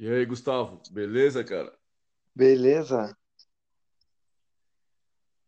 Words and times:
E 0.00 0.08
aí, 0.08 0.24
Gustavo, 0.24 0.80
beleza, 0.92 1.42
cara? 1.42 1.76
Beleza? 2.32 3.18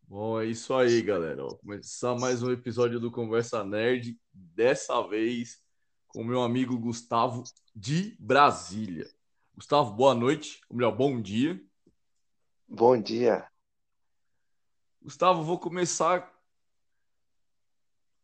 Bom, 0.02 0.40
é 0.40 0.46
isso 0.46 0.74
aí, 0.74 1.00
galera. 1.02 1.44
Ó, 1.44 1.54
começar 1.54 2.16
mais 2.16 2.42
um 2.42 2.50
episódio 2.50 2.98
do 2.98 3.12
Conversa 3.12 3.62
Nerd, 3.62 4.18
dessa 4.32 5.00
vez 5.06 5.62
com 6.08 6.24
meu 6.24 6.42
amigo 6.42 6.76
Gustavo 6.76 7.44
de 7.76 8.16
Brasília. 8.18 9.08
Gustavo, 9.54 9.92
boa 9.92 10.16
noite, 10.16 10.60
ou 10.68 10.76
melhor, 10.76 10.96
bom 10.96 11.22
dia. 11.22 11.64
Bom 12.66 13.00
dia. 13.00 13.48
Gustavo, 15.00 15.44
vou 15.44 15.60
começar 15.60 16.28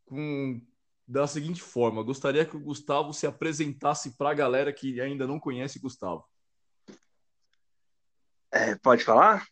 com 0.06 0.60
da 1.06 1.26
seguinte 1.26 1.62
forma: 1.62 2.02
gostaria 2.02 2.44
que 2.44 2.56
o 2.56 2.60
Gustavo 2.60 3.12
se 3.12 3.26
apresentasse 3.26 4.16
para 4.16 4.30
a 4.30 4.34
galera 4.34 4.72
que 4.72 5.00
ainda 5.00 5.26
não 5.26 5.38
conhece 5.38 5.78
Gustavo. 5.78 6.24
É, 8.50 8.74
pode 8.76 9.04
falar? 9.04 9.46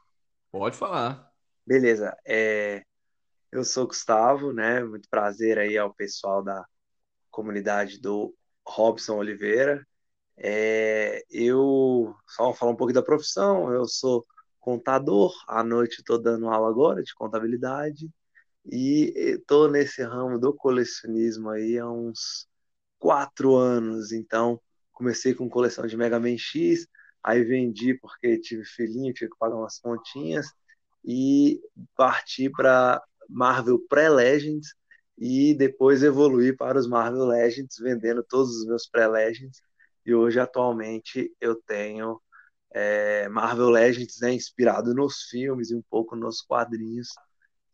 Pode 0.50 0.76
falar. 0.76 1.30
Beleza. 1.66 2.16
É, 2.26 2.84
eu 3.52 3.64
sou 3.64 3.86
Gustavo, 3.86 4.52
né? 4.52 4.82
Muito 4.82 5.08
prazer 5.08 5.58
aí 5.58 5.76
ao 5.78 5.92
pessoal 5.92 6.42
da 6.42 6.64
comunidade 7.30 8.00
do 8.00 8.34
Robson 8.66 9.16
Oliveira. 9.16 9.86
É, 10.36 11.24
eu 11.30 12.14
só 12.26 12.52
falar 12.52 12.72
um 12.72 12.76
pouco 12.76 12.92
da 12.92 13.02
profissão. 13.02 13.72
Eu 13.72 13.86
sou 13.86 14.26
contador. 14.58 15.32
À 15.46 15.62
noite 15.62 15.98
estou 15.98 16.20
dando 16.20 16.48
aula 16.48 16.68
agora 16.68 17.02
de 17.02 17.14
contabilidade. 17.14 18.10
E 18.66 19.12
estou 19.16 19.70
nesse 19.70 20.02
ramo 20.02 20.38
do 20.38 20.54
colecionismo 20.54 21.50
aí 21.50 21.78
há 21.78 21.88
uns 21.90 22.48
quatro 22.98 23.54
anos. 23.56 24.12
Então, 24.12 24.60
comecei 24.92 25.34
com 25.34 25.48
coleção 25.48 25.86
de 25.86 25.96
Mega 25.96 26.18
Man 26.18 26.38
X, 26.38 26.86
aí 27.22 27.44
vendi 27.44 27.94
porque 27.94 28.38
tive 28.38 28.64
filhinho, 28.64 29.12
tive 29.12 29.30
que 29.30 29.38
pagar 29.38 29.56
umas 29.56 29.80
pontinhas, 29.80 30.46
e 31.04 31.60
parti 31.96 32.48
para 32.50 33.02
Marvel 33.28 33.78
Pré-Legends, 33.88 34.74
e 35.18 35.54
depois 35.54 36.02
evoluí 36.02 36.56
para 36.56 36.78
os 36.78 36.88
Marvel 36.88 37.26
Legends, 37.26 37.76
vendendo 37.78 38.24
todos 38.24 38.56
os 38.56 38.66
meus 38.66 38.86
Pré-Legends. 38.88 39.60
E 40.06 40.14
hoje, 40.14 40.40
atualmente, 40.40 41.32
eu 41.40 41.56
tenho 41.66 42.20
é, 42.72 43.28
Marvel 43.28 43.70
Legends 43.70 44.20
né, 44.20 44.32
inspirado 44.32 44.94
nos 44.94 45.22
filmes 45.30 45.70
e 45.70 45.74
um 45.76 45.82
pouco 45.90 46.16
nos 46.16 46.42
quadrinhos 46.42 47.08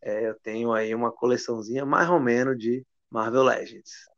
é, 0.03 0.29
eu 0.29 0.35
tenho 0.41 0.73
aí 0.73 0.95
uma 0.95 1.13
coleçãozinha 1.13 1.85
mais 1.85 2.09
ou 2.09 2.21
menos 2.21 2.59
de 2.59 2.85
Marvel 3.11 3.43
Legends. 3.43 4.09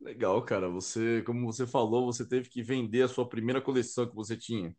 Legal, 0.00 0.42
cara. 0.44 0.68
Você, 0.68 1.22
como 1.22 1.46
você 1.46 1.66
falou, 1.66 2.06
você 2.06 2.26
teve 2.26 2.48
que 2.48 2.62
vender 2.62 3.02
a 3.02 3.08
sua 3.08 3.28
primeira 3.28 3.60
coleção 3.60 4.08
que 4.08 4.14
você 4.14 4.36
tinha. 4.36 4.74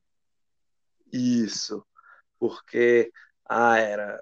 Isso, 1.12 1.86
porque 2.40 3.12
ah, 3.46 3.78
era 3.78 4.20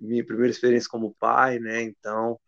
minha 0.00 0.24
primeira 0.24 0.50
experiência 0.50 0.88
como 0.88 1.14
pai, 1.18 1.58
né? 1.58 1.82
Então 1.82 2.38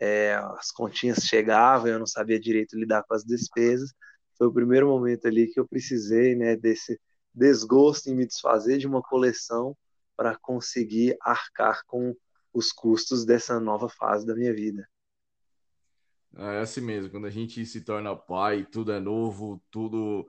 é, 0.00 0.34
as 0.58 0.70
continhas 0.70 1.24
chegavam, 1.24 1.88
eu 1.88 1.98
não 1.98 2.06
sabia 2.06 2.38
direito 2.38 2.78
lidar 2.78 3.02
com 3.04 3.14
as 3.14 3.24
despesas. 3.24 3.92
Foi 4.36 4.46
o 4.46 4.52
primeiro 4.52 4.88
momento 4.88 5.26
ali 5.26 5.48
que 5.48 5.58
eu 5.58 5.66
precisei, 5.66 6.34
né, 6.34 6.56
desse 6.56 7.00
desgosto 7.32 8.08
em 8.08 8.14
me 8.14 8.26
desfazer 8.26 8.78
de 8.78 8.86
uma 8.86 9.02
coleção 9.02 9.76
para 10.16 10.36
conseguir 10.36 11.16
arcar 11.20 11.84
com 11.86 12.14
os 12.52 12.72
custos 12.72 13.24
dessa 13.24 13.58
nova 13.58 13.88
fase 13.88 14.24
da 14.26 14.34
minha 14.34 14.54
vida. 14.54 14.88
É 16.36 16.58
assim 16.58 16.80
mesmo, 16.80 17.10
quando 17.10 17.26
a 17.26 17.30
gente 17.30 17.64
se 17.64 17.80
torna 17.80 18.14
pai, 18.16 18.66
tudo 18.66 18.92
é 18.92 18.98
novo, 18.98 19.62
tudo. 19.70 20.28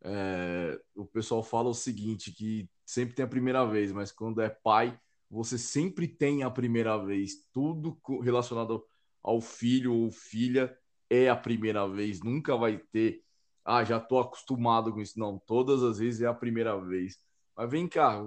É... 0.00 0.80
O 0.94 1.04
pessoal 1.04 1.42
fala 1.42 1.68
o 1.68 1.74
seguinte: 1.74 2.32
que 2.32 2.68
sempre 2.84 3.14
tem 3.14 3.24
a 3.24 3.28
primeira 3.28 3.64
vez, 3.64 3.90
mas 3.92 4.12
quando 4.12 4.40
é 4.40 4.48
pai, 4.48 4.98
você 5.28 5.58
sempre 5.58 6.06
tem 6.06 6.42
a 6.42 6.50
primeira 6.50 6.96
vez. 6.96 7.48
Tudo 7.52 7.98
relacionado 8.22 8.84
ao 9.22 9.40
filho 9.40 9.94
ou 9.94 10.12
filha 10.12 10.76
é 11.08 11.28
a 11.28 11.36
primeira 11.36 11.86
vez, 11.88 12.20
nunca 12.20 12.56
vai 12.56 12.78
ter. 12.78 13.22
Ah, 13.64 13.84
já 13.84 13.98
estou 13.98 14.20
acostumado 14.20 14.92
com 14.92 15.00
isso. 15.00 15.18
Não, 15.18 15.38
todas 15.38 15.82
as 15.82 15.98
vezes 15.98 16.20
é 16.20 16.26
a 16.26 16.34
primeira 16.34 16.78
vez. 16.80 17.18
Mas 17.56 17.70
vem 17.70 17.88
cá, 17.88 18.20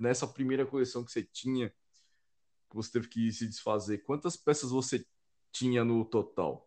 nessa 0.00 0.26
primeira 0.26 0.64
coleção 0.64 1.04
que 1.04 1.12
você 1.12 1.22
tinha, 1.22 1.68
que 1.68 2.74
você 2.74 2.90
teve 2.90 3.06
que 3.08 3.30
se 3.30 3.46
desfazer, 3.46 3.98
quantas 3.98 4.36
peças 4.36 4.70
você 4.70 5.04
tinha 5.52 5.84
no 5.84 6.04
total? 6.04 6.66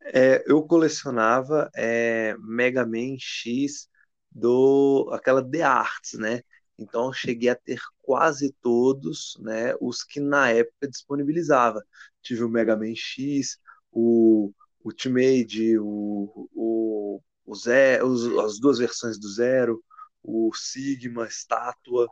É, 0.00 0.42
eu 0.46 0.62
colecionava 0.62 1.70
é, 1.74 2.36
Mega 2.38 2.86
Man 2.86 3.16
X 3.18 3.88
do 4.30 5.10
aquela 5.12 5.42
The 5.42 5.62
Arts, 5.62 6.14
né? 6.14 6.42
Então 6.78 7.06
eu 7.06 7.12
cheguei 7.12 7.50
a 7.50 7.54
ter 7.54 7.80
quase 8.02 8.52
todos, 8.60 9.36
né? 9.40 9.74
Os 9.80 10.02
que 10.02 10.20
na 10.20 10.50
época 10.50 10.88
disponibilizava. 10.88 11.84
Tive 12.22 12.44
o 12.44 12.48
Mega 12.48 12.76
Man 12.76 12.94
X, 12.94 13.58
o 13.92 14.52
Ultimate, 14.84 15.78
o, 15.78 16.48
o, 16.54 17.22
o 17.46 17.54
Zero, 17.54 18.40
as 18.40 18.58
duas 18.58 18.78
versões 18.78 19.18
do 19.18 19.28
Zero, 19.28 19.82
o 20.24 20.52
Sigma, 20.54 21.26
estátua. 21.26 22.08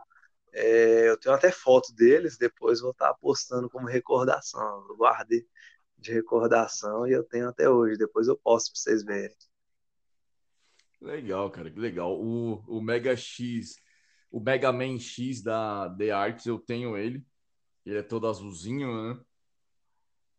É, 0.52 1.08
eu 1.08 1.18
tenho 1.18 1.34
até 1.34 1.50
foto 1.50 1.92
deles, 1.94 2.36
depois 2.36 2.80
vou 2.80 2.90
estar 2.90 3.14
postando 3.14 3.70
como 3.70 3.88
recordação. 3.88 4.86
Eu 4.88 4.96
guardei 4.96 5.46
de 5.96 6.12
recordação 6.12 7.06
e 7.06 7.12
eu 7.12 7.24
tenho 7.24 7.48
até 7.48 7.68
hoje. 7.68 7.96
Depois 7.96 8.28
eu 8.28 8.36
posto 8.36 8.72
para 8.72 8.82
vocês 8.82 9.02
verem. 9.02 9.36
Legal, 11.00 11.50
cara, 11.50 11.70
que 11.70 11.80
legal. 11.80 12.20
O, 12.20 12.62
o 12.68 12.80
Mega 12.80 13.16
X, 13.16 13.76
o 14.30 14.38
Mega 14.38 14.70
Man 14.70 14.98
X 14.98 15.42
da 15.42 15.88
The 15.96 16.10
Arts, 16.10 16.46
eu 16.46 16.58
tenho 16.58 16.96
ele. 16.96 17.24
Ele 17.84 17.98
é 17.98 18.02
todo 18.02 18.28
azulzinho, 18.28 19.08
né? 19.08 19.20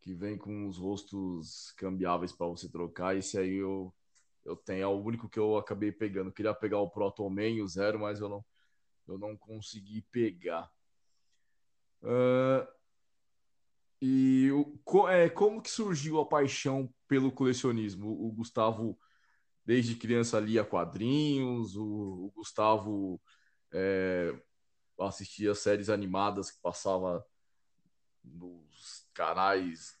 Que 0.00 0.14
vem 0.14 0.38
com 0.38 0.66
os 0.66 0.78
rostos 0.78 1.72
cambiáveis 1.76 2.32
para 2.32 2.46
você 2.46 2.68
trocar. 2.70 3.16
Esse 3.16 3.36
aí 3.36 3.56
eu 3.56 3.92
eu 4.44 4.56
tenho, 4.56 4.82
é 4.82 4.86
o 4.86 5.02
único 5.02 5.28
que 5.28 5.38
eu 5.38 5.56
acabei 5.56 5.90
pegando. 5.90 6.28
Eu 6.28 6.32
queria 6.32 6.54
pegar 6.54 6.78
o 6.78 6.90
Proton 6.90 7.30
Man, 7.30 7.62
o 7.62 7.68
Zero, 7.68 7.98
mas 7.98 8.20
eu 8.20 8.28
não, 8.28 8.44
eu 9.08 9.18
não 9.18 9.36
consegui 9.36 10.02
pegar. 10.10 10.70
Uh, 12.02 12.66
e 14.00 14.50
o, 14.52 15.08
é, 15.08 15.30
como 15.30 15.62
que 15.62 15.70
surgiu 15.70 16.20
a 16.20 16.26
paixão 16.26 16.92
pelo 17.08 17.32
colecionismo? 17.32 18.10
O, 18.10 18.30
Gustavo, 18.32 18.98
desde 19.64 19.94
criança, 19.94 20.38
lia 20.38 20.62
quadrinhos, 20.62 21.74
o, 21.74 22.26
o 22.26 22.32
Gustavo 22.34 23.18
é, 23.72 24.38
assistia 25.00 25.54
séries 25.54 25.88
animadas 25.88 26.50
que 26.50 26.60
passava 26.60 27.24
nos 28.22 29.08
canais. 29.14 29.98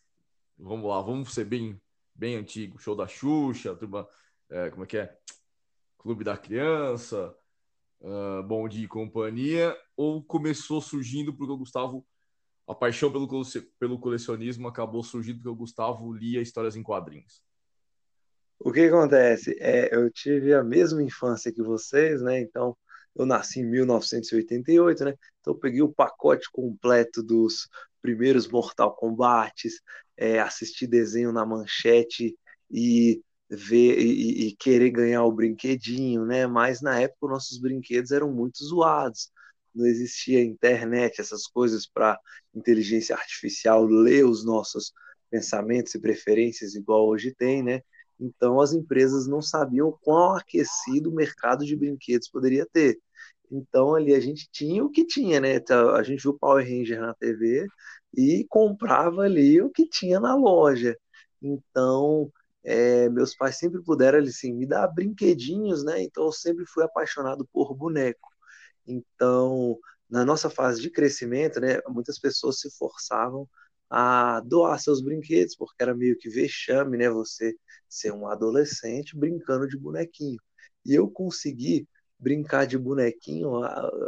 Vamos 0.58 0.88
lá, 0.88 1.00
vamos 1.00 1.32
ser 1.32 1.46
bem, 1.46 1.80
bem 2.14 2.36
antigo. 2.36 2.78
Show 2.78 2.94
da 2.94 3.06
Xuxa, 3.06 3.74
turma 3.74 4.06
é, 4.50 4.70
como 4.70 4.84
é 4.84 4.86
que 4.86 4.98
é? 4.98 5.16
Clube 5.98 6.24
da 6.24 6.36
Criança, 6.36 7.34
uh, 8.00 8.42
Bom 8.42 8.68
Dia 8.68 8.84
e 8.84 8.88
Companhia, 8.88 9.76
ou 9.96 10.22
começou 10.22 10.80
surgindo 10.80 11.34
porque 11.34 11.52
o 11.52 11.56
Gustavo, 11.56 12.06
a 12.66 12.74
paixão 12.74 13.10
pelo, 13.10 13.28
pelo 13.78 13.98
colecionismo 13.98 14.68
acabou 14.68 15.02
surgindo 15.02 15.36
porque 15.36 15.48
o 15.48 15.56
Gustavo 15.56 16.12
lia 16.12 16.42
histórias 16.42 16.76
em 16.76 16.82
quadrinhos? 16.82 17.42
O 18.58 18.72
que 18.72 18.86
acontece? 18.86 19.56
É, 19.60 19.94
eu 19.94 20.10
tive 20.10 20.54
a 20.54 20.62
mesma 20.62 21.02
infância 21.02 21.52
que 21.52 21.62
vocês, 21.62 22.22
né? 22.22 22.40
Então, 22.40 22.76
eu 23.14 23.26
nasci 23.26 23.60
em 23.60 23.64
1988, 23.64 25.04
né? 25.04 25.14
Então, 25.40 25.58
peguei 25.58 25.82
o 25.82 25.92
pacote 25.92 26.50
completo 26.50 27.22
dos 27.22 27.68
primeiros 28.00 28.46
Mortal 28.48 28.94
Kombats, 28.94 29.80
é, 30.16 30.38
assisti 30.38 30.86
desenho 30.86 31.32
na 31.32 31.44
manchete 31.44 32.36
e 32.70 33.22
ver 33.54 33.98
e, 33.98 34.48
e, 34.48 34.56
querer 34.56 34.90
ganhar 34.90 35.24
o 35.24 35.32
brinquedinho, 35.32 36.24
né? 36.24 36.46
Mas 36.46 36.80
na 36.80 37.00
época 37.00 37.28
nossos 37.28 37.58
brinquedos 37.58 38.10
eram 38.10 38.32
muito 38.32 38.64
zoados. 38.64 39.30
Não 39.74 39.86
existia 39.86 40.42
internet, 40.42 41.20
essas 41.20 41.46
coisas 41.46 41.86
para 41.86 42.18
inteligência 42.54 43.16
artificial 43.16 43.84
ler 43.84 44.24
os 44.24 44.44
nossos 44.44 44.92
pensamentos 45.30 45.94
e 45.94 46.00
preferências 46.00 46.74
igual 46.74 47.08
hoje 47.08 47.34
tem, 47.34 47.62
né? 47.62 47.82
Então 48.20 48.60
as 48.60 48.72
empresas 48.72 49.26
não 49.26 49.42
sabiam 49.42 49.96
quão 50.02 50.36
aquecido 50.36 51.10
o 51.10 51.14
mercado 51.14 51.64
de 51.64 51.76
brinquedos 51.76 52.28
poderia 52.28 52.66
ter. 52.72 52.98
Então 53.50 53.94
ali 53.94 54.14
a 54.14 54.20
gente 54.20 54.48
tinha 54.50 54.84
o 54.84 54.90
que 54.90 55.04
tinha, 55.06 55.40
né? 55.40 55.56
Então, 55.56 55.90
a 55.94 56.02
gente 56.02 56.22
viu 56.22 56.38
Power 56.38 56.64
Ranger 56.64 57.00
na 57.00 57.14
TV 57.14 57.66
e 58.16 58.46
comprava 58.48 59.22
ali 59.22 59.60
o 59.60 59.70
que 59.70 59.88
tinha 59.88 60.20
na 60.20 60.34
loja. 60.34 60.96
Então 61.42 62.30
é, 62.64 63.08
meus 63.10 63.34
pais 63.36 63.56
sempre 63.58 63.82
puderam 63.82 64.18
assim, 64.20 64.52
me 64.52 64.66
dar 64.66 64.88
brinquedinhos, 64.88 65.84
né? 65.84 66.02
Então 66.02 66.24
eu 66.24 66.32
sempre 66.32 66.64
fui 66.66 66.84
apaixonado 66.84 67.46
por 67.52 67.74
boneco. 67.74 68.30
Então, 68.86 69.78
na 70.08 70.24
nossa 70.24 70.50
fase 70.50 70.80
de 70.82 70.90
crescimento, 70.90 71.60
né, 71.60 71.80
muitas 71.88 72.18
pessoas 72.18 72.60
se 72.60 72.70
forçavam 72.76 73.48
a 73.90 74.40
doar 74.40 74.78
seus 74.80 75.00
brinquedos, 75.02 75.56
porque 75.56 75.82
era 75.82 75.94
meio 75.94 76.16
que 76.18 76.28
vexame, 76.28 76.96
né? 76.98 77.10
Você 77.10 77.56
ser 77.88 78.12
um 78.12 78.26
adolescente 78.28 79.16
brincando 79.16 79.68
de 79.68 79.78
bonequinho. 79.78 80.40
E 80.84 80.94
eu 80.94 81.08
consegui 81.10 81.88
brincar 82.18 82.66
de 82.66 82.78
bonequinho 82.78 83.62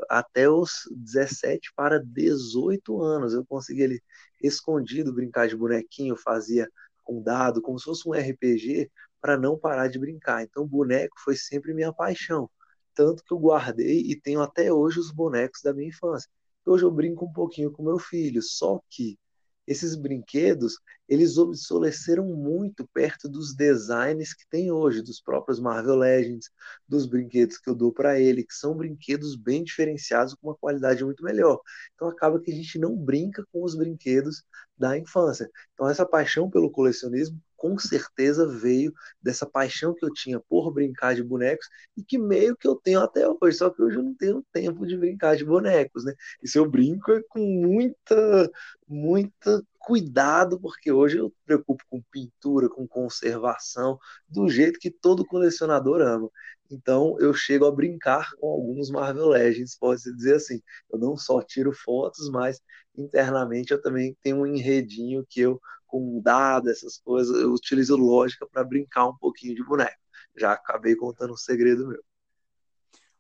até 0.09 0.49
os 0.49 0.89
17 0.91 1.73
para 1.75 2.03
18 2.03 3.01
anos. 3.03 3.35
Eu 3.35 3.45
consegui 3.47 3.85
ali 3.85 4.03
escondido 4.43 5.13
brincar 5.13 5.49
de 5.49 5.57
bonequinho, 5.57 6.17
fazia 6.17 6.69
com 7.07 7.23
dado, 7.23 7.63
como 7.63 7.79
se 7.79 7.85
fosse 7.87 8.07
um 8.09 8.13
RPG, 8.13 8.91
para 9.21 9.39
não 9.39 9.59
parar 9.59 9.89
de 9.89 9.99
brincar. 9.99 10.43
Então, 10.43 10.67
boneco 10.67 11.15
foi 11.25 11.37
sempre 11.37 11.73
minha 11.73 11.93
paixão. 11.93 12.51
Tanto 12.95 13.23
que 13.25 13.33
eu 13.33 13.39
guardei 13.39 14.01
e 14.01 14.21
tenho 14.21 14.43
até 14.43 14.73
hoje 14.73 14.99
os 14.99 15.11
bonecos 15.13 15.63
da 15.63 15.73
minha 15.73 15.89
infância. 15.89 16.31
Hoje 16.67 16.85
eu 16.85 16.91
brinco 16.91 17.25
um 17.27 17.33
pouquinho 17.33 17.71
com 17.71 17.83
meu 17.85 17.99
filho, 17.99 18.43
só 18.43 18.81
que 18.91 19.19
esses 19.67 19.97
brinquedos 19.97 20.79
eles 21.09 21.39
obsoleceram 21.39 22.27
muito 22.27 22.87
perto 22.89 23.29
dos 23.29 23.55
designs 23.55 24.35
que 24.35 24.45
tem 24.51 24.73
hoje, 24.73 25.03
dos 25.03 25.21
próprios 25.21 25.61
Marvel 25.61 25.97
Legends, 25.97 26.51
dos 26.89 27.07
brinquedos 27.07 27.59
que 27.59 27.71
eu 27.71 27.75
dou 27.75 27.93
para 27.93 28.19
ele, 28.19 28.45
que 28.45 28.55
são 28.55 28.77
brinquedos 28.77 29.37
bem 29.37 29.63
diferenciados 29.63 30.35
com 30.35 30.49
uma 30.49 30.57
qualidade 30.57 31.05
muito 31.05 31.23
melhor. 31.23 31.61
Então 31.95 32.09
acaba 32.09 32.41
que 32.41 32.51
a 32.51 32.55
gente 32.55 32.79
não 32.79 32.97
brinca 32.97 33.45
com 33.53 33.63
os 33.63 33.77
brinquedos 33.77 34.43
da 34.77 34.99
infância. 34.99 35.49
Então 35.75 35.89
essa 35.89 36.05
paixão 36.05 36.51
pelo 36.51 36.71
colecionismo 36.71 37.41
com 37.67 37.79
certeza 37.79 38.47
veio 38.47 38.93
dessa 39.21 39.45
paixão 39.45 39.93
que 39.95 40.05
eu 40.05 40.13
tinha 40.13 40.39
por 40.41 40.73
brincar 40.73 41.15
de 41.15 41.23
bonecos 41.23 41.67
e 41.97 42.03
que 42.05 42.17
meio 42.17 42.57
que 42.57 42.69
eu 42.69 42.77
tenho 42.77 43.01
até 43.01 43.27
hoje, 43.29 43.59
só 43.59 43.71
que 43.71 43.83
hoje 43.83 43.97
eu 43.97 44.03
não 44.05 44.15
tenho 44.15 44.45
tempo 44.53 44.87
de 44.87 44.97
brincar 44.97 45.37
de 45.37 45.45
bonecos, 45.45 46.05
né? 46.05 46.15
E 46.43 46.49
se 46.49 46.59
eu 46.59 46.69
brinco 46.71 47.13
é 47.13 47.21
com 47.29 47.41
muita, 47.41 48.51
muita 48.87 49.63
cuidado, 49.81 50.61
porque 50.61 50.93
hoje 50.93 51.19
eu 51.19 51.27
me 51.27 51.35
preocupo 51.45 51.83
com 51.91 52.03
pintura, 52.11 52.69
com 52.69 52.87
conservação, 52.87 53.99
do 54.29 54.49
jeito 54.49 54.79
que 54.79 54.91
todo 54.91 55.25
colecionador 55.27 56.01
ama. 56.01 56.31
Então 56.71 57.17
eu 57.21 57.33
chego 57.33 57.67
a 57.67 57.73
brincar 57.73 58.31
com 58.37 58.49
alguns 58.49 58.91
Marvel 58.91 59.29
Legends, 59.29 59.77
pode-se 59.79 60.15
dizer 60.15 60.37
assim. 60.37 60.61
Eu 60.91 60.99
não 60.99 61.17
só 61.17 61.43
tiro 61.43 61.73
fotos, 61.73 62.29
mas 62.31 62.61
internamente 62.97 63.73
eu 63.73 63.81
também 63.81 64.17
tenho 64.23 64.39
um 64.39 64.47
enredinho 64.47 65.25
que 65.29 65.41
eu 65.41 65.61
com 65.87 66.21
dado, 66.21 66.69
essas 66.69 66.99
coisas, 66.99 67.41
eu 67.41 67.53
utilizo 67.53 67.97
lógica 67.97 68.47
para 68.47 68.65
brincar 68.65 69.09
um 69.09 69.17
pouquinho 69.17 69.55
de 69.55 69.65
boneco. 69.65 69.97
Já 70.37 70.53
acabei 70.53 70.97
contando 70.97 71.33
um 71.33 71.37
segredo 71.37 71.87
meu. 71.87 72.03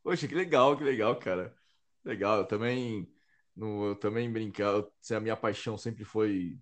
Poxa, 0.02 0.28
que 0.28 0.34
legal, 0.34 0.76
que 0.76 0.84
legal, 0.84 1.16
cara. 1.19 1.54
Legal, 2.04 2.38
eu 2.38 2.44
também, 2.44 3.08
no, 3.54 3.88
eu 3.88 3.96
também 3.96 4.31
brincar, 4.31 4.84
a 5.10 5.20
minha 5.20 5.37
paixão 5.37 5.78
sempre 5.78 6.04
foi, 6.04 6.58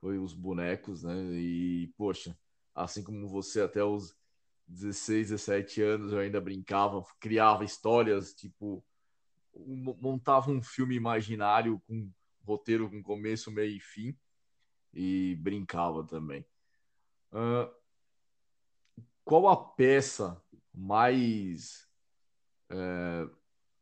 foi 0.00 0.18
os 0.18 0.34
bonecos, 0.34 1.02
né? 1.02 1.14
E, 1.32 1.92
poxa, 1.96 2.36
assim 2.74 3.02
como 3.02 3.28
você, 3.28 3.60
até 3.60 3.82
os 3.82 4.14
16, 4.70 5.30
17 5.30 5.82
anos 5.82 6.12
eu 6.12 6.20
ainda 6.20 6.40
brincava, 6.40 7.02
criava 7.18 7.64
histórias, 7.64 8.32
tipo, 8.32 8.84
montava 9.54 10.50
um 10.50 10.62
filme 10.62 10.94
imaginário 10.94 11.80
com 11.86 12.10
roteiro 12.44 12.88
com 12.88 13.02
começo, 13.02 13.50
meio 13.50 13.76
e 13.76 13.80
fim 13.80 14.16
e 14.92 15.36
brincava 15.40 16.04
também. 16.04 16.44
Uh, 17.32 17.72
qual 19.24 19.48
a 19.48 19.56
peça 19.56 20.42
mais. 20.74 21.86
É, 22.68 23.28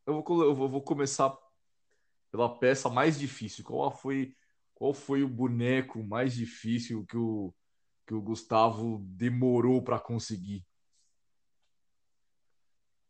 eu, 0.07 0.23
vou, 0.23 0.43
eu 0.45 0.55
vou 0.55 0.83
começar 0.83 1.37
pela 2.31 2.59
peça 2.59 2.89
mais 2.89 3.19
difícil. 3.19 3.65
Qual 3.65 3.91
foi, 3.91 4.35
qual 4.75 4.93
foi 4.93 5.23
o 5.23 5.29
boneco 5.29 6.03
mais 6.03 6.35
difícil 6.35 7.05
que 7.07 7.17
o, 7.17 7.55
que 8.07 8.15
o 8.15 8.21
Gustavo 8.21 8.99
demorou 9.05 9.83
para 9.83 9.99
conseguir? 9.99 10.67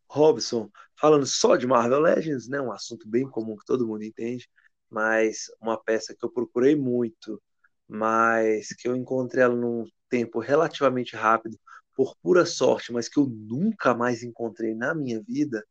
Robson, 0.09 0.69
falando 0.99 1.25
só 1.25 1.55
de 1.55 1.67
Marvel 1.67 1.99
Legends, 1.99 2.47
né, 2.49 2.59
um 2.61 2.71
assunto 2.71 3.07
bem 3.07 3.29
comum 3.29 3.55
que 3.55 3.65
todo 3.65 3.87
mundo 3.87 4.03
entende, 4.03 4.49
mas 4.89 5.45
uma 5.61 5.81
peça 5.81 6.15
que 6.17 6.25
eu 6.25 6.31
procurei 6.31 6.75
muito 6.75 7.41
mas 7.89 8.69
que 8.69 8.87
eu 8.87 8.95
encontrei 8.95 9.43
ela 9.43 9.55
num 9.55 9.83
tempo 10.09 10.39
relativamente 10.39 11.15
rápido, 11.15 11.59
por 11.95 12.15
pura 12.21 12.45
sorte, 12.45 12.93
mas 12.93 13.09
que 13.09 13.19
eu 13.19 13.25
nunca 13.25 13.95
mais 13.95 14.21
encontrei 14.23 14.75
na 14.75 14.93
minha 14.93 15.21
vida, 15.21 15.65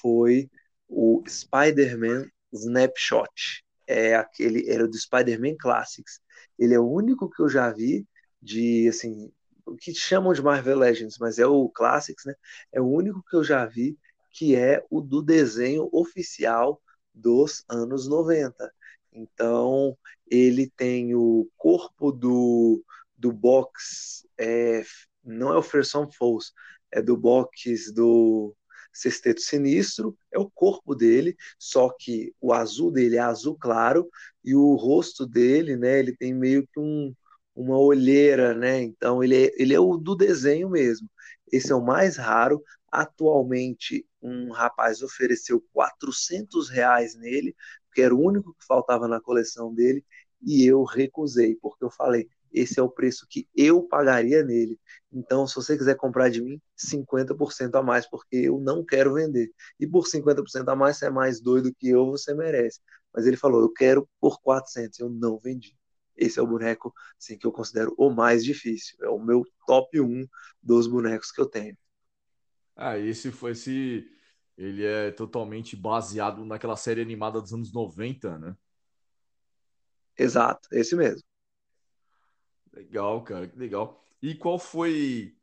foi 0.00 0.50
o 0.88 1.22
Spider-Man 1.28 2.26
Snapshot. 2.52 3.62
É 3.86 4.16
aquele, 4.16 4.68
era 4.68 4.88
do 4.88 4.96
Spider-Man 4.96 5.56
Classics. 5.58 6.20
Ele 6.58 6.74
é 6.74 6.80
o 6.80 6.90
único 6.90 7.28
que 7.30 7.42
eu 7.42 7.48
já 7.48 7.70
vi 7.70 8.06
de, 8.40 8.88
assim, 8.88 9.30
que 9.80 9.94
chamam 9.94 10.32
de 10.32 10.42
Marvel 10.42 10.78
Legends, 10.78 11.18
mas 11.18 11.38
é 11.38 11.46
o 11.46 11.68
Classics, 11.68 12.24
né? 12.24 12.34
É 12.72 12.80
o 12.80 12.86
único 12.86 13.22
que 13.28 13.36
eu 13.36 13.44
já 13.44 13.64
vi 13.66 13.98
que 14.32 14.56
é 14.56 14.84
o 14.90 15.00
do 15.00 15.22
desenho 15.22 15.88
oficial 15.92 16.80
dos 17.14 17.64
anos 17.68 18.08
90. 18.08 18.72
Então, 19.12 19.96
ele 20.30 20.70
tem 20.70 21.14
o 21.14 21.48
corpo 21.56 22.10
do, 22.10 22.82
do 23.16 23.30
box, 23.30 24.26
é, 24.38 24.82
não 25.22 25.52
é 25.52 25.58
o 25.58 25.62
Ferson 25.62 26.10
Falls, 26.10 26.52
é 26.90 27.02
do 27.02 27.16
box 27.16 27.92
do 27.92 28.54
Sexteto 28.92 29.40
Sinistro, 29.40 30.16
é 30.30 30.38
o 30.38 30.50
corpo 30.50 30.94
dele, 30.94 31.36
só 31.58 31.90
que 31.90 32.34
o 32.40 32.52
azul 32.52 32.90
dele 32.90 33.16
é 33.16 33.20
azul 33.20 33.56
claro 33.58 34.08
e 34.44 34.54
o 34.54 34.74
rosto 34.74 35.26
dele, 35.26 35.76
né, 35.76 35.98
ele 35.98 36.16
tem 36.16 36.34
meio 36.34 36.66
que 36.66 36.80
um, 36.80 37.14
uma 37.54 37.78
olheira, 37.78 38.54
né? 38.54 38.82
Então 38.82 39.22
ele 39.22 39.46
é, 39.46 39.52
ele 39.56 39.74
é 39.74 39.80
o 39.80 39.96
do 39.96 40.14
desenho 40.16 40.70
mesmo. 40.70 41.08
Esse 41.50 41.72
é 41.72 41.74
o 41.74 41.84
mais 41.84 42.16
raro. 42.16 42.62
Atualmente, 42.90 44.06
um 44.22 44.50
rapaz 44.52 45.02
ofereceu 45.02 45.62
400 45.72 46.68
reais 46.70 47.14
nele, 47.16 47.54
porque 47.86 48.02
era 48.02 48.14
o 48.14 48.20
único 48.20 48.54
que 48.54 48.66
faltava 48.66 49.08
na 49.08 49.20
coleção 49.20 49.74
dele, 49.74 50.04
e 50.42 50.64
eu 50.66 50.82
recusei, 50.84 51.56
porque 51.56 51.84
eu 51.84 51.90
falei, 51.90 52.28
esse 52.52 52.78
é 52.78 52.82
o 52.82 52.90
preço 52.90 53.26
que 53.28 53.48
eu 53.56 53.82
pagaria 53.82 54.44
nele. 54.44 54.78
Então, 55.12 55.46
se 55.46 55.54
você 55.54 55.76
quiser 55.76 55.96
comprar 55.96 56.28
de 56.30 56.42
mim, 56.42 56.60
50% 56.76 57.74
a 57.76 57.82
mais, 57.82 58.08
porque 58.08 58.36
eu 58.36 58.58
não 58.60 58.84
quero 58.84 59.14
vender. 59.14 59.50
E 59.80 59.86
por 59.86 60.06
50% 60.06 60.68
a 60.68 60.76
mais, 60.76 60.98
você 60.98 61.06
é 61.06 61.10
mais 61.10 61.40
doido 61.40 61.74
que 61.74 61.88
eu, 61.88 62.06
você 62.06 62.34
merece. 62.34 62.80
Mas 63.12 63.26
ele 63.26 63.36
falou, 63.36 63.62
eu 63.62 63.72
quero 63.72 64.08
por 64.20 64.40
400, 64.42 64.98
eu 65.00 65.08
não 65.08 65.38
vendi. 65.38 65.74
Esse 66.22 66.38
é 66.38 66.42
o 66.42 66.46
boneco 66.46 66.92
assim, 67.18 67.36
que 67.36 67.46
eu 67.46 67.52
considero 67.52 67.94
o 67.98 68.10
mais 68.10 68.44
difícil. 68.44 68.96
É 69.02 69.08
o 69.08 69.18
meu 69.18 69.44
top 69.66 70.00
1 70.00 70.26
dos 70.62 70.86
bonecos 70.86 71.30
que 71.30 71.40
eu 71.40 71.46
tenho. 71.46 71.76
Ah, 72.76 72.98
esse 72.98 73.30
foi 73.30 73.52
esse. 73.52 74.08
Ele 74.56 74.84
é 74.84 75.10
totalmente 75.10 75.74
baseado 75.74 76.44
naquela 76.44 76.76
série 76.76 77.00
animada 77.00 77.40
dos 77.40 77.52
anos 77.52 77.72
90, 77.72 78.38
né? 78.38 78.56
Exato, 80.16 80.68
esse 80.72 80.94
mesmo. 80.94 81.22
Legal, 82.72 83.22
cara, 83.24 83.48
que 83.48 83.58
legal. 83.58 84.02
E 84.20 84.34
qual 84.34 84.58
foi 84.58 85.36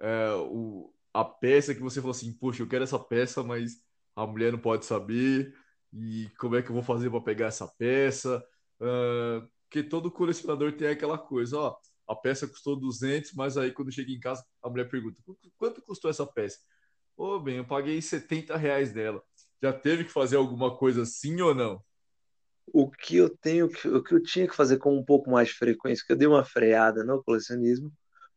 é, 0.00 0.30
o, 0.34 0.92
a 1.12 1.24
peça 1.24 1.74
que 1.74 1.80
você 1.80 2.00
falou 2.00 2.10
assim, 2.10 2.32
poxa, 2.32 2.62
eu 2.62 2.68
quero 2.68 2.84
essa 2.84 2.98
peça, 2.98 3.42
mas 3.42 3.82
a 4.16 4.26
mulher 4.26 4.52
não 4.52 4.58
pode 4.58 4.84
saber, 4.84 5.54
e 5.92 6.28
como 6.38 6.56
é 6.56 6.62
que 6.62 6.70
eu 6.70 6.74
vou 6.74 6.82
fazer 6.82 7.10
para 7.10 7.20
pegar 7.20 7.46
essa 7.46 7.68
peça? 7.68 8.44
Uh, 8.80 9.48
porque 9.74 9.82
todo 9.82 10.08
colecionador 10.08 10.72
tem 10.76 10.86
aquela 10.86 11.18
coisa, 11.18 11.58
ó, 11.58 11.76
a 12.06 12.14
peça 12.14 12.46
custou 12.46 12.76
200, 12.76 13.32
mas 13.32 13.56
aí 13.56 13.72
quando 13.72 13.90
chega 13.90 14.12
em 14.12 14.20
casa, 14.20 14.44
a 14.62 14.70
mulher 14.70 14.88
pergunta, 14.88 15.20
quanto 15.58 15.82
custou 15.82 16.08
essa 16.08 16.24
peça? 16.24 16.60
Ô, 17.16 17.34
oh, 17.34 17.40
bem, 17.40 17.56
eu 17.56 17.64
paguei 17.64 18.00
70 18.00 18.56
reais 18.56 18.92
dela. 18.92 19.20
Já 19.60 19.72
teve 19.72 20.04
que 20.04 20.12
fazer 20.12 20.36
alguma 20.36 20.76
coisa 20.76 21.02
assim 21.02 21.40
ou 21.40 21.52
não? 21.52 21.82
o 22.72 22.90
que 22.90 23.16
eu 23.16 23.28
tenho, 23.28 23.66
o 23.66 24.02
que 24.02 24.14
eu 24.14 24.22
tinha 24.22 24.48
que 24.48 24.54
fazer 24.54 24.78
com 24.78 24.96
um 24.96 25.04
pouco 25.04 25.30
mais 25.30 25.48
de 25.48 25.54
frequência, 25.54 26.04
que 26.06 26.12
eu 26.12 26.16
dei 26.16 26.26
uma 26.26 26.44
freada 26.44 27.04
no 27.04 27.22
colecionismo, 27.22 27.92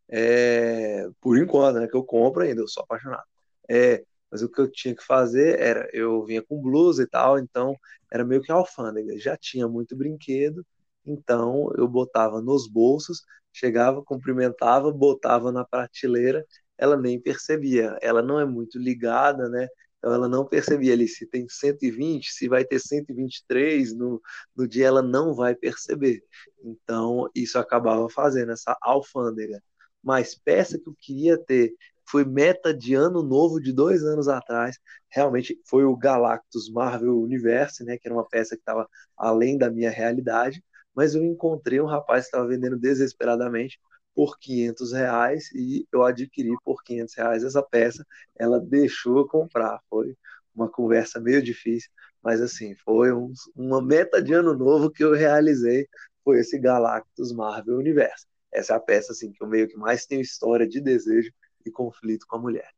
é, 0.10 1.08
por 1.22 1.38
enquanto, 1.38 1.80
né, 1.80 1.88
que 1.88 1.96
eu 1.96 2.04
compro 2.04 2.44
ainda, 2.44 2.62
eu 2.62 2.68
sou 2.68 2.84
apaixonado. 2.84 3.24
É, 3.70 4.04
mas 4.30 4.42
o 4.42 4.50
que 4.52 4.60
eu 4.60 4.70
tinha 4.70 4.96
que 4.96 5.04
fazer 5.04 5.60
era, 5.60 5.90
eu 5.94 6.26
vinha 6.26 6.44
com 6.44 6.62
blusa 6.62 7.04
e 7.04 7.08
tal, 7.08 7.40
então 7.40 7.76
era 8.12 8.26
meio 8.26 8.42
que 8.42 8.52
alfândega, 8.52 9.18
já 9.18 9.38
tinha 9.38 9.68
muito 9.68 9.96
brinquedo, 9.96 10.66
então 11.08 11.72
eu 11.78 11.88
botava 11.88 12.42
nos 12.42 12.68
bolsos, 12.68 13.24
chegava, 13.54 14.04
cumprimentava, 14.04 14.92
botava 14.92 15.52
na 15.52 15.66
prateleira, 15.66 16.46
ela 16.78 16.98
nem 16.98 17.20
percebia, 17.20 17.98
ela 18.02 18.22
não 18.22 18.40
é 18.40 18.46
muito 18.46 18.78
ligada, 18.78 19.50
né? 19.50 19.68
Então 19.98 20.14
ela 20.14 20.28
não 20.28 20.46
percebia 20.46 20.94
ali 20.94 21.08
se 21.08 21.26
tem 21.26 21.48
120, 21.50 22.32
se 22.32 22.48
vai 22.48 22.64
ter 22.64 22.80
123 22.80 23.96
no, 23.96 24.22
no 24.56 24.68
dia, 24.68 24.88
ela 24.88 25.02
não 25.02 25.34
vai 25.34 25.56
perceber. 25.56 26.24
Então 26.64 27.30
isso 27.36 27.58
acabava 27.58 28.08
fazendo 28.10 28.52
essa 28.52 28.78
alfândega. 28.82 29.62
Mas 30.04 30.36
peça 30.36 30.80
que 30.80 30.88
eu 30.88 30.96
queria 31.00 31.38
ter 31.38 31.74
foi 32.10 32.24
meta 32.24 32.74
de 32.74 32.94
ano 32.94 33.22
novo 33.22 33.60
de 33.60 33.74
dois 33.74 34.04
anos 34.04 34.28
atrás. 34.28 34.78
Realmente 35.10 35.60
foi 35.66 35.84
o 35.84 35.96
Galactus 35.98 36.70
Marvel 36.70 37.20
Universe, 37.20 37.84
né? 37.84 37.98
Que 37.98 38.08
era 38.08 38.16
uma 38.16 38.28
peça 38.28 38.56
que 38.56 38.62
estava 38.62 38.88
além 39.18 39.58
da 39.58 39.70
minha 39.70 39.90
realidade. 39.90 40.64
Mas 40.98 41.14
eu 41.14 41.24
encontrei 41.24 41.80
um 41.80 41.86
rapaz 41.86 42.24
que 42.24 42.30
estava 42.30 42.48
vendendo 42.48 42.76
desesperadamente 42.76 43.80
por 44.16 44.40
500 44.40 44.94
reais 44.94 45.52
e 45.54 45.88
eu 45.94 46.04
adquiri 46.04 46.50
por 46.66 46.84
500 46.84 47.14
reais 47.14 47.44
essa 47.44 47.62
peça. 47.62 48.04
Ela 48.36 48.60
deixou 48.60 49.28
comprar. 49.28 49.80
Foi 49.88 50.18
uma 50.56 50.68
conversa 50.68 51.20
meio 51.20 51.40
difícil, 51.40 51.92
mas 52.24 52.42
assim, 52.42 52.74
foi 52.78 53.14
um, 53.14 53.32
uma 53.56 53.80
meta 53.80 54.20
de 54.20 54.34
ano 54.34 54.56
novo 54.56 54.90
que 54.90 55.04
eu 55.04 55.14
realizei, 55.14 55.88
foi 56.24 56.40
esse 56.40 56.58
Galactus 56.58 57.32
Marvel 57.32 57.78
Universo. 57.78 58.26
Essa 58.52 58.74
é 58.74 58.76
a 58.78 58.80
peça 58.80 59.12
assim 59.12 59.32
que 59.32 59.44
eu 59.44 59.48
meio 59.48 59.68
que 59.68 59.78
mais 59.78 60.08
tenho 60.08 60.22
história 60.22 60.68
de 60.68 60.82
desejo 60.82 61.32
e 61.64 61.70
conflito 61.70 62.26
com 62.28 62.38
a 62.38 62.42
mulher. 62.42 62.72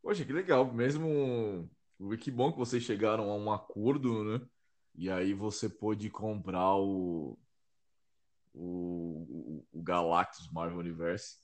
Poxa, 0.00 0.24
que 0.24 0.32
legal. 0.32 0.72
Mesmo 0.72 1.68
que 2.20 2.30
bom 2.30 2.52
que 2.52 2.58
vocês 2.58 2.84
chegaram 2.84 3.28
a 3.28 3.36
um 3.36 3.50
acordo, 3.50 4.22
né? 4.22 4.46
E 4.94 5.10
aí 5.10 5.32
você 5.32 5.68
pôde 5.68 6.10
comprar 6.10 6.76
o, 6.76 7.38
o, 8.52 9.64
o 9.72 9.82
Galactus 9.82 10.50
Marvel 10.52 10.78
Universe. 10.78 11.38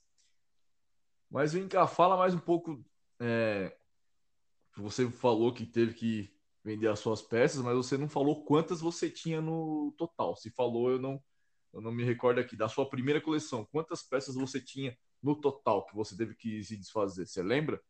Mas 1.29 1.53
vem 1.53 1.67
cá, 1.67 1.87
fala 1.87 2.17
mais 2.17 2.33
um 2.33 2.39
pouco. 2.39 2.83
É, 3.19 3.75
você 4.77 5.09
falou 5.09 5.53
que 5.53 5.65
teve 5.65 5.93
que 5.93 6.33
vender 6.63 6.87
as 6.87 6.99
suas 6.99 7.21
peças, 7.21 7.61
mas 7.61 7.75
você 7.75 7.97
não 7.97 8.09
falou 8.09 8.43
quantas 8.43 8.81
você 8.81 9.09
tinha 9.09 9.41
no 9.41 9.93
total. 9.97 10.35
Se 10.35 10.51
falou, 10.51 10.91
eu 10.91 10.99
não, 10.99 11.21
eu 11.73 11.81
não 11.81 11.91
me 11.91 12.03
recordo 12.03 12.39
aqui. 12.39 12.55
Da 12.55 12.69
sua 12.69 12.89
primeira 12.89 13.21
coleção, 13.21 13.65
quantas 13.71 14.03
peças 14.03 14.35
você 14.35 14.61
tinha 14.61 14.97
no 15.21 15.39
total 15.39 15.85
que 15.85 15.95
você 15.95 16.15
teve 16.15 16.35
que 16.35 16.63
se 16.63 16.77
desfazer? 16.77 17.25
Você 17.25 17.41
lembra? 17.41 17.81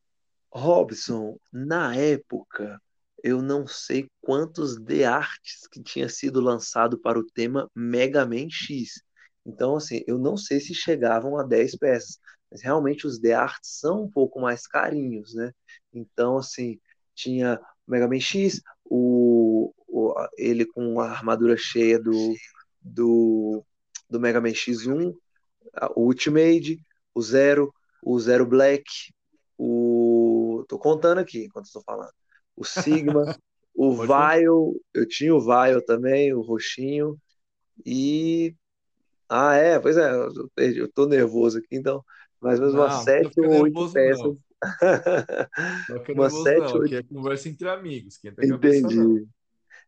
Robson, 0.51 1.37
na 1.51 1.95
época, 1.95 2.81
eu 3.27 3.41
não 3.41 3.67
sei 3.67 4.09
quantos 4.21 4.77
The 4.77 5.03
Arts 5.03 5.67
que 5.69 5.83
tinha 5.83 6.07
sido 6.07 6.39
lançado 6.39 6.97
para 6.97 7.19
o 7.19 7.25
tema 7.25 7.69
Mega 7.75 8.25
Man 8.25 8.49
X. 8.49 9.03
Então, 9.45 9.75
assim, 9.75 10.01
eu 10.07 10.17
não 10.17 10.37
sei 10.37 10.61
se 10.61 10.73
chegavam 10.73 11.37
a 11.37 11.43
10 11.43 11.75
peças, 11.75 12.19
mas 12.49 12.61
realmente 12.61 13.05
os 13.05 13.19
The 13.19 13.33
Arts 13.33 13.79
são 13.81 14.03
um 14.03 14.09
pouco 14.09 14.39
mais 14.39 14.65
carinhos, 14.65 15.33
né? 15.33 15.51
Então, 15.93 16.37
assim, 16.37 16.79
tinha 17.13 17.59
o 17.85 17.91
Mega 17.91 18.07
Man 18.07 18.21
X, 18.21 18.61
o, 18.85 19.73
o, 19.87 20.13
ele 20.37 20.65
com 20.65 21.01
a 21.01 21.09
armadura 21.09 21.57
cheia 21.57 21.99
do, 21.99 22.33
do, 22.81 23.61
do 24.09 24.21
Mega 24.21 24.39
Man 24.39 24.53
X1, 24.53 25.13
o 25.97 26.01
Ultimate, 26.01 26.81
o 27.13 27.21
Zero, 27.21 27.73
o 28.01 28.17
Zero 28.21 28.45
Black, 28.45 28.85
o. 29.57 30.63
Tô 30.69 30.79
contando 30.79 31.19
aqui 31.19 31.45
enquanto 31.45 31.65
estou 31.65 31.83
falando. 31.83 32.13
O 32.57 32.65
Sigma, 32.65 33.37
o 33.75 33.95
Vile, 33.95 34.81
eu 34.93 35.07
tinha 35.07 35.33
o 35.33 35.39
Vile 35.39 35.81
também, 35.85 36.33
o 36.33 36.41
roxinho. 36.41 37.17
E. 37.85 38.55
Ah, 39.29 39.55
é, 39.55 39.79
pois 39.79 39.95
é, 39.97 40.11
eu, 40.11 40.49
perdi, 40.55 40.79
eu 40.79 40.91
tô 40.91 41.05
nervoso 41.05 41.59
aqui, 41.59 41.75
então. 41.75 42.03
Mais 42.41 42.59
ou 42.59 42.65
menos 42.65 42.79
umas 42.79 43.03
sete 43.03 43.39
ou 43.39 43.61
oito 43.61 43.91
peças. 43.91 44.23
Não 44.23 44.37
umas 46.15 46.33
sete 46.41 46.73
ou 46.73 46.81
oito. 46.81 46.95
é 46.95 47.03
conversa 47.03 47.49
entre 47.49 47.69
amigos. 47.69 48.19
Tá 48.19 48.45
Entendi. 48.45 49.27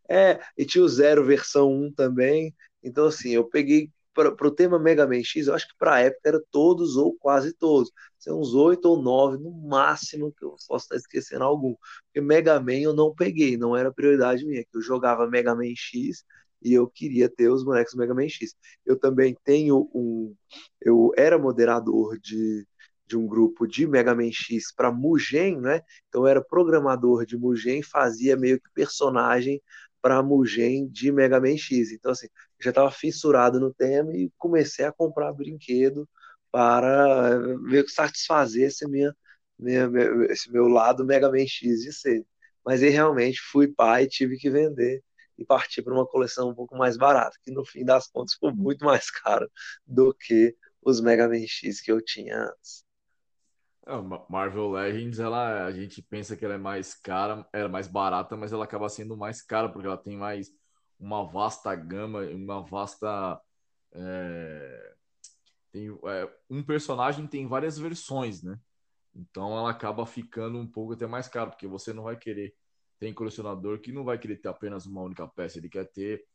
É, 0.07 0.39
e 0.57 0.65
tinha 0.65 0.83
o 0.83 0.89
Zero 0.89 1.23
versão 1.23 1.71
1 1.71 1.93
também. 1.93 2.53
Então, 2.83 3.05
assim, 3.05 3.29
eu 3.29 3.45
peguei 3.45 3.91
para 4.35 4.47
o 4.47 4.51
tema 4.51 4.79
Mega 4.79 5.07
Man 5.07 5.23
X, 5.23 5.47
eu 5.47 5.53
acho 5.55 5.67
que 5.67 5.75
para 5.77 5.95
a 5.95 5.99
época 6.01 6.29
era 6.29 6.41
todos 6.51 6.95
ou 6.97 7.15
quase 7.17 7.53
todos. 7.53 7.91
São 8.17 8.39
uns 8.39 8.53
oito 8.53 8.85
ou 8.85 9.01
nove, 9.01 9.37
no 9.37 9.51
máximo, 9.51 10.31
que 10.33 10.43
eu 10.43 10.55
posso 10.67 10.85
estar 10.85 10.95
esquecendo 10.95 11.43
algum. 11.43 11.75
Porque 12.05 12.21
Mega 12.21 12.59
Man 12.59 12.79
eu 12.79 12.93
não 12.93 13.13
peguei, 13.13 13.57
não 13.57 13.75
era 13.75 13.91
prioridade 13.93 14.45
minha. 14.45 14.63
Que 14.63 14.77
eu 14.77 14.81
jogava 14.81 15.27
Mega 15.27 15.55
Man 15.55 15.73
X 15.75 16.23
e 16.61 16.73
eu 16.73 16.87
queria 16.87 17.29
ter 17.29 17.49
os 17.49 17.63
bonecos 17.63 17.95
Mega 17.95 18.13
Man 18.13 18.29
X. 18.29 18.55
Eu 18.85 18.97
também 18.97 19.35
tenho 19.43 19.89
um. 19.93 20.35
Eu 20.81 21.11
era 21.17 21.37
moderador 21.37 22.19
de, 22.19 22.67
de 23.07 23.17
um 23.17 23.27
grupo 23.27 23.67
de 23.67 23.87
Mega 23.87 24.13
Man 24.13 24.31
X 24.31 24.73
para 24.73 24.91
Mugen, 24.91 25.59
né? 25.61 25.81
Então 26.07 26.21
eu 26.23 26.27
era 26.27 26.43
programador 26.43 27.25
de 27.25 27.37
Mugen, 27.37 27.81
fazia 27.81 28.35
meio 28.35 28.59
que 28.59 28.69
personagem 28.73 29.61
para 30.01 30.21
Mugen 30.23 30.87
de 30.87 31.11
Mega 31.11 31.39
Man 31.39 31.57
X. 31.57 31.91
Então, 31.91 32.11
assim, 32.11 32.27
já 32.61 32.71
estava 32.71 32.91
fissurado 32.91 33.59
no 33.59 33.73
tema 33.73 34.13
e 34.15 34.31
comecei 34.37 34.85
a 34.85 34.91
comprar 34.91 35.33
brinquedo 35.33 36.07
para 36.51 37.39
meio 37.61 37.85
que 37.85 37.91
satisfazer 37.91 38.67
esse, 38.67 38.87
minha, 38.87 39.15
minha, 39.57 39.89
esse 40.29 40.51
meu 40.51 40.67
lado 40.67 41.05
Mega 41.05 41.29
Man 41.29 41.45
X 41.47 41.81
de 41.81 41.93
ser. 41.93 42.25
Mas 42.65 42.83
aí 42.83 42.89
realmente 42.89 43.39
fui 43.41 43.67
pai, 43.67 44.07
tive 44.07 44.37
que 44.37 44.49
vender 44.49 45.03
e 45.37 45.45
partir 45.45 45.81
para 45.81 45.93
uma 45.93 46.05
coleção 46.05 46.49
um 46.49 46.55
pouco 46.55 46.77
mais 46.77 46.97
barata, 46.97 47.37
que 47.43 47.51
no 47.51 47.65
fim 47.65 47.85
das 47.85 48.07
contas 48.07 48.33
ficou 48.33 48.53
muito 48.53 48.83
mais 48.83 49.09
caro 49.23 49.49
do 49.85 50.13
que 50.13 50.55
os 50.81 50.99
Mega 50.99 51.27
Man 51.27 51.45
X 51.47 51.81
que 51.81 51.91
eu 51.91 52.03
tinha 52.03 52.43
antes. 52.43 52.83
É, 53.87 53.93
Marvel 54.29 54.69
Legends, 54.71 55.19
ela, 55.19 55.65
a 55.65 55.71
gente 55.71 56.01
pensa 56.01 56.35
que 56.35 56.45
ela 56.45 56.55
é 56.55 56.57
mais 56.57 56.93
cara, 56.93 57.47
era 57.51 57.67
mais 57.67 57.87
barata, 57.87 58.35
mas 58.35 58.51
ela 58.51 58.65
acaba 58.65 58.89
sendo 58.89 59.17
mais 59.17 59.41
cara 59.41 59.69
porque 59.69 59.87
ela 59.87 59.97
tem 59.97 60.17
mais 60.17 60.51
uma 60.99 61.23
vasta 61.23 61.73
gama, 61.75 62.21
uma 62.21 62.61
vasta 62.61 63.39
é, 63.93 64.95
tem 65.71 65.87
é, 65.89 66.29
um 66.49 66.63
personagem 66.63 67.27
tem 67.27 67.47
várias 67.47 67.77
versões, 67.77 68.43
né? 68.43 68.59
Então 69.15 69.57
ela 69.57 69.69
acaba 69.71 70.05
ficando 70.05 70.57
um 70.57 70.67
pouco 70.67 70.93
até 70.93 71.07
mais 71.07 71.27
caro 71.27 71.51
porque 71.51 71.67
você 71.67 71.93
não 71.93 72.03
vai 72.03 72.17
querer 72.17 72.55
tem 72.99 73.13
colecionador 73.13 73.79
que 73.79 73.93
não 73.93 74.03
vai 74.03 74.19
querer 74.19 74.37
ter 74.37 74.49
apenas 74.49 74.85
uma 74.85 75.01
única 75.01 75.25
peça, 75.27 75.57
ele 75.57 75.69
quer 75.69 75.85
ter 75.85 76.25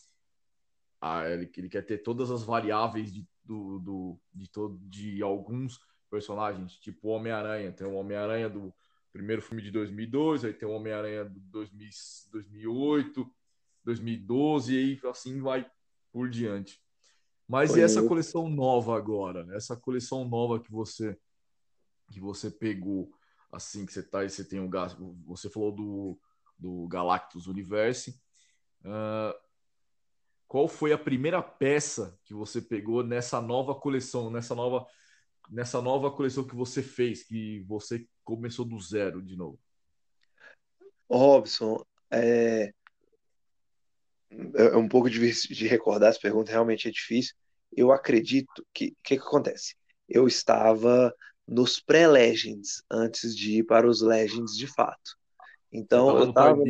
a, 1.00 1.28
ele, 1.28 1.50
ele 1.54 1.68
quer 1.68 1.83
ter 1.83 1.99
todas 1.99 2.30
as 2.30 2.42
variáveis 2.42 3.12
de, 3.12 3.28
do, 3.44 3.78
do, 3.78 4.21
de, 4.33 4.50
todo, 4.50 4.78
de 4.88 5.23
alguns 5.23 5.78
personagens, 6.11 6.76
tipo 6.76 7.09
Homem-Aranha. 7.09 7.73
Tem 7.73 7.87
o 7.87 7.92
Homem-Aranha 7.94 8.49
do 8.49 8.73
primeiro 9.12 9.42
filme 9.42 9.62
de 9.62 9.71
2002, 9.71 10.47
aí 10.47 10.54
tem 10.54 10.66
o 10.66 10.73
Homem-Aranha 10.73 11.26
do 11.26 11.40
2008, 11.50 13.30
2012, 13.84 14.74
e 14.74 14.78
aí 14.78 15.10
assim 15.10 15.40
vai 15.40 15.66
por 16.12 16.28
diante. 16.28 16.80
Mas 17.46 17.72
Foi 17.72 17.80
e 17.80 17.82
essa 17.82 18.02
coleção 18.02 18.48
nova 18.48 18.96
agora? 18.96 19.46
Essa 19.54 19.76
coleção 19.76 20.26
nova 20.26 20.60
que 20.60 20.70
você 20.70 21.18
que 22.10 22.20
você 22.20 22.50
pegou, 22.50 23.10
assim 23.50 23.86
que 23.86 23.92
você 23.92 24.02
tá, 24.02 24.22
você 24.22 24.44
tem 24.44 24.60
o 24.60 24.66
um, 25.00 25.22
você 25.24 25.48
falou 25.48 25.72
do, 25.72 26.20
do 26.58 26.86
Galactus 26.86 27.46
Universe. 27.46 28.20
Uh, 28.84 29.34
qual 30.46 30.68
foi 30.68 30.92
a 30.92 30.98
primeira 30.98 31.42
peça 31.42 32.18
que 32.24 32.34
você 32.34 32.60
pegou 32.60 33.02
nessa 33.02 33.40
nova 33.40 33.74
coleção, 33.74 34.30
nessa 34.30 34.54
nova 34.54 34.86
nessa 35.50 35.80
nova 35.82 36.10
coleção 36.10 36.46
que 36.46 36.54
você 36.54 36.82
fez, 36.82 37.22
que 37.22 37.60
você 37.60 38.06
começou 38.22 38.64
do 38.64 38.78
zero 38.80 39.22
de 39.22 39.36
novo? 39.36 39.58
Robson, 41.10 41.84
é, 42.10 42.72
é 44.31 44.76
um 44.76 44.88
pouco 44.88 45.09
difícil 45.09 45.54
de 45.54 45.66
recordar, 45.66 46.11
essa 46.11 46.21
pergunta 46.21 46.50
realmente 46.50 46.88
é 46.88 46.90
difícil. 46.90 47.35
Eu 47.76 47.93
acredito 47.93 48.64
que 48.73 48.87
o 48.87 48.97
que, 49.02 49.16
que 49.16 49.23
acontece? 49.23 49.75
Eu 50.09 50.26
estava 50.26 51.14
nos 51.47 51.81
pré-Legends 51.81 52.83
antes 52.90 53.37
de 53.37 53.59
ir 53.59 53.64
para 53.64 53.87
os 53.87 54.00
Legends 54.00 54.57
de 54.57 54.66
fato. 54.66 55.16
Então 55.73 56.16
eu 56.16 56.28
estava. 56.28 56.62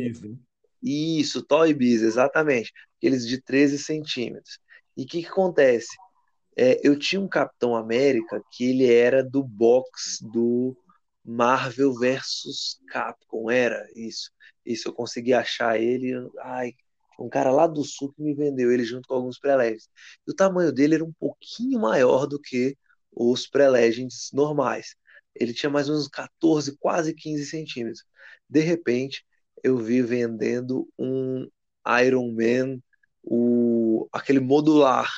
Isso, 0.81 1.41
Toy 1.41 1.73
Biz, 1.73 2.01
exatamente. 2.01 2.71
Aqueles 2.97 3.25
de 3.27 3.41
13 3.41 3.79
centímetros. 3.79 4.59
E 4.95 5.03
o 5.03 5.07
que, 5.07 5.21
que 5.21 5.27
acontece? 5.27 5.95
É, 6.57 6.79
eu 6.87 6.97
tinha 6.97 7.19
um 7.19 7.27
Capitão 7.27 7.75
América 7.75 8.41
que 8.51 8.65
ele 8.65 8.91
era 8.91 9.23
do 9.23 9.43
box 9.43 10.19
do 10.21 10.77
Marvel 11.23 11.93
versus 11.93 12.79
Capcom, 12.87 13.49
era 13.49 13.85
isso. 13.95 14.31
Isso, 14.65 14.87
eu 14.87 14.93
consegui 14.93 15.33
achar 15.33 15.79
ele. 15.79 16.13
Ai, 16.41 16.73
um 17.19 17.29
cara 17.29 17.51
lá 17.51 17.67
do 17.67 17.83
sul 17.83 18.11
que 18.13 18.21
me 18.21 18.33
vendeu 18.33 18.71
ele 18.71 18.83
junto 18.83 19.07
com 19.07 19.15
alguns 19.15 19.39
pré-legends. 19.39 19.89
E 20.27 20.31
o 20.31 20.35
tamanho 20.35 20.71
dele 20.71 20.95
era 20.95 21.05
um 21.05 21.13
pouquinho 21.13 21.79
maior 21.79 22.25
do 22.27 22.39
que 22.39 22.77
os 23.11 23.47
pré-legends 23.47 24.29
normais. 24.33 24.95
Ele 25.35 25.53
tinha 25.53 25.69
mais 25.69 25.87
ou 25.87 25.95
menos 25.95 26.07
14, 26.07 26.77
quase 26.77 27.13
15 27.13 27.45
centímetros. 27.45 28.03
De 28.49 28.59
repente, 28.61 29.25
eu 29.63 29.77
vi 29.77 30.01
vendendo 30.01 30.87
um 30.97 31.47
Iron 32.03 32.31
Man, 32.31 32.79
o, 33.23 34.07
aquele 34.11 34.39
modular 34.39 35.09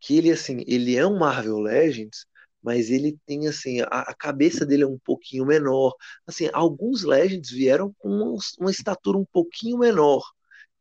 que 0.00 0.16
ele 0.16 0.30
assim, 0.30 0.64
ele 0.66 0.96
é 0.96 1.06
um 1.06 1.18
Marvel 1.18 1.58
Legends, 1.58 2.26
mas 2.62 2.90
ele 2.90 3.18
tem 3.26 3.46
assim, 3.48 3.80
a, 3.82 3.86
a 3.86 4.14
cabeça 4.14 4.66
dele 4.66 4.84
é 4.84 4.86
um 4.86 4.98
pouquinho 4.98 5.46
menor. 5.46 5.94
Assim, 6.26 6.48
alguns 6.52 7.04
Legends 7.04 7.50
vieram 7.50 7.94
com 7.98 8.08
uma, 8.08 8.38
uma 8.58 8.70
estatura 8.70 9.18
um 9.18 9.24
pouquinho 9.24 9.78
menor. 9.78 10.22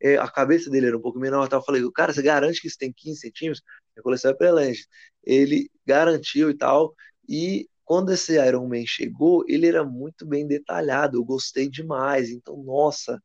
É, 0.01 0.17
a 0.17 0.27
cabeça 0.27 0.69
dele 0.69 0.87
era 0.87 0.97
um 0.97 1.01
pouco 1.01 1.19
menor, 1.19 1.47
eu 1.51 1.61
falei, 1.61 1.81
cara, 1.93 2.13
você 2.13 2.21
garante 2.21 2.61
que 2.61 2.67
isso 2.67 2.77
tem 2.77 2.93
15 2.93 3.19
centímetros? 3.19 3.63
A 3.97 4.01
coleção 4.01 4.31
é 4.31 4.33
pré-legend. 4.33 4.87
Ele 5.23 5.69
garantiu 5.85 6.49
e 6.49 6.57
tal, 6.57 6.95
e 7.27 7.67
quando 7.89 8.11
esse 8.13 8.33
Iron 8.35 8.67
Man 8.67 8.85
chegou, 8.85 9.43
ele 9.47 9.67
era 9.67 9.83
muito 9.83 10.25
bem 10.25 10.47
detalhado, 10.47 11.17
eu 11.17 11.25
gostei 11.25 11.67
demais. 11.67 12.29
Então, 12.29 12.55
nossa, 12.63 13.21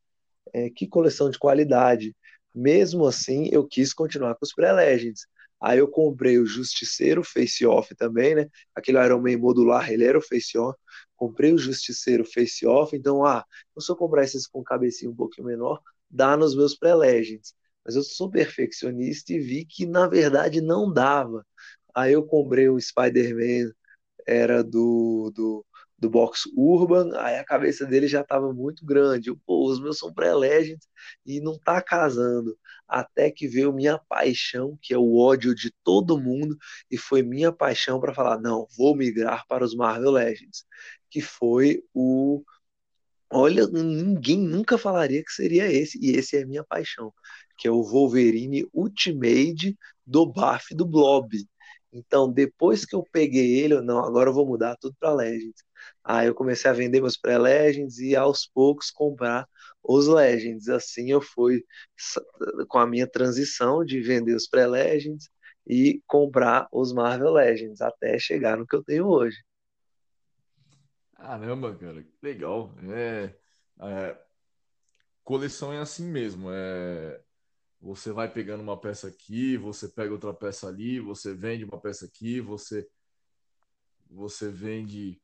é, 0.55 0.71
que 0.71 0.87
coleção 0.89 1.29
de 1.31 1.39
qualidade. 1.39 2.17
Mesmo 2.55 3.07
assim, 3.07 3.49
eu 3.53 3.67
quis 3.67 3.93
continuar 3.93 4.35
com 4.37 4.45
os 4.45 4.55
pré-legends. 4.55 5.27
Aí 5.61 5.79
eu 5.79 5.89
comprei 5.89 6.39
o 6.39 6.47
Justiceiro 6.47 7.23
Face 7.25 7.65
Off 7.67 7.95
também, 7.95 8.35
né? 8.35 8.49
Aquele 8.75 9.03
Iron 9.05 9.21
Man 9.21 9.39
modular, 9.39 9.91
ele 9.91 10.05
era 10.05 10.19
o 10.19 10.23
Face 10.23 10.57
Off. 10.59 10.79
Comprei 11.17 11.53
o 11.53 11.59
Justiceiro 11.59 12.25
Face 12.25 12.67
Off, 12.67 12.97
então, 12.97 13.25
ah, 13.25 13.45
se 13.79 13.91
eu 13.91 13.97
comprar 13.97 14.25
esses 14.25 14.47
com 14.47 14.63
cabecinha 14.63 15.11
um 15.11 15.17
pouquinho 15.17 15.47
menor, 15.47 15.81
dá 16.15 16.37
nos 16.37 16.57
meus 16.57 16.77
pré-legends. 16.77 17.55
Mas 17.85 17.97
eu 17.97 18.03
sou 18.03 18.31
perfeccionista 18.31 19.33
e 19.33 19.39
vi 19.41 19.65
que, 19.67 19.87
na 19.87 20.07
verdade, 20.09 20.61
não 20.61 20.93
dava. 20.93 21.47
Aí 21.95 22.13
eu 22.13 22.25
comprei 22.27 22.69
o 22.69 22.81
Spider-Man, 22.81 23.73
era 24.27 24.63
do, 24.63 25.31
do 25.35 25.67
do 25.99 26.11
box 26.11 26.43
urban, 26.57 27.13
aí 27.19 27.37
a 27.39 27.45
cabeça 27.45 27.87
dele 27.87 28.07
já 28.09 28.21
estava 28.21 28.53
muito 28.53 28.85
grande. 28.85 29.31
Eu, 29.31 29.39
Pô, 29.47 29.71
os 29.71 29.81
meus 29.81 29.99
são 29.99 30.13
pré-legends 30.13 30.87
e 31.25 31.41
não 31.41 31.59
tá 31.59 31.81
casando. 31.81 32.59
Até 32.87 33.31
que 33.31 33.49
veio 33.49 33.73
minha 33.73 33.99
paixão, 33.99 34.79
que 34.83 34.93
é 34.93 34.99
o 34.99 35.17
ódio 35.17 35.55
de 35.55 35.73
todo 35.85 36.21
mundo, 36.21 36.57
e 36.91 36.99
foi 36.99 37.23
minha 37.23 37.51
paixão 37.53 38.01
para 38.01 38.13
falar: 38.15 38.39
não, 38.41 38.67
vou 38.77 38.95
migrar 38.97 39.47
para 39.49 39.65
os 39.65 39.75
Marvel 39.75 40.11
Legends, 40.11 40.65
que 41.11 41.21
foi 41.23 41.83
o. 41.95 42.43
Olha, 43.37 43.67
ninguém 43.67 44.39
nunca 44.39 44.79
falaria 44.79 45.23
que 45.25 45.33
seria 45.33 45.71
esse, 45.71 45.99
e 46.01 46.13
esse 46.17 46.37
é 46.37 46.45
minha 46.47 46.63
paixão, 46.65 47.13
que 47.59 47.67
é 47.67 47.71
o 47.71 47.83
Wolverine 47.83 48.65
Ultimate 48.73 49.77
do 50.07 50.25
Buff 50.27 50.73
do 50.75 50.87
Blob. 50.87 51.29
Então, 51.93 52.31
depois 52.33 52.85
que 52.85 52.95
eu 52.95 53.05
peguei 53.13 53.59
ele, 53.61 53.75
eu, 53.75 53.83
não, 53.83 53.99
agora 54.05 54.31
eu 54.31 54.35
vou 54.35 54.47
mudar 54.47 54.77
tudo 54.77 54.95
para 55.01 55.13
Legends. 55.13 55.63
Aí 56.05 56.27
eu 56.29 56.35
comecei 56.35 56.71
a 56.71 56.75
vender 56.75 57.01
meus 57.01 57.17
pré-Legends 57.17 57.99
e 57.99 58.15
aos 58.17 58.47
poucos 58.47 58.91
comprar 58.91 59.49
os 59.83 60.07
Legends. 60.07 60.69
Assim 60.69 61.11
eu 61.11 61.21
fui 61.21 61.65
com 62.69 62.79
a 62.79 62.87
minha 62.87 63.07
transição 63.07 63.85
de 63.85 64.01
vender 64.01 64.35
os 64.35 64.47
pré-Legends 64.49 65.29
e 65.67 66.01
comprar 66.07 66.69
os 66.73 66.93
Marvel 66.93 67.33
Legends 67.33 67.81
até 67.81 68.19
chegar 68.19 68.57
no 68.57 68.67
que 68.67 68.77
eu 68.77 68.85
tenho 68.85 69.07
hoje. 69.09 69.37
Caramba, 71.25 71.75
cara, 71.75 72.03
que 72.03 72.13
legal. 72.23 72.71
É, 72.83 73.35
é, 73.81 74.25
coleção 75.23 75.73
é 75.73 75.79
assim 75.79 76.05
mesmo. 76.11 76.51
É, 76.53 77.23
você 77.81 78.13
vai 78.13 78.31
pegando 78.31 78.63
uma 78.63 78.79
peça 78.79 79.09
aqui, 79.09 79.57
você 79.57 79.89
pega 79.89 80.13
outra 80.13 80.35
peça 80.35 80.69
ali, 80.69 81.01
você 81.01 81.35
vende 81.35 81.65
uma 81.65 81.81
peça 81.81 82.05
aqui, 82.07 82.41
você 82.43 82.87
você 84.11 84.51
vende 84.51 85.21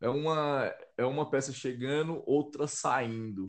é 0.00 0.08
uma 0.08 0.72
é 0.96 1.04
uma 1.04 1.28
peça 1.30 1.52
chegando, 1.52 2.22
outra 2.26 2.66
saindo. 2.68 3.46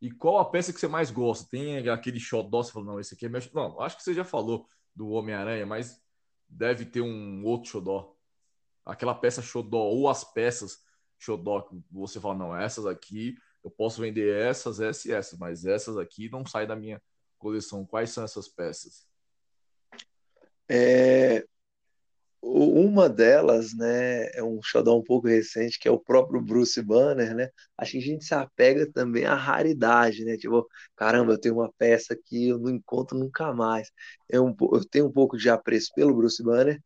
E 0.00 0.10
qual 0.10 0.38
a 0.38 0.50
peça 0.50 0.72
que 0.72 0.80
você 0.80 0.88
mais 0.88 1.10
gosta? 1.10 1.46
Tem 1.50 1.88
aquele 1.90 2.18
xodó, 2.18 2.62
você 2.62 2.72
falou, 2.72 2.92
não, 2.92 3.00
esse 3.00 3.14
aqui 3.14 3.26
é 3.26 3.28
meu... 3.28 3.40
Não, 3.52 3.80
acho 3.80 3.98
que 3.98 4.02
você 4.02 4.14
já 4.14 4.24
falou 4.24 4.66
do 4.96 5.10
Homem-Aranha, 5.10 5.66
mas 5.66 6.02
deve 6.48 6.86
ter 6.86 7.02
um 7.02 7.44
outro 7.44 7.70
xodó. 7.70 8.16
Aquela 8.84 9.14
peça 9.14 9.42
xodó, 9.42 9.78
ou 9.78 10.08
as 10.08 10.24
peças 10.24 10.78
xodó, 11.18 11.62
que 11.62 11.76
você 11.90 12.18
fala, 12.18 12.34
não, 12.34 12.56
essas 12.56 12.86
aqui 12.86 13.34
eu 13.62 13.70
posso 13.70 14.00
vender 14.00 14.34
essas, 14.34 14.80
essas 14.80 15.04
e 15.04 15.12
essas, 15.12 15.38
mas 15.38 15.64
essas 15.66 15.96
aqui 15.96 16.30
não 16.30 16.46
saem 16.46 16.66
da 16.66 16.74
minha 16.74 17.00
coleção. 17.38 17.84
Quais 17.84 18.10
são 18.10 18.24
essas 18.24 18.48
peças? 18.48 19.06
É, 20.68 21.44
uma 22.42 23.08
delas, 23.08 23.74
né, 23.74 24.30
é 24.32 24.42
um 24.42 24.60
xodó 24.62 24.96
um 24.96 25.04
pouco 25.04 25.28
recente, 25.28 25.78
que 25.78 25.86
é 25.86 25.90
o 25.90 25.98
próprio 25.98 26.40
Bruce 26.40 26.80
Banner, 26.80 27.34
né? 27.34 27.50
Acho 27.76 27.92
que 27.92 27.98
a 27.98 28.00
gente 28.00 28.24
se 28.24 28.34
apega 28.34 28.90
também 28.90 29.26
à 29.26 29.34
raridade, 29.34 30.24
né? 30.24 30.36
Tipo, 30.36 30.66
caramba, 30.96 31.32
eu 31.32 31.38
tenho 31.40 31.56
uma 31.56 31.70
peça 31.76 32.16
que 32.16 32.48
eu 32.48 32.58
não 32.58 32.70
encontro 32.70 33.18
nunca 33.18 33.52
mais. 33.52 33.90
Eu, 34.28 34.56
eu 34.72 34.84
tenho 34.86 35.06
um 35.06 35.12
pouco 35.12 35.36
de 35.36 35.50
apreço 35.50 35.92
pelo 35.94 36.14
Bruce 36.14 36.42
Banner, 36.42 36.80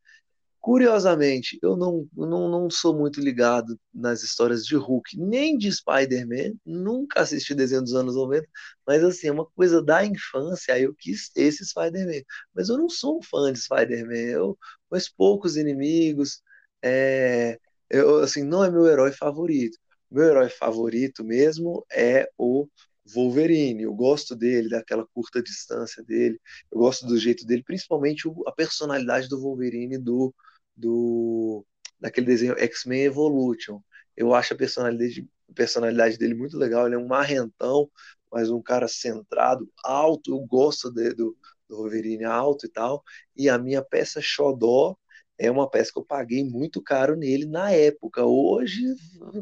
Curiosamente, 0.64 1.58
eu 1.60 1.76
não, 1.76 2.08
não, 2.16 2.48
não 2.48 2.70
sou 2.70 2.96
muito 2.96 3.20
ligado 3.20 3.78
nas 3.92 4.22
histórias 4.22 4.64
de 4.64 4.74
Hulk, 4.74 5.14
nem 5.18 5.58
de 5.58 5.70
Spider-Man, 5.70 6.54
nunca 6.64 7.20
assisti 7.20 7.54
desenho 7.54 7.82
dos 7.82 7.92
anos 7.92 8.16
90, 8.16 8.48
mas 8.86 9.04
assim, 9.04 9.26
é 9.26 9.32
uma 9.32 9.44
coisa 9.44 9.82
da 9.82 10.06
infância, 10.06 10.72
aí 10.72 10.84
eu 10.84 10.94
quis 10.94 11.30
esse 11.36 11.66
Spider-Man. 11.66 12.22
Mas 12.54 12.70
eu 12.70 12.78
não 12.78 12.88
sou 12.88 13.18
um 13.18 13.22
fã 13.22 13.52
de 13.52 13.60
Spider-Man, 13.60 14.14
eu 14.14 14.58
conheço 14.88 15.12
poucos 15.18 15.58
inimigos, 15.58 16.40
é, 16.82 17.58
eu, 17.90 18.20
assim, 18.20 18.42
não 18.42 18.64
é 18.64 18.70
meu 18.70 18.86
herói 18.86 19.12
favorito. 19.12 19.76
Meu 20.10 20.24
herói 20.24 20.48
favorito 20.48 21.22
mesmo 21.22 21.84
é 21.92 22.26
o 22.38 22.66
Wolverine. 23.14 23.82
Eu 23.82 23.92
gosto 23.94 24.34
dele, 24.34 24.70
daquela 24.70 25.06
curta 25.12 25.42
distância 25.42 26.02
dele, 26.02 26.40
eu 26.72 26.78
gosto 26.78 27.06
do 27.06 27.18
jeito 27.18 27.44
dele, 27.46 27.62
principalmente 27.62 28.26
a 28.46 28.52
personalidade 28.52 29.28
do 29.28 29.38
Wolverine 29.38 29.98
do 29.98 30.34
do 30.76 31.64
daquele 32.00 32.26
desenho 32.26 32.58
X-Men 32.58 33.04
Evolution. 33.04 33.80
Eu 34.16 34.34
acho 34.34 34.54
a 34.54 34.56
personalidade, 34.56 35.26
a 35.50 35.54
personalidade 35.54 36.18
dele 36.18 36.34
muito 36.34 36.58
legal. 36.58 36.86
Ele 36.86 36.96
é 36.96 36.98
um 36.98 37.06
marrentão, 37.06 37.90
mas 38.30 38.50
um 38.50 38.62
cara 38.62 38.88
centrado, 38.88 39.70
alto. 39.82 40.30
Eu 40.30 40.40
gosto 40.40 40.90
de, 40.92 41.14
do, 41.14 41.36
do 41.68 41.76
Wolverine 41.76 42.24
alto 42.24 42.66
e 42.66 42.68
tal. 42.68 43.02
E 43.36 43.48
a 43.48 43.58
minha 43.58 43.82
peça 43.82 44.20
Xodó 44.20 44.96
é 45.38 45.50
uma 45.50 45.68
peça 45.68 45.92
que 45.92 45.98
eu 45.98 46.04
paguei 46.04 46.44
muito 46.44 46.80
caro 46.82 47.16
nele 47.16 47.46
na 47.46 47.70
época. 47.72 48.24
Hoje 48.24 48.82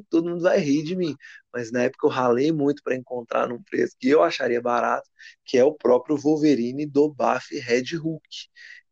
todo 0.08 0.30
mundo 0.30 0.42
vai 0.42 0.58
rir 0.58 0.82
de 0.84 0.96
mim, 0.96 1.14
mas 1.52 1.70
na 1.70 1.82
época 1.84 2.06
eu 2.06 2.10
ralei 2.10 2.52
muito 2.52 2.82
para 2.82 2.96
encontrar 2.96 3.48
num 3.48 3.62
preço 3.62 3.96
que 3.98 4.08
eu 4.08 4.22
acharia 4.22 4.60
barato, 4.60 5.08
que 5.44 5.58
é 5.58 5.64
o 5.64 5.74
próprio 5.74 6.16
Wolverine 6.16 6.86
do 6.86 7.12
Buff 7.12 7.58
Red 7.58 7.96
Hulk 7.96 8.26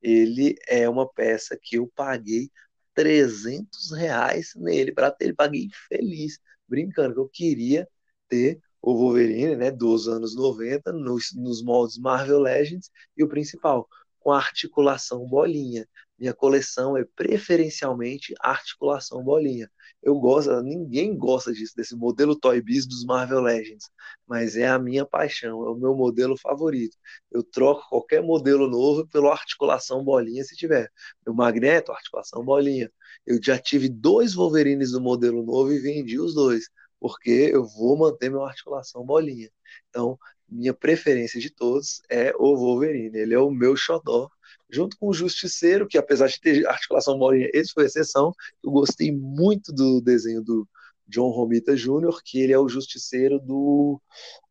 ele 0.02 0.56
é 0.66 0.88
uma 0.88 1.08
peça 1.08 1.58
que 1.60 1.76
eu 1.76 1.90
paguei 1.94 2.50
300 2.94 3.92
reais 3.92 4.52
nele 4.56 4.92
para 4.92 5.10
ter, 5.10 5.26
ele 5.26 5.34
paguei 5.34 5.68
feliz, 5.88 6.38
brincando 6.68 7.14
que 7.14 7.20
eu 7.20 7.28
queria 7.28 7.88
ter 8.28 8.60
o 8.82 8.94
Wolverine, 8.94 9.56
né, 9.56 9.70
dos 9.70 10.08
anos 10.08 10.34
90, 10.34 10.92
nos, 10.92 11.32
nos 11.34 11.62
moldes 11.62 11.98
Marvel 11.98 12.40
Legends, 12.40 12.90
e 13.16 13.22
o 13.22 13.28
principal, 13.28 13.88
com 14.18 14.32
articulação 14.32 15.26
bolinha. 15.26 15.86
Minha 16.18 16.34
coleção 16.34 16.96
é 16.96 17.04
preferencialmente 17.04 18.34
articulação 18.40 19.22
bolinha. 19.22 19.70
Eu 20.02 20.18
gosto, 20.18 20.62
ninguém 20.62 21.16
gosta 21.16 21.52
disso, 21.52 21.74
desse 21.76 21.94
modelo 21.94 22.34
Toy 22.34 22.60
Biz 22.62 22.86
dos 22.86 23.04
Marvel 23.04 23.40
Legends, 23.40 23.90
mas 24.26 24.56
é 24.56 24.66
a 24.66 24.78
minha 24.78 25.04
paixão, 25.04 25.62
é 25.66 25.70
o 25.70 25.74
meu 25.74 25.94
modelo 25.94 26.36
favorito. 26.38 26.96
Eu 27.30 27.42
troco 27.42 27.88
qualquer 27.88 28.22
modelo 28.22 28.66
novo 28.66 29.06
pela 29.08 29.30
articulação 29.32 30.02
bolinha 30.02 30.42
se 30.42 30.56
tiver. 30.56 30.90
Meu 31.24 31.34
Magneto, 31.34 31.92
articulação 31.92 32.42
bolinha. 32.42 32.90
Eu 33.26 33.38
já 33.42 33.58
tive 33.58 33.88
dois 33.88 34.34
Wolverines 34.34 34.92
do 34.92 35.00
modelo 35.00 35.44
novo 35.44 35.72
e 35.72 35.78
vendi 35.78 36.18
os 36.18 36.34
dois, 36.34 36.70
porque 36.98 37.50
eu 37.52 37.66
vou 37.66 37.96
manter 37.96 38.30
meu 38.30 38.42
articulação 38.44 39.04
bolinha. 39.04 39.50
Então, 39.90 40.18
minha 40.48 40.74
preferência 40.74 41.40
de 41.40 41.50
todos 41.50 42.02
é 42.08 42.32
o 42.36 42.56
Wolverine. 42.56 43.16
Ele 43.18 43.34
é 43.34 43.38
o 43.38 43.50
meu 43.50 43.76
xodó 43.76 44.30
junto 44.72 44.96
com 44.96 45.08
o 45.08 45.12
Justiceiro, 45.12 45.86
que 45.86 45.98
apesar 45.98 46.28
de 46.28 46.40
ter 46.40 46.66
articulação 46.66 47.18
molinha, 47.18 47.50
esse 47.52 47.72
foi 47.72 47.86
exceção. 47.86 48.32
Eu 48.62 48.70
gostei 48.70 49.12
muito 49.12 49.72
do 49.72 50.00
desenho 50.00 50.42
do 50.42 50.68
John 51.06 51.30
Romita 51.30 51.74
Jr., 51.76 52.20
que 52.24 52.40
ele 52.40 52.52
é 52.52 52.58
o 52.58 52.68
Justiceiro 52.68 53.38
do. 53.40 54.00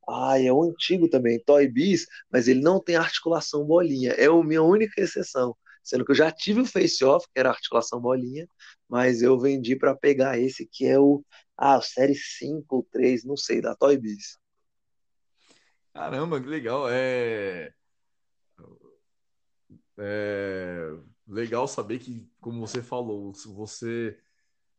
Ah, 0.08 0.42
é 0.42 0.52
o 0.52 0.64
antigo 0.64 1.08
também, 1.08 1.40
Toy 1.44 1.68
Biz, 1.68 2.08
mas 2.32 2.48
ele 2.48 2.62
não 2.62 2.82
tem 2.82 2.96
articulação 2.96 3.64
bolinha. 3.64 4.12
É 4.14 4.26
a 4.26 4.44
minha 4.44 4.64
única 4.64 5.00
exceção. 5.02 5.56
Sendo 5.84 6.04
que 6.04 6.12
eu 6.12 6.16
já 6.16 6.32
tive 6.32 6.62
o 6.62 6.66
Face 6.66 7.04
Off, 7.04 7.28
que 7.34 7.40
era 7.40 7.50
articulação 7.50 8.02
bolinha, 8.02 8.48
mas 8.88 9.22
eu 9.22 9.40
vendi 9.40 9.76
para 9.76 9.96
pegar 9.96 10.38
esse 10.38 10.68
que 10.72 10.86
é 10.86 11.00
o. 11.00 11.24
Ah, 11.58 11.82
série 11.82 12.16
5 12.16 12.64
ou 12.76 12.88
3, 12.92 13.24
não 13.26 13.36
sei, 13.36 13.62
da 13.62 13.76
Toy 13.76 13.98
Biz. 13.98 14.38
Caramba, 15.94 16.40
que 16.42 16.48
legal. 16.48 16.88
É 16.90 17.74
é 20.00 20.98
legal 21.28 21.68
saber 21.68 22.00
que, 22.00 22.28
como 22.40 22.66
você 22.66 22.82
falou, 22.82 23.34
você 23.34 24.18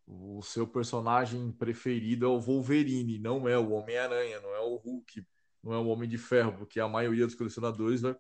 o 0.07 0.43
seu 0.43 0.67
personagem 0.67 1.53
preferido 1.53 2.27
é 2.27 2.29
o 2.29 2.41
Wolverine, 2.41 3.19
não 3.19 3.49
é 3.49 3.57
o 3.57 3.71
Homem-Aranha, 3.71 4.41
não 4.41 4.53
é 4.55 4.61
o 4.61 4.75
Hulk, 4.75 5.25
não 5.63 5.73
é 5.73 5.79
o 5.79 5.87
Homem 5.87 6.09
de 6.09 6.19
Ferro, 6.19 6.53
porque 6.59 6.81
a 6.81 6.89
maioria 6.89 7.27
dos 7.27 7.37
colecionadores 7.37 8.03
né, 8.03 8.17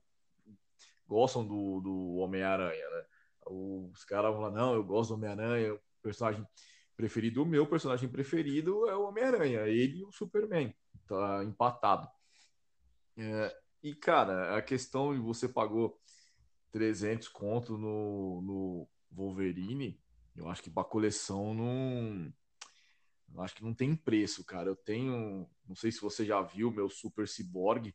gostam 1.08 1.44
do, 1.44 1.80
do 1.80 2.14
Homem-Aranha, 2.18 2.88
né? 2.90 3.04
Os 3.46 4.04
caras 4.04 4.32
vão 4.32 4.42
lá, 4.42 4.50
não, 4.50 4.74
eu 4.74 4.84
gosto 4.84 5.10
do 5.10 5.14
Homem-Aranha, 5.14 5.74
o 5.74 5.80
personagem 6.00 6.46
preferido, 6.96 7.42
o 7.42 7.46
meu 7.46 7.66
personagem 7.66 8.08
preferido 8.08 8.88
é 8.88 8.94
o 8.94 9.08
Homem-Aranha, 9.08 9.66
ele 9.66 9.98
e 9.98 10.04
o 10.04 10.12
Superman, 10.12 10.72
tá 11.08 11.42
empatado. 11.42 12.08
É, 13.16 13.56
e, 13.82 13.94
cara, 13.94 14.56
a 14.56 14.62
questão 14.62 15.12
de 15.12 15.20
você 15.20 15.48
pagou 15.48 15.98
300 16.72 17.28
conto 17.28 17.76
no, 17.76 18.42
no 18.42 18.88
Wolverine, 19.10 20.00
eu 20.36 20.48
acho 20.48 20.62
que 20.62 20.70
para 20.70 20.84
coleção 20.84 21.54
não. 21.54 22.32
Eu 23.32 23.40
acho 23.42 23.54
que 23.54 23.62
não 23.62 23.72
tem 23.72 23.94
preço, 23.94 24.44
cara. 24.44 24.68
Eu 24.68 24.76
tenho. 24.76 25.48
Não 25.66 25.74
sei 25.74 25.92
se 25.92 26.00
você 26.00 26.24
já 26.24 26.42
viu 26.42 26.70
meu 26.70 26.88
Super 26.88 27.28
Cyborg 27.28 27.94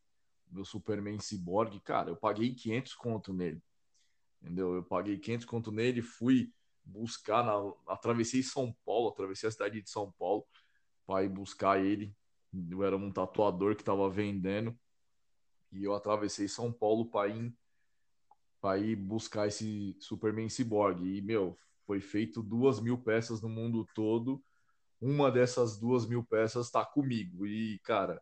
meu 0.52 0.66
Superman 0.66 1.20
Cyborg, 1.20 1.80
cara, 1.82 2.10
eu 2.10 2.16
paguei 2.16 2.54
500 2.54 2.96
conto 2.96 3.34
nele. 3.34 3.62
Entendeu? 4.42 4.76
Eu 4.76 4.84
paguei 4.84 5.18
500 5.18 5.46
conto 5.46 5.72
nele, 5.72 6.02
fui 6.02 6.54
buscar, 6.84 7.44
na, 7.44 7.54
atravessei 7.88 8.44
São 8.44 8.76
Paulo, 8.86 9.10
atravessei 9.10 9.50
a 9.50 9.52
cidade 9.52 9.82
de 9.82 9.90
São 9.90 10.12
Paulo 10.14 10.46
para 11.06 11.24
ir 11.24 11.30
buscar 11.30 11.84
ele. 11.84 12.16
Eu 12.70 12.84
era 12.84 12.96
um 12.96 13.12
tatuador 13.12 13.76
que 13.76 13.82
estava 13.82 14.10
vendendo 14.10 14.78
e 15.72 15.84
eu 15.84 15.94
atravessei 15.94 16.48
São 16.48 16.72
Paulo 16.72 17.06
para 17.10 17.28
ir, 17.30 17.54
ir 18.78 18.96
buscar 18.96 19.48
esse 19.48 19.96
Superman 20.00 20.50
Cyborg. 20.50 21.04
E, 21.04 21.22
meu, 21.22 21.58
foi 21.86 22.02
feito 22.02 22.42
duas 22.42 22.80
mil 22.80 22.98
peças 22.98 23.42
no 23.42 23.50
mundo 23.50 23.88
todo. 23.94 24.44
Uma 25.00 25.32
dessas 25.32 25.78
duas 25.78 26.08
mil 26.08 26.24
peças 26.24 26.68
está 26.68 26.84
comigo. 26.86 27.46
E, 27.46 27.80
cara, 27.80 28.22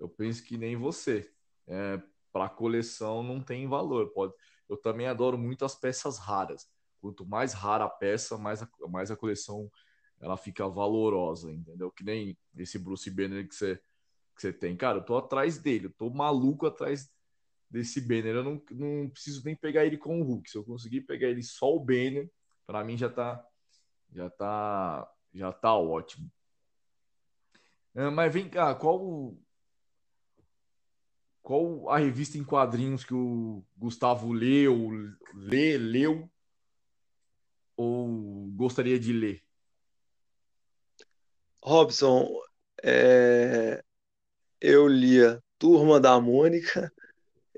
eu 0.00 0.08
penso 0.08 0.42
que 0.42 0.56
nem 0.56 0.76
você. 0.76 1.30
É, 1.66 2.02
para 2.32 2.48
coleção 2.48 3.22
não 3.22 3.40
tem 3.42 3.68
valor. 3.68 4.10
Pode. 4.12 4.32
Eu 4.68 4.76
também 4.76 5.06
adoro 5.06 5.36
muito 5.36 5.64
as 5.64 5.74
peças 5.74 6.18
raras. 6.18 6.66
Quanto 7.00 7.26
mais 7.26 7.52
rara 7.52 7.84
a 7.84 7.90
peça, 7.90 8.38
mais 8.38 8.62
a, 8.62 8.68
mais 8.88 9.10
a 9.10 9.16
coleção 9.16 9.70
ela 10.20 10.36
fica 10.36 10.68
valorosa, 10.68 11.52
entendeu? 11.52 11.90
Que 11.90 12.04
nem 12.04 12.38
esse 12.56 12.78
Bruce 12.78 13.10
Banner 13.10 13.46
que 13.46 13.54
você, 13.54 13.76
que 14.34 14.40
você 14.40 14.52
tem. 14.52 14.76
Cara, 14.76 14.98
eu 14.98 15.04
tô 15.04 15.16
atrás 15.16 15.58
dele, 15.58 15.86
eu 15.86 15.92
tô 15.92 16.08
maluco 16.10 16.64
atrás 16.64 17.10
desse 17.72 18.02
Banner. 18.02 18.36
Eu 18.36 18.44
não, 18.44 18.62
não 18.70 19.08
preciso 19.08 19.42
nem 19.44 19.56
pegar 19.56 19.86
ele 19.86 19.96
com 19.96 20.20
o 20.20 20.24
Hulk. 20.24 20.50
Se 20.50 20.58
eu 20.58 20.64
conseguir 20.64 21.00
pegar 21.00 21.28
ele 21.28 21.42
só 21.42 21.74
o 21.74 21.80
Banner, 21.80 22.30
para 22.66 22.84
mim 22.84 22.98
já 22.98 23.08
tá 23.08 23.42
já 24.12 24.28
tá 24.28 25.10
já 25.34 25.50
tá 25.50 25.74
ótimo. 25.74 26.30
É, 27.94 28.10
mas 28.10 28.32
vem 28.32 28.48
cá, 28.48 28.74
qual 28.74 29.34
qual 31.40 31.90
a 31.90 31.98
revista 31.98 32.38
em 32.38 32.44
quadrinhos 32.44 33.04
que 33.04 33.14
o 33.14 33.64
Gustavo 33.76 34.32
leu, 34.32 34.90
lê, 35.34 35.76
leu 35.76 36.30
ou 37.76 38.48
gostaria 38.54 39.00
de 39.00 39.12
ler? 39.12 39.42
Robson, 41.64 42.28
é... 42.82 43.82
eu 44.60 44.86
lia 44.86 45.42
Turma 45.58 46.00
da 46.00 46.20
Mônica, 46.20 46.92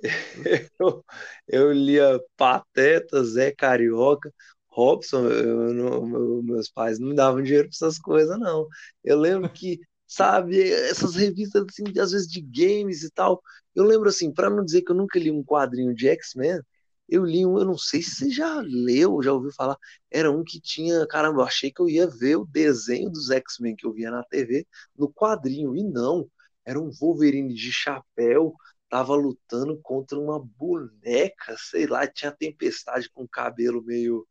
eu, 0.78 1.04
eu 1.48 1.72
lia 1.72 2.20
Pateta, 2.36 3.24
Zé 3.24 3.52
Carioca, 3.52 4.32
Robson, 4.68 5.28
eu 5.28 5.72
não, 5.72 6.42
meus 6.42 6.68
pais 6.68 6.98
não 6.98 7.08
me 7.08 7.14
davam 7.14 7.42
dinheiro 7.42 7.68
para 7.68 7.76
essas 7.76 7.98
coisas, 7.98 8.38
não. 8.38 8.66
Eu 9.04 9.18
lembro 9.18 9.48
que, 9.50 9.80
sabe, 10.06 10.70
essas 10.70 11.14
revistas, 11.14 11.64
assim, 11.68 11.84
às 12.00 12.10
vezes 12.12 12.28
de 12.28 12.40
games 12.40 13.02
e 13.02 13.10
tal. 13.10 13.40
Eu 13.74 13.84
lembro, 13.84 14.08
assim, 14.08 14.32
para 14.32 14.50
não 14.50 14.64
dizer 14.64 14.82
que 14.82 14.90
eu 14.92 14.96
nunca 14.96 15.18
li 15.18 15.30
um 15.30 15.44
quadrinho 15.44 15.94
de 15.94 16.08
X-Men, 16.08 16.60
eu 17.08 17.24
li 17.24 17.44
um, 17.46 17.58
eu 17.58 17.64
não 17.64 17.76
sei 17.78 18.02
se 18.02 18.10
você 18.16 18.30
já 18.30 18.60
leu, 18.62 19.22
já 19.22 19.32
ouviu 19.32 19.52
falar, 19.52 19.76
era 20.10 20.30
um 20.30 20.42
que 20.42 20.60
tinha, 20.60 21.06
caramba, 21.06 21.40
eu 21.42 21.44
achei 21.46 21.70
que 21.70 21.80
eu 21.80 21.88
ia 21.88 22.06
ver 22.06 22.36
o 22.36 22.46
desenho 22.46 23.10
dos 23.10 23.30
X-Men 23.30 23.76
que 23.76 23.86
eu 23.86 23.92
via 23.92 24.10
na 24.10 24.22
TV 24.24 24.66
no 24.96 25.12
quadrinho, 25.12 25.76
e 25.76 25.82
não, 25.84 26.28
era 26.64 26.80
um 26.80 26.90
Wolverine 26.90 27.52
de 27.54 27.70
chapéu, 27.72 28.54
tava 28.94 29.14
lutando 29.16 29.76
contra 29.82 30.16
uma 30.18 30.38
boneca, 30.40 31.56
sei 31.58 31.86
lá, 31.86 32.06
tinha 32.06 32.30
tempestade 32.32 33.10
com 33.10 33.26
cabelo 33.28 33.82
meio 33.84 34.26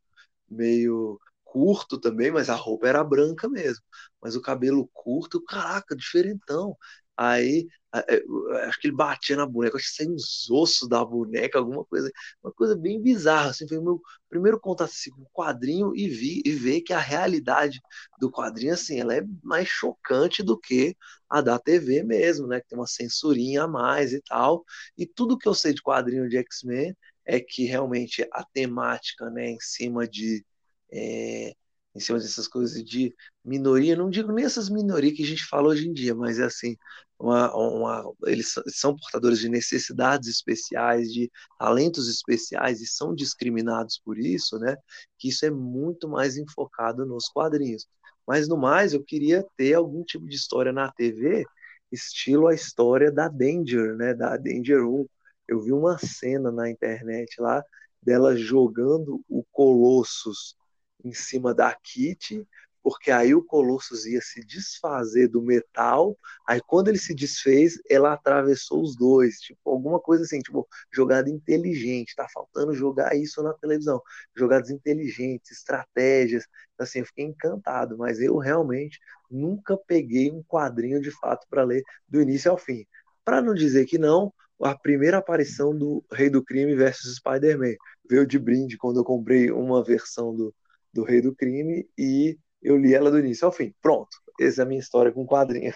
meio 0.50 1.20
curto 1.44 2.00
também, 2.00 2.32
mas 2.32 2.50
a 2.50 2.56
roupa 2.56 2.88
era 2.88 3.04
branca 3.04 3.50
mesmo. 3.50 3.84
Mas 4.22 4.36
o 4.36 4.42
cabelo 4.42 4.90
curto, 4.94 5.44
caraca, 5.44 5.96
diferentão. 5.96 6.78
Aí 7.18 7.68
é, 7.96 8.24
acho 8.68 8.80
que 8.80 8.88
ele 8.88 8.96
batia 8.96 9.36
na 9.36 9.46
boneca, 9.46 9.78
acho 9.78 9.88
que 9.88 9.96
saiu 9.96 10.14
uns 10.14 10.50
ossos 10.50 10.90
da 10.90 11.06
boneca, 11.06 11.60
alguma 11.60 11.86
coisa, 11.86 12.12
uma 12.44 12.52
coisa 12.52 12.76
bem 12.76 13.00
bizarra. 13.02 13.52
Assim, 13.52 13.68
foi 13.68 13.78
o 13.78 13.84
meu 13.84 14.02
primeiro 14.30 14.60
contato 14.60 14.90
assim, 14.90 15.12
com 15.12 15.22
o 15.22 15.30
quadrinho 15.32 15.96
e 15.96 16.10
vi 16.10 16.42
e 16.46 16.52
ver 16.52 16.82
que 16.82 16.92
a 16.94 17.00
realidade 17.00 17.80
do 18.20 18.32
quadrinho 18.32 18.74
assim, 18.74 19.00
ela 19.00 19.16
é 19.16 19.22
mais 19.44 19.68
chocante 19.68 20.42
do 20.44 20.58
que 20.60 20.96
a 21.30 21.42
da 21.42 21.60
TV 21.60 22.04
mesmo, 22.04 22.48
né? 22.48 22.62
Que 22.62 22.70
tem 22.70 22.80
uma 22.80 22.88
censurinha 22.88 23.64
a 23.64 23.68
mais 23.68 24.12
e 24.14 24.22
tal. 24.22 24.64
E 24.98 25.06
tudo 25.06 25.38
que 25.38 25.48
eu 25.48 25.54
sei 25.54 25.74
de 25.74 25.82
quadrinho 25.82 26.28
de 26.28 26.38
X-Men 26.38 26.96
é 27.26 27.40
que 27.40 27.66
realmente 27.66 28.28
a 28.34 28.44
temática, 28.44 29.30
né, 29.30 29.50
em 29.52 29.60
cima 29.60 30.08
de 30.08 30.46
é, 30.92 31.54
em 31.96 32.00
cima 32.00 32.20
dessas 32.20 32.48
coisas 32.48 32.84
de 32.84 33.14
minoria, 33.46 33.96
não 33.96 34.10
digo 34.10 34.32
nem 34.32 34.46
essas 34.46 34.70
minorias 34.70 35.16
que 35.16 35.24
a 35.24 35.26
gente 35.28 35.46
fala 35.46 35.70
hoje 35.70 35.88
em 35.88 35.94
dia, 35.94 36.16
mas 36.16 36.40
é 36.40 36.46
assim, 36.46 36.76
uma, 37.20 37.56
uma, 37.56 38.14
eles 38.26 38.54
são 38.68 38.96
portadores 38.96 39.40
de 39.40 39.50
necessidades 39.50 40.28
especiais, 40.28 41.12
de 41.12 41.32
talentos 41.60 42.10
especiais 42.10 42.82
e 42.82 42.88
são 42.88 43.14
discriminados 43.14 44.02
por 44.04 44.18
isso, 44.18 44.58
né? 44.60 44.76
Que 45.18 45.30
isso 45.30 45.46
é 45.46 45.52
muito 45.52 46.10
mais 46.10 46.38
enfocado 46.38 47.06
nos 47.06 47.28
quadrinhos. 47.30 47.88
Mas 48.28 48.48
no 48.48 48.58
mais, 48.58 48.94
eu 48.94 49.04
queria 49.04 49.46
ter 49.58 49.74
algum 49.76 50.04
tipo 50.04 50.28
de 50.28 50.36
história 50.36 50.72
na 50.74 50.92
TV, 50.92 51.46
estilo 51.92 52.48
a 52.48 52.54
história 52.56 53.12
da 53.12 53.28
Danger, 53.28 53.96
né? 53.96 54.14
Da 54.14 54.36
Danger 54.38 54.86
1, 54.86 55.06
eu 55.48 55.62
vi 55.62 55.72
uma 55.72 55.98
cena 56.00 56.52
na 56.52 56.70
internet 56.70 57.40
lá 57.40 57.64
dela 58.02 58.36
jogando 58.36 59.22
o 59.30 59.44
Colossus 59.52 60.56
em 61.04 61.14
cima 61.14 61.54
da 61.54 61.74
Kitty, 61.74 62.48
porque 62.84 63.12
aí 63.12 63.34
o 63.34 63.42
Colossus 63.42 64.06
ia 64.06 64.22
se 64.22 64.46
desfazer 64.46 65.30
do 65.30 65.42
metal, 65.42 66.18
aí 66.46 66.60
quando 66.60 66.90
ele 66.90 66.98
se 66.98 67.16
desfez, 67.16 67.80
ela 67.90 68.12
atravessou 68.12 68.82
os 68.82 68.96
dois, 68.98 69.40
tipo, 69.40 69.70
alguma 69.70 70.02
coisa 70.02 70.26
assim, 70.26 70.40
tipo, 70.40 70.68
jogada 70.92 71.30
inteligente, 71.30 72.14
tá 72.14 72.28
faltando 72.32 72.74
jogar 72.74 73.16
isso 73.16 73.42
na 73.42 73.54
televisão, 73.54 74.02
jogadas 74.36 74.70
inteligentes, 74.70 75.52
estratégias, 75.52 76.46
assim, 76.78 77.00
eu 77.00 77.06
fiquei 77.06 77.24
encantado, 77.24 77.98
mas 77.98 78.20
eu 78.20 78.38
realmente 78.38 79.00
nunca 79.32 79.78
peguei 79.78 80.30
um 80.30 80.44
quadrinho 80.44 81.02
de 81.02 81.10
fato 81.12 81.48
para 81.50 81.64
ler 81.64 81.82
do 82.08 82.22
início 82.22 82.52
ao 82.52 82.58
fim. 82.58 82.86
Para 83.24 83.42
não 83.42 83.54
dizer 83.54 83.86
que 83.86 83.98
não, 83.98 84.34
a 84.62 84.78
primeira 84.78 85.18
aparição 85.18 85.76
do 85.76 86.04
Rei 86.12 86.30
do 86.30 86.44
Crime 86.44 86.76
versus 86.76 87.16
Spider-Man. 87.16 87.76
Veio 88.10 88.28
de 88.28 88.38
brinde 88.38 88.78
quando 88.78 89.00
eu 89.00 89.04
comprei 89.04 89.52
uma 89.52 89.84
versão 89.84 90.36
do, 90.36 90.54
do 90.94 91.04
Rei 91.04 91.22
do 91.22 91.36
Crime 91.36 91.90
e 91.98 92.38
eu 92.62 92.78
li 92.78 92.94
ela 92.94 93.12
do 93.12 93.20
início 93.20 93.46
ao 93.46 93.52
fim. 93.52 93.74
Pronto, 93.82 94.16
essa 94.40 94.62
é 94.62 94.64
a 94.64 94.68
minha 94.68 94.80
história 94.80 95.12
com 95.12 95.26
quadrinha. 95.26 95.76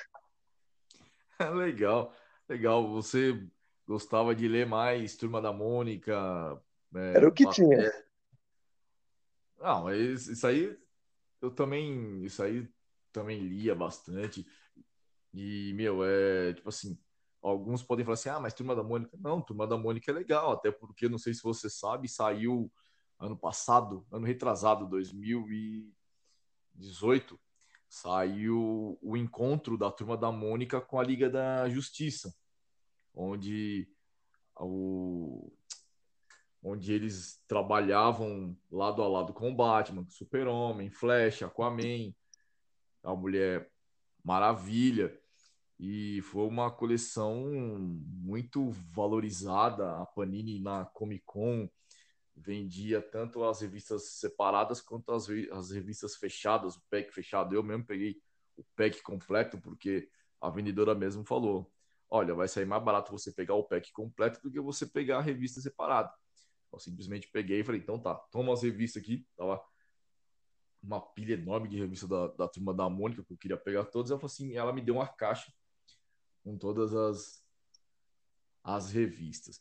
legal, 1.55 2.13
legal. 2.47 2.87
Você 2.93 3.45
gostava 3.85 4.35
de 4.35 4.47
ler 4.47 4.65
mais 4.65 5.15
Turma 5.17 5.41
da 5.41 5.51
Mônica? 5.51 6.13
É, 6.95 7.13
Era 7.15 7.27
o 7.27 7.31
que 7.31 7.49
tinha. 7.49 7.91
Não, 9.59 9.85
mas 9.85 10.27
isso 10.27 10.45
aí 10.45 10.77
eu 11.41 11.51
também, 11.51 12.23
isso 12.23 12.41
aí 12.41 12.67
também 13.11 13.39
lia 13.39 13.75
bastante. 13.75 14.45
E, 15.33 15.73
meu, 15.73 16.03
é 16.03 16.53
tipo 16.53 16.69
assim, 16.69 16.97
alguns 17.41 17.83
podem 17.83 18.05
falar 18.05 18.15
assim: 18.15 18.29
ah, 18.29 18.39
mas 18.39 18.53
Turma 18.53 18.75
da 18.75 18.83
Mônica. 18.83 19.17
Não, 19.19 19.41
Turma 19.41 19.67
da 19.67 19.77
Mônica 19.77 20.09
é 20.11 20.13
legal, 20.13 20.53
até 20.53 20.71
porque, 20.71 21.09
não 21.09 21.17
sei 21.17 21.33
se 21.33 21.41
você 21.43 21.69
sabe, 21.69 22.07
saiu 22.07 22.71
ano 23.19 23.37
passado, 23.37 24.05
ano 24.11 24.25
retrasado, 24.25 24.87
2018, 24.87 27.39
saiu 27.89 28.97
o 29.01 29.17
encontro 29.17 29.77
da 29.77 29.91
Turma 29.91 30.17
da 30.17 30.31
Mônica 30.31 30.81
com 30.81 30.99
a 30.99 31.03
Liga 31.03 31.29
da 31.29 31.69
Justiça, 31.69 32.35
onde 33.13 33.87
o 34.59 35.51
onde 36.63 36.91
eles 36.91 37.41
trabalhavam 37.47 38.57
lado 38.69 39.01
a 39.01 39.07
lado 39.07 39.31
com 39.31 39.51
o 39.51 39.55
Batman, 39.55 40.05
Super-Homem, 40.09 40.89
Flash, 40.89 41.43
Aquaman, 41.43 42.13
a 43.03 43.15
Mulher 43.15 43.71
Maravilha. 44.23 45.17
E 45.79 46.21
foi 46.23 46.45
uma 46.45 46.71
coleção 46.71 47.45
muito 47.49 48.71
valorizada. 48.93 50.01
A 50.01 50.05
Panini 50.05 50.59
na 50.59 50.85
Comic 50.85 51.23
Con 51.25 51.69
vendia 52.37 53.01
tanto 53.01 53.43
as 53.43 53.61
revistas 53.61 54.03
separadas 54.19 54.79
quanto 54.79 55.11
as, 55.11 55.27
as 55.51 55.71
revistas 55.71 56.15
fechadas, 56.15 56.75
o 56.75 56.81
pack 56.89 57.11
fechado. 57.11 57.55
Eu 57.55 57.63
mesmo 57.63 57.85
peguei 57.85 58.21
o 58.55 58.63
pack 58.75 59.01
completo 59.01 59.59
porque 59.59 60.09
a 60.39 60.49
vendedora 60.49 60.93
mesmo 60.93 61.25
falou: 61.25 61.71
olha, 62.09 62.35
vai 62.35 62.47
sair 62.47 62.65
mais 62.65 62.83
barato 62.83 63.11
você 63.11 63.31
pegar 63.31 63.55
o 63.55 63.63
pack 63.63 63.91
completo 63.91 64.39
do 64.41 64.51
que 64.51 64.59
você 64.61 64.85
pegar 64.85 65.17
a 65.17 65.21
revista 65.21 65.59
separada. 65.59 66.13
Eu 66.71 66.79
simplesmente 66.79 67.27
peguei 67.31 67.61
e 67.61 67.63
falei: 67.63 67.81
então 67.81 67.99
tá, 67.99 68.13
toma 68.31 68.53
as 68.53 68.61
revistas 68.61 69.01
aqui. 69.01 69.25
Tava 69.35 69.61
uma 70.81 71.01
pilha 71.01 71.33
enorme 71.33 71.67
de 71.67 71.77
revista 71.77 72.07
da, 72.07 72.27
da 72.27 72.47
turma 72.47 72.73
da 72.73 72.89
Mônica, 72.89 73.23
que 73.23 73.33
eu 73.33 73.37
queria 73.37 73.57
pegar 73.57 73.85
todas. 73.85 74.11
Ela 74.11 74.19
falou 74.19 74.31
assim: 74.31 74.55
ela 74.55 74.71
me 74.71 74.81
deu 74.81 74.95
uma 74.95 75.07
caixa 75.07 75.51
com 76.43 76.57
todas 76.57 76.93
as, 76.93 77.43
as 78.63 78.91
revistas. 78.91 79.59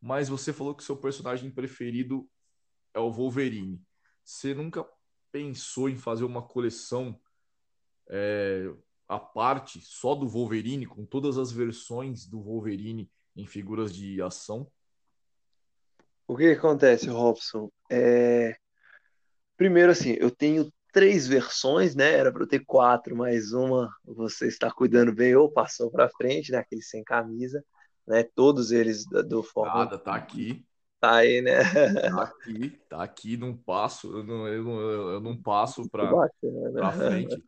Mas 0.00 0.28
você 0.28 0.52
falou 0.52 0.74
que 0.74 0.84
seu 0.84 0.96
personagem 0.96 1.50
preferido 1.50 2.28
é 2.94 2.98
o 2.98 3.12
Wolverine. 3.12 3.80
Você 4.24 4.54
nunca 4.54 4.86
pensou 5.30 5.88
em 5.88 5.96
fazer 5.96 6.24
uma 6.24 6.42
coleção 6.42 7.20
é, 8.08 8.72
à 9.08 9.18
parte, 9.18 9.80
só 9.82 10.14
do 10.14 10.28
Wolverine, 10.28 10.86
com 10.86 11.04
todas 11.04 11.38
as 11.38 11.52
versões 11.52 12.26
do 12.26 12.40
Wolverine 12.40 13.10
em 13.36 13.46
figuras 13.46 13.94
de 13.94 14.20
ação. 14.22 14.70
O 16.26 16.36
que, 16.36 16.52
acontece, 16.52 17.08
Robson? 17.08 17.70
É... 17.90 18.56
Primeiro, 19.56 19.92
assim, 19.92 20.16
eu 20.18 20.30
tenho 20.30 20.72
três 20.92 21.26
versões, 21.26 21.94
né? 21.94 22.12
Era 22.12 22.32
para 22.32 22.42
eu 22.42 22.48
ter 22.48 22.64
quatro, 22.64 23.16
mais 23.16 23.52
uma 23.52 23.92
você 24.04 24.46
está 24.46 24.70
cuidando 24.70 25.12
bem 25.12 25.34
ou 25.34 25.50
passou 25.50 25.90
para 25.90 26.08
frente, 26.08 26.52
né? 26.52 26.58
Aquele 26.58 26.82
sem 26.82 27.02
camisa, 27.02 27.64
né? 28.10 28.24
Todos 28.34 28.72
eles 28.72 29.06
do 29.06 29.42
Fórmula. 29.42 29.84
Nada, 29.84 29.96
tá 29.96 30.14
aqui. 30.14 30.66
Tá 30.98 31.14
aí, 31.14 31.40
né? 31.40 31.62
Tá 32.10 32.22
aqui, 32.24 32.80
tá 32.88 33.02
aqui, 33.02 33.36
não 33.36 33.56
passo, 33.56 34.18
eu 34.18 34.24
não, 34.24 34.48
eu 34.48 34.64
não, 34.64 34.80
eu 34.80 35.20
não 35.20 35.40
passo 35.40 35.88
para 35.88 36.28
frente. 36.92 37.42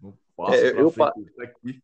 Não 0.00 0.16
passo 0.36 0.54
é, 0.54 0.80
eu, 0.80 0.90
frente, 0.90 1.32
tá 1.34 1.42
aqui. 1.42 1.82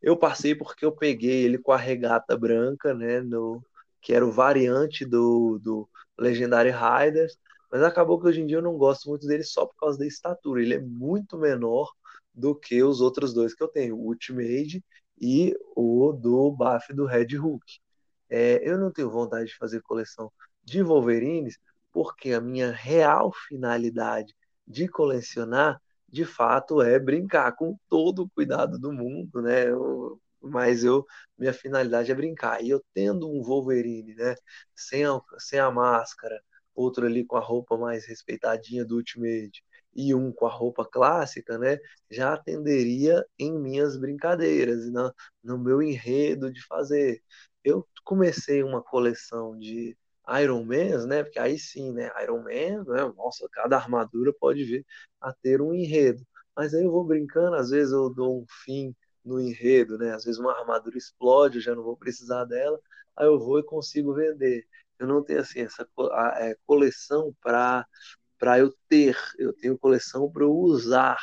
Eu 0.00 0.16
passei 0.16 0.54
porque 0.54 0.84
eu 0.84 0.92
peguei 0.92 1.44
ele 1.44 1.58
com 1.58 1.72
a 1.72 1.76
regata 1.76 2.36
branca, 2.36 2.94
né? 2.94 3.20
No, 3.20 3.64
que 4.00 4.12
era 4.12 4.24
o 4.24 4.30
variante 4.30 5.04
do, 5.04 5.58
do 5.58 5.88
Legendary 6.18 6.70
Riders, 6.70 7.36
mas 7.72 7.82
acabou 7.82 8.20
que 8.20 8.28
hoje 8.28 8.42
em 8.42 8.46
dia 8.46 8.58
eu 8.58 8.62
não 8.62 8.76
gosto 8.76 9.08
muito 9.08 9.26
dele 9.26 9.42
só 9.42 9.66
por 9.66 9.74
causa 9.76 9.98
da 9.98 10.06
estatura. 10.06 10.62
Ele 10.62 10.74
é 10.74 10.80
muito 10.80 11.38
menor 11.38 11.90
do 12.32 12.54
que 12.54 12.82
os 12.82 13.00
outros 13.00 13.32
dois 13.32 13.54
que 13.54 13.62
eu 13.62 13.68
tenho, 13.68 13.96
o 13.96 14.06
Ultimate 14.06 14.84
e 15.24 15.56
o 15.74 16.12
do 16.12 16.50
Buff 16.52 16.92
do 16.92 17.06
Red 17.06 17.38
Hook. 17.38 17.64
É, 18.28 18.60
eu 18.68 18.76
não 18.76 18.92
tenho 18.92 19.10
vontade 19.10 19.46
de 19.46 19.56
fazer 19.56 19.80
coleção 19.80 20.30
de 20.62 20.82
Wolverines, 20.82 21.58
porque 21.90 22.34
a 22.34 22.42
minha 22.42 22.70
real 22.70 23.32
finalidade 23.48 24.34
de 24.66 24.86
colecionar, 24.86 25.80
de 26.06 26.26
fato, 26.26 26.82
é 26.82 26.98
brincar 26.98 27.52
com 27.56 27.78
todo 27.88 28.24
o 28.24 28.30
cuidado 28.30 28.78
do 28.78 28.92
mundo, 28.92 29.40
né? 29.40 29.70
Eu, 29.70 30.20
mas 30.42 30.84
eu, 30.84 31.06
minha 31.38 31.54
finalidade 31.54 32.12
é 32.12 32.14
brincar. 32.14 32.62
E 32.62 32.68
eu 32.68 32.84
tendo 32.92 33.30
um 33.30 33.42
Wolverine, 33.42 34.14
né? 34.14 34.34
Sem 34.74 35.06
a, 35.06 35.18
sem 35.38 35.58
a 35.58 35.70
máscara, 35.70 36.38
outro 36.74 37.06
ali 37.06 37.24
com 37.24 37.36
a 37.36 37.40
roupa 37.40 37.78
mais 37.78 38.04
respeitadinha 38.06 38.84
do 38.84 38.96
Ultimate 38.96 39.64
e 39.94 40.14
um 40.14 40.32
com 40.32 40.46
a 40.46 40.50
roupa 40.50 40.84
clássica, 40.84 41.58
né? 41.58 41.78
Já 42.10 42.34
atenderia 42.34 43.24
em 43.38 43.52
minhas 43.58 43.96
brincadeiras, 43.96 44.90
na, 44.92 45.12
no 45.42 45.58
meu 45.58 45.82
enredo 45.82 46.52
de 46.52 46.64
fazer 46.66 47.22
eu 47.64 47.86
comecei 48.04 48.62
uma 48.62 48.82
coleção 48.82 49.58
de 49.58 49.96
Iron 50.40 50.64
Man, 50.64 51.06
né? 51.06 51.24
Porque 51.24 51.38
aí 51.38 51.58
sim, 51.58 51.92
né? 51.92 52.10
Iron 52.22 52.42
Man, 52.42 52.84
né? 52.84 53.12
Nossa, 53.16 53.48
cada 53.52 53.76
armadura 53.76 54.32
pode 54.38 54.64
vir 54.64 54.86
a 55.20 55.32
ter 55.32 55.60
um 55.62 55.74
enredo. 55.74 56.24
Mas 56.56 56.74
aí 56.74 56.84
eu 56.84 56.90
vou 56.92 57.04
brincando, 57.04 57.56
às 57.56 57.70
vezes 57.70 57.92
eu 57.92 58.10
dou 58.10 58.42
um 58.42 58.46
fim 58.64 58.94
no 59.24 59.40
enredo, 59.40 59.98
né? 59.98 60.12
Às 60.14 60.24
vezes 60.24 60.38
uma 60.38 60.52
armadura 60.52 60.96
explode, 60.98 61.56
eu 61.58 61.62
já 61.62 61.74
não 61.74 61.82
vou 61.82 61.96
precisar 61.96 62.44
dela, 62.44 62.78
aí 63.16 63.26
eu 63.26 63.38
vou 63.38 63.58
e 63.58 63.64
consigo 63.64 64.14
vender. 64.14 64.66
Eu 64.98 65.06
não 65.08 65.22
tenho 65.24 65.40
assim 65.40 65.60
essa 65.60 65.86
é, 66.36 66.56
coleção 66.66 67.34
para 67.40 67.86
para 68.44 68.58
eu 68.58 68.74
ter, 68.90 69.16
eu 69.38 69.54
tenho 69.54 69.78
coleção 69.78 70.30
para 70.30 70.42
eu 70.42 70.52
usar. 70.52 71.16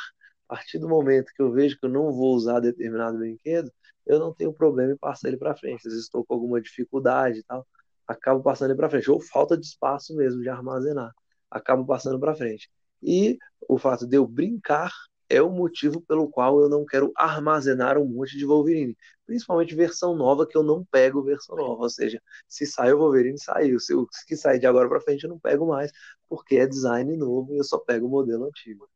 A 0.48 0.56
partir 0.56 0.80
do 0.80 0.88
momento 0.88 1.32
que 1.32 1.40
eu 1.40 1.52
vejo 1.52 1.78
que 1.78 1.86
eu 1.86 1.88
não 1.88 2.12
vou 2.12 2.34
usar 2.34 2.58
determinado 2.58 3.16
brinquedo, 3.16 3.70
eu 4.04 4.18
não 4.18 4.34
tenho 4.34 4.52
problema 4.52 4.92
em 4.92 4.96
passar 4.96 5.28
ele 5.28 5.36
para 5.36 5.54
frente. 5.54 5.86
Às 5.86 5.92
vezes 5.92 6.06
estou 6.06 6.24
com 6.24 6.34
alguma 6.34 6.60
dificuldade 6.60 7.38
e 7.38 7.42
tal, 7.44 7.64
acabo 8.08 8.42
passando 8.42 8.70
ele 8.70 8.76
para 8.76 8.90
frente. 8.90 9.08
Ou 9.08 9.20
falta 9.20 9.56
de 9.56 9.64
espaço 9.64 10.16
mesmo 10.16 10.42
de 10.42 10.48
armazenar, 10.48 11.12
acabo 11.48 11.86
passando 11.86 12.18
para 12.18 12.34
frente. 12.34 12.68
E 13.00 13.38
o 13.68 13.78
fato 13.78 14.04
de 14.04 14.16
eu 14.16 14.26
brincar 14.26 14.90
é 15.32 15.40
o 15.40 15.50
motivo 15.50 16.00
pelo 16.02 16.28
qual 16.28 16.60
eu 16.60 16.68
não 16.68 16.84
quero 16.84 17.10
armazenar 17.16 17.96
um 17.96 18.04
monte 18.04 18.36
de 18.36 18.44
Wolverine. 18.44 18.96
Principalmente 19.24 19.74
versão 19.74 20.14
nova, 20.14 20.46
que 20.46 20.56
eu 20.56 20.62
não 20.62 20.84
pego 20.84 21.22
versão 21.22 21.56
nova. 21.56 21.82
Ou 21.82 21.90
seja, 21.90 22.20
se 22.46 22.66
sai 22.66 22.92
o 22.92 22.98
Wolverine, 22.98 23.38
saiu. 23.38 23.80
Se 23.80 23.94
o 23.94 24.06
que 24.26 24.36
sair 24.36 24.58
de 24.58 24.66
agora 24.66 24.88
para 24.88 25.00
frente, 25.00 25.24
eu 25.24 25.30
não 25.30 25.38
pego 25.38 25.66
mais, 25.66 25.90
porque 26.28 26.56
é 26.56 26.66
design 26.66 27.16
novo 27.16 27.54
e 27.54 27.58
eu 27.58 27.64
só 27.64 27.78
pego 27.78 28.06
o 28.06 28.10
modelo 28.10 28.44
antigo. 28.44 28.86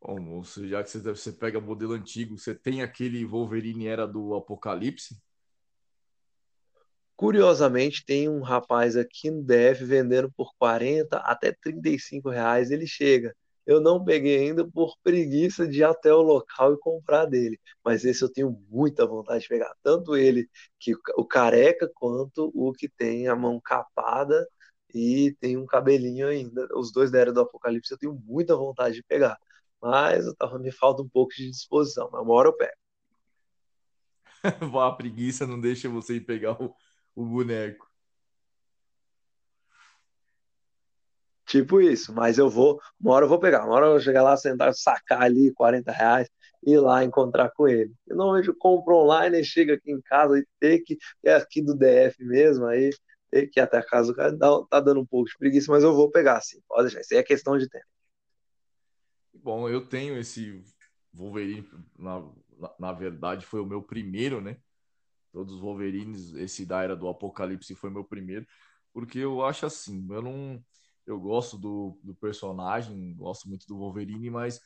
Bom, 0.00 0.20
moço, 0.20 0.68
já 0.68 0.84
que 0.84 0.90
você, 0.90 1.00
você 1.00 1.32
pega 1.32 1.60
modelo 1.60 1.94
antigo, 1.94 2.38
você 2.38 2.54
tem 2.54 2.82
aquele 2.82 3.24
Wolverine 3.24 3.86
era 3.86 4.06
do 4.06 4.34
Apocalipse? 4.34 5.18
Curiosamente, 7.16 8.04
tem 8.04 8.28
um 8.28 8.42
rapaz 8.42 8.96
aqui 8.96 9.30
no 9.30 9.42
DF 9.42 9.84
vendendo 9.84 10.30
por 10.30 10.52
40 10.56 11.16
até 11.16 11.52
35 11.52 12.28
reais, 12.28 12.70
ele 12.70 12.86
chega. 12.86 13.34
Eu 13.68 13.80
não 13.82 14.02
peguei 14.02 14.38
ainda 14.48 14.66
por 14.66 14.96
preguiça 15.02 15.68
de 15.68 15.80
ir 15.80 15.84
até 15.84 16.12
o 16.12 16.22
local 16.22 16.72
e 16.72 16.78
comprar 16.78 17.26
dele. 17.26 17.60
Mas 17.84 18.02
esse 18.02 18.22
eu 18.24 18.32
tenho 18.32 18.50
muita 18.70 19.06
vontade 19.06 19.42
de 19.42 19.48
pegar. 19.48 19.74
Tanto 19.82 20.16
ele, 20.16 20.48
que 20.80 20.94
o 21.16 21.24
careca, 21.26 21.90
quanto 21.94 22.50
o 22.54 22.72
que 22.72 22.88
tem 22.88 23.28
a 23.28 23.36
mão 23.36 23.60
capada 23.60 24.48
e 24.94 25.36
tem 25.38 25.58
um 25.58 25.66
cabelinho 25.66 26.26
ainda. 26.28 26.66
Os 26.74 26.90
dois 26.90 27.10
da 27.10 27.18
Era 27.18 27.32
do 27.32 27.40
Apocalipse 27.42 27.92
eu 27.92 27.98
tenho 27.98 28.14
muita 28.24 28.56
vontade 28.56 28.94
de 28.96 29.02
pegar. 29.02 29.38
Mas 29.82 30.24
tava, 30.38 30.58
me 30.58 30.72
falta 30.72 31.02
um 31.02 31.08
pouco 31.08 31.34
de 31.34 31.50
disposição, 31.50 32.08
mas 32.10 32.22
uma 32.22 32.34
hora 32.34 32.48
eu 32.48 32.56
pego. 32.56 32.72
a 34.82 34.92
preguiça 34.92 35.46
não 35.46 35.60
deixa 35.60 35.90
você 35.90 36.14
ir 36.14 36.22
pegar 36.22 36.60
o, 36.62 36.74
o 37.14 37.24
boneco. 37.24 37.87
Tipo 41.48 41.80
isso, 41.80 42.12
mas 42.14 42.38
eu 42.38 42.50
vou, 42.50 42.78
uma 43.00 43.14
hora 43.14 43.24
eu 43.24 43.28
vou 43.28 43.40
pegar, 43.40 43.64
uma 43.64 43.74
hora 43.74 43.86
eu 43.86 43.90
vou 43.92 44.00
chegar 44.00 44.22
lá, 44.22 44.36
sentar, 44.36 44.74
sacar 44.74 45.22
ali 45.22 45.52
40 45.54 45.90
reais 45.92 46.28
e 46.64 46.72
ir 46.72 46.78
lá 46.80 47.02
encontrar 47.04 47.50
com 47.52 47.66
ele. 47.66 47.92
Eu 48.06 48.16
não 48.16 48.34
vejo 48.34 48.54
compro 48.58 48.96
online, 48.96 49.42
chega 49.44 49.74
aqui 49.74 49.90
em 49.90 50.00
casa 50.02 50.38
e 50.38 50.46
ter 50.60 50.80
que, 50.80 50.98
é 51.24 51.34
aqui 51.34 51.62
do 51.62 51.74
DF 51.74 52.22
mesmo, 52.24 52.66
aí 52.66 52.90
ter 53.30 53.46
que 53.48 53.60
ir 53.60 53.62
até 53.62 53.78
a 53.78 53.82
casa 53.82 54.08
do 54.12 54.16
cara, 54.16 54.36
tá 54.68 54.80
dando 54.80 55.00
um 55.00 55.06
pouco 55.06 55.28
de 55.28 55.38
preguiça, 55.38 55.72
mas 55.72 55.82
eu 55.82 55.94
vou 55.94 56.10
pegar 56.10 56.40
sim, 56.42 56.60
pode 56.68 56.84
deixar, 56.84 57.00
isso 57.00 57.14
aí 57.14 57.20
é 57.20 57.22
questão 57.22 57.56
de 57.56 57.68
tempo. 57.68 57.86
Bom, 59.32 59.68
eu 59.68 59.86
tenho 59.86 60.18
esse 60.18 60.62
Wolverine, 61.14 61.66
na, 61.98 62.22
na 62.78 62.92
verdade, 62.92 63.46
foi 63.46 63.60
o 63.60 63.66
meu 63.66 63.82
primeiro, 63.82 64.40
né? 64.40 64.58
Todos 65.32 65.54
os 65.54 65.60
Wolverines, 65.60 66.34
esse 66.34 66.66
da 66.66 66.82
Era 66.82 66.96
do 66.96 67.08
Apocalipse 67.08 67.74
foi 67.74 67.90
meu 67.90 68.04
primeiro, 68.04 68.46
porque 68.92 69.18
eu 69.18 69.44
acho 69.44 69.66
assim, 69.66 70.06
eu 70.10 70.22
não. 70.22 70.62
Eu 71.08 71.18
gosto 71.18 71.56
do, 71.56 71.98
do 72.04 72.14
personagem, 72.14 73.14
gosto 73.14 73.48
muito 73.48 73.66
do 73.66 73.78
Wolverine, 73.78 74.28
mas 74.28 74.60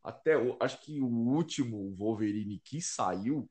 até 0.00 0.34
acho 0.60 0.80
que 0.82 1.00
o 1.00 1.08
último 1.08 1.92
Wolverine 1.96 2.60
que 2.60 2.80
saiu 2.80 3.50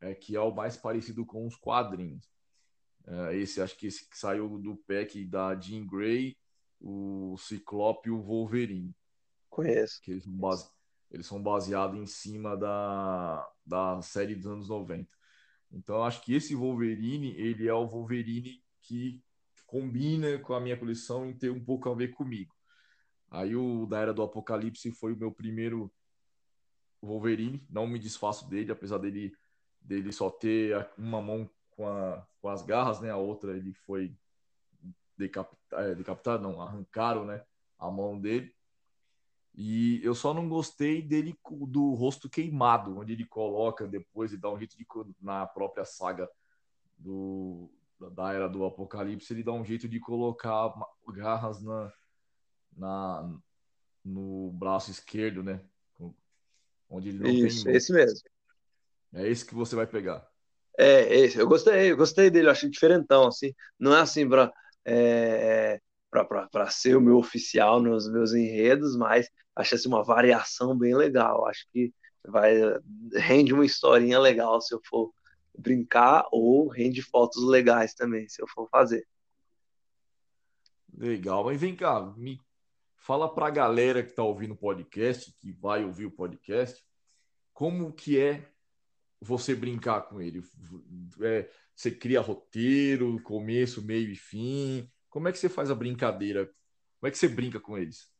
é 0.00 0.14
que 0.14 0.36
é 0.36 0.40
o 0.40 0.54
mais 0.54 0.76
parecido 0.76 1.26
com 1.26 1.44
os 1.44 1.56
quadrinhos. 1.56 2.30
É, 3.04 3.36
esse 3.36 3.60
acho 3.60 3.76
que 3.76 3.88
esse 3.88 4.08
que 4.08 4.16
saiu 4.16 4.60
do 4.60 4.76
pack 4.76 5.24
da 5.24 5.58
Jean 5.58 5.84
Grey, 5.84 6.36
o 6.80 7.36
Ciclope 7.36 8.08
e 8.08 8.12
o 8.12 8.22
Wolverine. 8.22 8.94
Conheço. 9.50 10.00
Que 10.00 10.12
eles 10.12 10.22
são, 10.22 10.36
base... 10.36 10.70
eles 11.10 11.26
são 11.26 11.42
baseados 11.42 11.98
em 11.98 12.06
cima 12.06 12.56
da, 12.56 13.44
da 13.66 14.00
série 14.02 14.36
dos 14.36 14.46
anos 14.46 14.68
90. 14.68 15.10
Então, 15.72 16.04
acho 16.04 16.22
que 16.22 16.32
esse 16.32 16.54
Wolverine, 16.54 17.34
ele 17.36 17.66
é 17.66 17.74
o 17.74 17.88
Wolverine 17.88 18.62
que 18.82 19.20
combina 19.68 20.38
com 20.38 20.54
a 20.54 20.60
minha 20.60 20.76
coleção 20.76 21.26
em 21.26 21.36
ter 21.36 21.50
um 21.50 21.62
pouco 21.62 21.90
a 21.90 21.94
ver 21.94 22.08
comigo. 22.08 22.52
Aí 23.30 23.54
o 23.54 23.86
da 23.86 24.00
Era 24.00 24.14
do 24.14 24.22
Apocalipse 24.22 24.90
foi 24.92 25.12
o 25.12 25.16
meu 25.16 25.30
primeiro 25.30 25.92
Wolverine, 27.02 27.64
não 27.68 27.86
me 27.86 27.98
desfaço 27.98 28.48
dele, 28.48 28.72
apesar 28.72 28.96
dele, 28.96 29.32
dele 29.78 30.10
só 30.10 30.30
ter 30.30 30.88
uma 30.96 31.20
mão 31.20 31.48
com, 31.70 31.86
a, 31.86 32.26
com 32.40 32.48
as 32.48 32.62
garras, 32.62 33.00
né? 33.00 33.10
A 33.10 33.18
outra 33.18 33.54
ele 33.56 33.74
foi 33.74 34.16
decapitado, 35.16 35.82
é, 35.82 35.94
decapitado 35.94 36.42
não, 36.42 36.62
arrancaram, 36.62 37.26
né? 37.26 37.44
A 37.78 37.90
mão 37.90 38.18
dele. 38.18 38.52
E 39.54 40.00
eu 40.02 40.14
só 40.14 40.32
não 40.32 40.48
gostei 40.48 41.02
dele 41.02 41.38
do 41.68 41.92
rosto 41.92 42.30
queimado, 42.30 42.98
onde 42.98 43.12
ele 43.12 43.26
coloca 43.26 43.86
depois 43.86 44.32
e 44.32 44.38
dá 44.38 44.50
um 44.50 44.58
jeito 44.58 44.78
de 44.78 44.86
na 45.20 45.46
própria 45.46 45.84
saga 45.84 46.26
do, 46.96 47.70
da 48.14 48.32
era 48.32 48.48
do 48.48 48.64
Apocalipse, 48.64 49.32
ele 49.32 49.42
dá 49.42 49.52
um 49.52 49.64
jeito 49.64 49.88
de 49.88 49.98
colocar 49.98 50.72
garras 51.08 51.62
na, 51.62 51.92
na 52.76 53.38
no 54.04 54.50
braço 54.52 54.90
esquerdo, 54.90 55.42
né? 55.42 55.60
Onde 56.88 57.10
ele 57.10 57.18
não 57.18 57.30
Isso, 57.30 57.64
tem. 57.64 57.74
Esse 57.74 57.92
mesmo. 57.92 58.20
É 59.12 59.28
esse 59.28 59.44
que 59.44 59.54
você 59.54 59.76
vai 59.76 59.86
pegar. 59.86 60.26
É, 60.78 61.14
esse. 61.14 61.38
Eu 61.38 61.48
gostei, 61.48 61.90
eu 61.90 61.96
gostei 61.96 62.30
dele, 62.30 62.46
eu 62.46 62.52
achei 62.52 62.70
diferentão, 62.70 63.26
assim. 63.26 63.52
Não 63.78 63.94
é 63.94 64.00
assim 64.00 64.28
para 64.28 64.52
é, 64.84 65.80
para 66.10 66.70
ser 66.70 66.96
o 66.96 67.00
meu 67.00 67.18
oficial 67.18 67.82
nos 67.82 68.10
meus 68.10 68.32
enredos, 68.32 68.96
mas 68.96 69.28
acho 69.54 69.74
assim 69.74 69.88
uma 69.88 70.04
variação 70.04 70.76
bem 70.76 70.94
legal. 70.94 71.46
Acho 71.46 71.66
que 71.72 71.92
vai 72.26 72.54
rende 73.14 73.52
uma 73.52 73.66
historinha 73.66 74.18
legal 74.18 74.60
se 74.60 74.74
eu 74.74 74.80
for 74.88 75.12
brincar 75.58 76.26
ou 76.30 76.68
rende 76.68 77.02
fotos 77.02 77.42
legais 77.42 77.94
também 77.94 78.28
se 78.28 78.40
eu 78.40 78.46
for 78.48 78.68
fazer. 78.68 79.06
Legal, 80.96 81.44
mas 81.44 81.60
vem 81.60 81.76
cá, 81.76 82.00
me 82.16 82.40
fala 82.96 83.32
para 83.32 83.46
a 83.46 83.50
galera 83.50 84.02
que 84.02 84.10
está 84.10 84.22
ouvindo 84.22 84.54
o 84.54 84.56
podcast, 84.56 85.32
que 85.40 85.52
vai 85.52 85.84
ouvir 85.84 86.06
o 86.06 86.10
podcast, 86.10 86.84
como 87.52 87.92
que 87.92 88.18
é 88.18 88.50
você 89.20 89.54
brincar 89.54 90.02
com 90.02 90.20
ele? 90.20 90.42
É, 91.20 91.50
você 91.74 91.90
cria 91.90 92.20
roteiro, 92.20 93.20
começo, 93.22 93.82
meio 93.82 94.10
e 94.10 94.16
fim? 94.16 94.90
Como 95.08 95.28
é 95.28 95.32
que 95.32 95.38
você 95.38 95.48
faz 95.48 95.70
a 95.70 95.74
brincadeira? 95.74 96.46
Como 96.98 97.08
é 97.08 97.10
que 97.10 97.18
você 97.18 97.28
brinca 97.28 97.60
com 97.60 97.76
eles? 97.78 98.12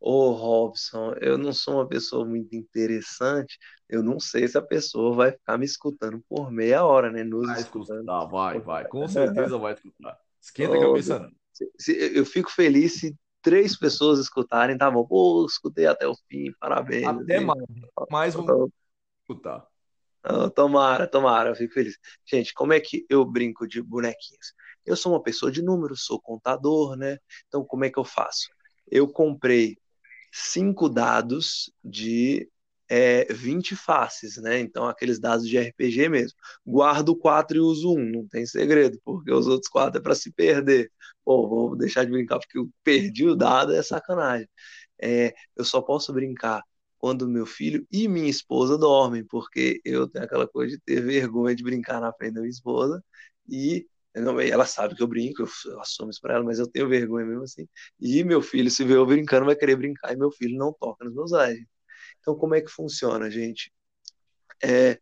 Ô, 0.00 0.32
Robson, 0.32 1.14
eu 1.20 1.38
não 1.38 1.52
sou 1.52 1.74
uma 1.74 1.88
pessoa 1.88 2.24
muito 2.24 2.54
interessante. 2.54 3.58
Eu 3.88 4.02
não 4.02 4.20
sei 4.20 4.46
se 4.46 4.58
a 4.58 4.62
pessoa 4.62 5.14
vai 5.14 5.32
ficar 5.32 5.56
me 5.56 5.64
escutando 5.64 6.22
por 6.28 6.50
meia 6.50 6.84
hora, 6.84 7.10
né? 7.10 7.24
Nos 7.24 7.46
vai 7.46 7.60
escutando. 7.60 8.00
escutar, 8.00 8.24
vai, 8.26 8.60
vai. 8.60 8.88
Com 8.88 9.06
certeza 9.08 9.56
vai 9.56 9.74
escutar. 9.74 10.18
Esquenta 10.40 10.76
a 10.76 10.80
cabeça, 10.80 11.18
não. 11.18 11.30
Eu 12.12 12.26
fico 12.26 12.50
feliz 12.50 12.94
se 12.94 13.16
três 13.40 13.78
pessoas 13.78 14.18
escutarem, 14.18 14.76
tá 14.76 14.90
bom? 14.90 15.06
Pô, 15.06 15.46
escutei 15.46 15.86
até 15.86 16.06
o 16.06 16.14
fim, 16.28 16.52
parabéns. 16.58 17.06
Até 17.06 17.40
mais. 17.40 17.62
Mais 18.10 18.36
um 18.36 18.68
escutar. 19.20 19.66
tomara, 20.54 21.06
tomara, 21.06 21.50
eu 21.50 21.54
fico 21.54 21.74
feliz. 21.74 21.98
Gente, 22.26 22.52
como 22.54 22.72
é 22.72 22.80
que 22.80 23.06
eu 23.08 23.24
brinco 23.24 23.66
de 23.66 23.82
bonequinhos? 23.82 24.54
Eu 24.84 24.96
sou 24.96 25.12
uma 25.12 25.22
pessoa 25.22 25.52
de 25.52 25.62
números, 25.62 26.04
sou 26.04 26.20
contador, 26.20 26.96
né? 26.96 27.18
Então, 27.46 27.64
como 27.64 27.84
é 27.84 27.90
que 27.90 27.98
eu 27.98 28.04
faço? 28.04 28.48
Eu 28.90 29.08
comprei 29.08 29.78
cinco 30.34 30.88
dados 30.88 31.72
de 31.82 32.50
é, 32.88 33.32
20 33.32 33.76
faces, 33.76 34.36
né? 34.36 34.58
Então, 34.60 34.86
aqueles 34.88 35.18
dados 35.20 35.48
de 35.48 35.56
RPG 35.58 36.08
mesmo. 36.08 36.36
Guardo 36.66 37.16
quatro 37.16 37.56
e 37.56 37.60
uso 37.60 37.94
um, 37.96 38.04
não 38.10 38.26
tem 38.28 38.44
segredo, 38.46 38.98
porque 39.04 39.32
os 39.32 39.46
outros 39.46 39.68
quatro 39.68 40.00
é 40.00 40.02
para 40.02 40.14
se 40.14 40.32
perder. 40.32 40.90
Pô, 41.24 41.48
vou 41.48 41.76
deixar 41.76 42.04
de 42.04 42.10
brincar 42.10 42.38
porque 42.38 42.58
eu 42.58 42.68
perdi 42.82 43.26
o 43.26 43.36
dado, 43.36 43.74
é 43.74 43.82
sacanagem. 43.82 44.48
É, 45.00 45.34
eu 45.56 45.64
só 45.64 45.80
posso 45.82 46.12
brincar 46.12 46.62
quando 46.98 47.28
meu 47.28 47.46
filho 47.46 47.86
e 47.92 48.08
minha 48.08 48.28
esposa 48.30 48.78
dormem, 48.78 49.24
porque 49.24 49.80
eu 49.84 50.08
tenho 50.08 50.24
aquela 50.24 50.48
coisa 50.48 50.76
de 50.76 50.82
ter 50.82 51.02
vergonha 51.02 51.54
de 51.54 51.62
brincar 51.62 52.00
na 52.00 52.12
frente 52.12 52.34
da 52.34 52.40
minha 52.40 52.50
esposa 52.50 53.04
e 53.48 53.86
não, 54.22 54.40
ela 54.40 54.66
sabe 54.66 54.94
que 54.94 55.02
eu 55.02 55.06
brinco, 55.08 55.42
eu, 55.42 55.48
eu 55.72 55.80
assumo 55.80 56.10
isso 56.10 56.20
pra 56.20 56.34
ela, 56.34 56.44
mas 56.44 56.58
eu 56.58 56.66
tenho 56.68 56.88
vergonha 56.88 57.26
mesmo 57.26 57.42
assim. 57.42 57.68
E 58.00 58.22
meu 58.24 58.40
filho, 58.42 58.70
se 58.70 58.84
vê 58.84 58.94
eu 58.94 59.06
brincando, 59.06 59.46
vai 59.46 59.56
querer 59.56 59.76
brincar, 59.76 60.12
e 60.12 60.16
meu 60.16 60.30
filho 60.30 60.56
não 60.56 60.72
toca 60.72 61.04
nos 61.04 61.14
meus 61.14 61.32
lives. 61.32 61.66
Então, 62.20 62.36
como 62.36 62.54
é 62.54 62.60
que 62.60 62.70
funciona, 62.70 63.30
gente? 63.30 63.72
É, 64.62 64.98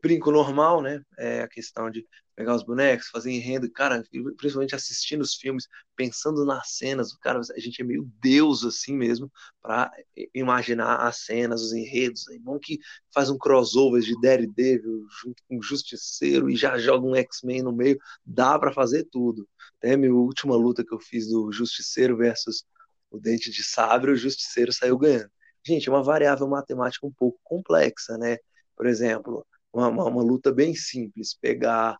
brinco 0.00 0.30
normal, 0.30 0.82
né? 0.82 1.00
É 1.18 1.42
a 1.42 1.48
questão 1.48 1.90
de 1.90 2.06
pegar 2.36 2.54
os 2.54 2.62
bonecos, 2.62 3.08
fazer 3.08 3.32
enredo, 3.32 3.70
cara, 3.72 4.04
principalmente 4.36 4.74
assistindo 4.74 5.22
os 5.22 5.34
filmes, 5.34 5.66
pensando 5.96 6.44
nas 6.44 6.76
cenas, 6.76 7.16
cara, 7.16 7.40
a 7.40 7.58
gente 7.58 7.80
é 7.80 7.84
meio 7.84 8.06
deus 8.20 8.62
assim 8.62 8.94
mesmo 8.94 9.32
para 9.62 9.90
imaginar 10.34 10.96
as 10.96 11.24
cenas, 11.24 11.62
os 11.62 11.72
enredos. 11.72 12.28
É 12.28 12.38
bom 12.38 12.58
que 12.58 12.78
faz 13.12 13.30
um 13.30 13.38
crossover 13.38 14.02
de 14.02 14.20
Daredevil 14.20 15.06
junto 15.22 15.42
com 15.48 15.62
Justiceiro 15.62 16.50
e 16.50 16.56
já 16.56 16.76
joga 16.78 17.06
um 17.06 17.16
X-Men 17.16 17.62
no 17.62 17.72
meio, 17.72 17.98
dá 18.24 18.58
para 18.58 18.70
fazer 18.72 19.04
tudo. 19.10 19.48
Até 19.78 19.96
minha 19.96 20.14
última 20.14 20.54
luta 20.54 20.84
que 20.84 20.92
eu 20.92 21.00
fiz 21.00 21.26
do 21.28 21.50
Justiceiro 21.50 22.18
versus 22.18 22.64
o 23.10 23.18
Dente 23.18 23.50
de 23.50 23.64
Sabre, 23.64 24.10
o 24.10 24.16
Justiceiro 24.16 24.72
saiu 24.74 24.98
ganhando. 24.98 25.30
Gente, 25.64 25.88
é 25.88 25.92
uma 25.92 26.02
variável 26.02 26.46
matemática 26.46 27.06
um 27.06 27.12
pouco 27.12 27.40
complexa, 27.42 28.18
né? 28.18 28.36
Por 28.76 28.86
exemplo, 28.86 29.44
uma, 29.76 29.88
uma, 29.88 30.04
uma 30.06 30.22
luta 30.22 30.52
bem 30.52 30.74
simples, 30.74 31.34
pegar 31.34 31.98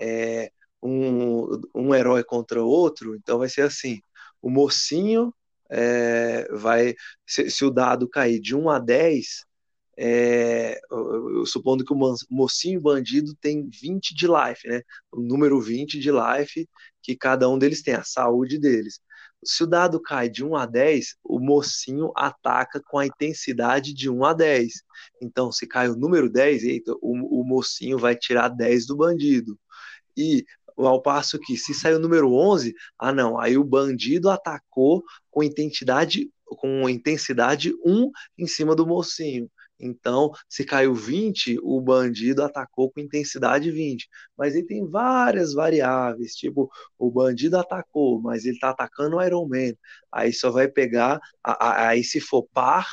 é, 0.00 0.50
um, 0.82 1.60
um 1.74 1.94
herói 1.94 2.24
contra 2.24 2.62
outro, 2.62 3.14
então 3.14 3.38
vai 3.38 3.48
ser 3.48 3.62
assim: 3.62 4.00
o 4.40 4.48
mocinho 4.48 5.34
é, 5.70 6.48
vai, 6.52 6.94
se, 7.26 7.50
se, 7.50 7.64
o 7.64 7.70
dado 7.70 8.08
cair 8.08 8.40
de 8.40 8.56
1 8.56 8.70
a 8.70 8.78
10, 8.78 9.44
é, 9.98 10.80
eu, 10.90 11.38
eu, 11.38 11.46
supondo 11.46 11.84
que 11.84 11.92
o 11.92 12.16
mocinho 12.30 12.80
bandido 12.80 13.34
tem 13.40 13.68
20 13.68 14.14
de 14.14 14.26
life, 14.26 14.66
né? 14.66 14.80
O 15.12 15.20
número 15.20 15.60
20 15.60 15.98
de 15.98 16.10
life 16.10 16.66
que 17.02 17.16
cada 17.16 17.48
um 17.48 17.58
deles 17.58 17.82
tem, 17.82 17.94
a 17.94 18.04
saúde 18.04 18.58
deles. 18.58 19.00
Se 19.44 19.62
o 19.64 19.66
dado 19.66 20.00
cai 20.00 20.28
de 20.28 20.44
1 20.44 20.56
a 20.56 20.66
10, 20.66 21.16
o 21.24 21.38
mocinho 21.38 22.12
ataca 22.16 22.82
com 22.88 22.98
a 22.98 23.06
intensidade 23.06 23.94
de 23.94 24.10
1 24.10 24.24
a 24.24 24.32
10. 24.32 24.72
Então, 25.22 25.52
se 25.52 25.66
cai 25.66 25.88
o 25.88 25.96
número 25.96 26.28
10, 26.28 26.64
eita, 26.64 26.92
o, 27.00 27.40
o 27.40 27.44
mocinho 27.44 27.98
vai 27.98 28.16
tirar 28.16 28.48
10 28.48 28.86
do 28.86 28.96
bandido. 28.96 29.58
E 30.16 30.44
ao 30.76 31.00
passo 31.00 31.38
que 31.38 31.56
se 31.56 31.74
saiu 31.74 31.96
o 31.96 32.00
número 32.00 32.32
11, 32.32 32.74
ah 32.98 33.12
não, 33.12 33.38
aí 33.38 33.56
o 33.56 33.64
bandido 33.64 34.30
atacou 34.30 35.02
com 35.30 35.42
intensidade 35.42 36.30
com 36.56 36.88
intensidade 36.88 37.74
1 37.84 38.10
em 38.38 38.46
cima 38.46 38.74
do 38.74 38.86
mocinho. 38.86 39.50
Então, 39.78 40.32
se 40.48 40.64
caiu 40.64 40.94
20, 40.94 41.58
o 41.62 41.80
bandido 41.80 42.42
atacou 42.42 42.90
com 42.90 43.00
intensidade 43.00 43.70
20. 43.70 44.08
Mas 44.36 44.54
ele 44.54 44.66
tem 44.66 44.84
várias 44.88 45.52
variáveis, 45.54 46.34
tipo, 46.34 46.70
o 46.98 47.10
bandido 47.10 47.56
atacou, 47.56 48.20
mas 48.20 48.44
ele 48.44 48.54
está 48.54 48.70
atacando 48.70 49.16
o 49.16 49.22
Iron 49.22 49.46
Man. 49.48 49.74
Aí 50.12 50.32
só 50.32 50.50
vai 50.50 50.68
pegar, 50.68 51.20
aí 51.42 52.02
se 52.02 52.20
for 52.20 52.46
par, 52.52 52.86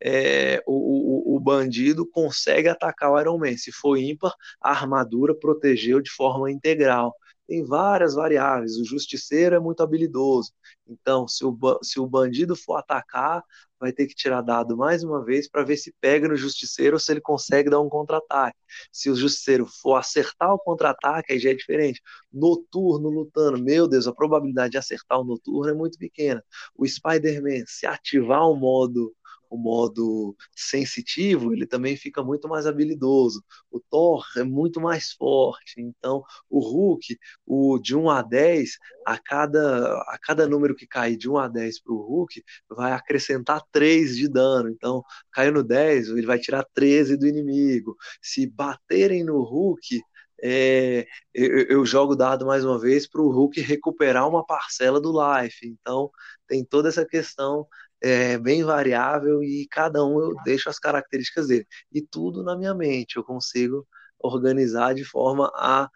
é, 0.00 0.62
o, 0.66 1.32
o, 1.32 1.36
o, 1.36 1.40
bandido 1.40 2.06
consegue 2.06 2.68
atacar 2.68 3.10
o 3.10 3.20
Iron 3.20 3.38
Man. 3.38 3.56
Se 3.56 3.72
for 3.72 3.96
ímpar, 3.96 4.32
a 4.60 4.70
armadura 4.70 5.34
protegeu 5.34 6.00
de 6.00 6.10
forma 6.10 6.50
integral. 6.50 7.14
Tem 7.48 7.64
várias 7.64 8.14
variáveis. 8.14 8.76
O 8.76 8.84
justiceiro 8.84 9.56
é 9.56 9.58
muito 9.58 9.82
habilidoso. 9.82 10.52
Então, 10.86 11.26
se 11.26 11.44
o, 11.44 11.58
se 11.82 11.98
o 11.98 12.06
bandido 12.06 12.54
for 12.54 12.76
atacar, 12.76 13.42
vai 13.80 13.90
ter 13.90 14.06
que 14.06 14.14
tirar 14.14 14.42
dado 14.42 14.76
mais 14.76 15.02
uma 15.02 15.24
vez 15.24 15.48
para 15.48 15.64
ver 15.64 15.78
se 15.78 15.94
pega 16.00 16.28
no 16.28 16.36
justiceiro 16.36 16.96
ou 16.96 17.00
se 17.00 17.10
ele 17.10 17.22
consegue 17.22 17.70
dar 17.70 17.80
um 17.80 17.88
contra-ataque. 17.88 18.58
Se 18.92 19.08
o 19.08 19.16
justiceiro 19.16 19.66
for 19.66 19.96
acertar 19.96 20.52
o 20.52 20.58
contra-ataque, 20.58 21.32
aí 21.32 21.38
já 21.38 21.50
é 21.50 21.54
diferente. 21.54 22.02
Noturno 22.30 23.08
lutando, 23.08 23.58
meu 23.62 23.88
Deus, 23.88 24.06
a 24.06 24.12
probabilidade 24.12 24.72
de 24.72 24.78
acertar 24.78 25.18
o 25.18 25.24
noturno 25.24 25.70
é 25.70 25.74
muito 25.74 25.98
pequena. 25.98 26.44
O 26.76 26.86
Spider-Man, 26.86 27.64
se 27.66 27.86
ativar 27.86 28.42
o 28.46 28.54
modo 28.54 29.14
o 29.50 29.56
modo 29.56 30.36
sensitivo, 30.54 31.52
ele 31.52 31.66
também 31.66 31.96
fica 31.96 32.22
muito 32.22 32.48
mais 32.48 32.66
habilidoso. 32.66 33.42
O 33.70 33.80
Thor 33.80 34.24
é 34.36 34.42
muito 34.42 34.80
mais 34.80 35.12
forte. 35.12 35.80
Então, 35.80 36.22
o 36.48 36.60
Hulk, 36.60 37.18
o 37.46 37.78
de 37.78 37.96
1 37.96 38.10
a 38.10 38.22
10, 38.22 38.78
a 39.06 39.18
cada, 39.18 39.92
a 40.02 40.18
cada 40.20 40.46
número 40.46 40.74
que 40.74 40.86
cai 40.86 41.16
de 41.16 41.28
1 41.28 41.38
a 41.38 41.48
10 41.48 41.80
para 41.80 41.92
o 41.92 42.02
Hulk, 42.02 42.42
vai 42.68 42.92
acrescentar 42.92 43.62
3 43.72 44.16
de 44.16 44.28
dano. 44.28 44.68
Então, 44.68 45.02
caiu 45.32 45.52
no 45.52 45.62
10, 45.62 46.08
ele 46.08 46.26
vai 46.26 46.38
tirar 46.38 46.64
13 46.74 47.16
do 47.16 47.26
inimigo. 47.26 47.96
Se 48.22 48.46
baterem 48.46 49.24
no 49.24 49.42
Hulk, 49.42 50.00
é, 50.42 51.06
eu, 51.34 51.66
eu, 51.68 51.84
jogo 51.86 52.14
dado 52.14 52.46
mais 52.46 52.64
uma 52.64 52.78
vez 52.78 53.08
para 53.08 53.20
o 53.20 53.30
Hulk 53.30 53.60
recuperar 53.60 54.28
uma 54.28 54.44
parcela 54.46 55.00
do 55.00 55.12
life. 55.12 55.66
Então, 55.66 56.10
tem 56.46 56.64
toda 56.64 56.88
essa 56.88 57.04
questão 57.04 57.66
é 58.02 58.38
bem 58.38 58.64
variável 58.64 59.42
e 59.42 59.66
cada 59.70 60.04
um 60.04 60.20
eu 60.20 60.34
deixo 60.44 60.68
as 60.68 60.78
características 60.78 61.48
dele. 61.48 61.66
E 61.92 62.00
tudo 62.02 62.42
na 62.42 62.56
minha 62.56 62.74
mente, 62.74 63.16
eu 63.16 63.24
consigo 63.24 63.86
organizar 64.18 64.94
de 64.94 65.04
forma 65.04 65.50
a 65.54 65.88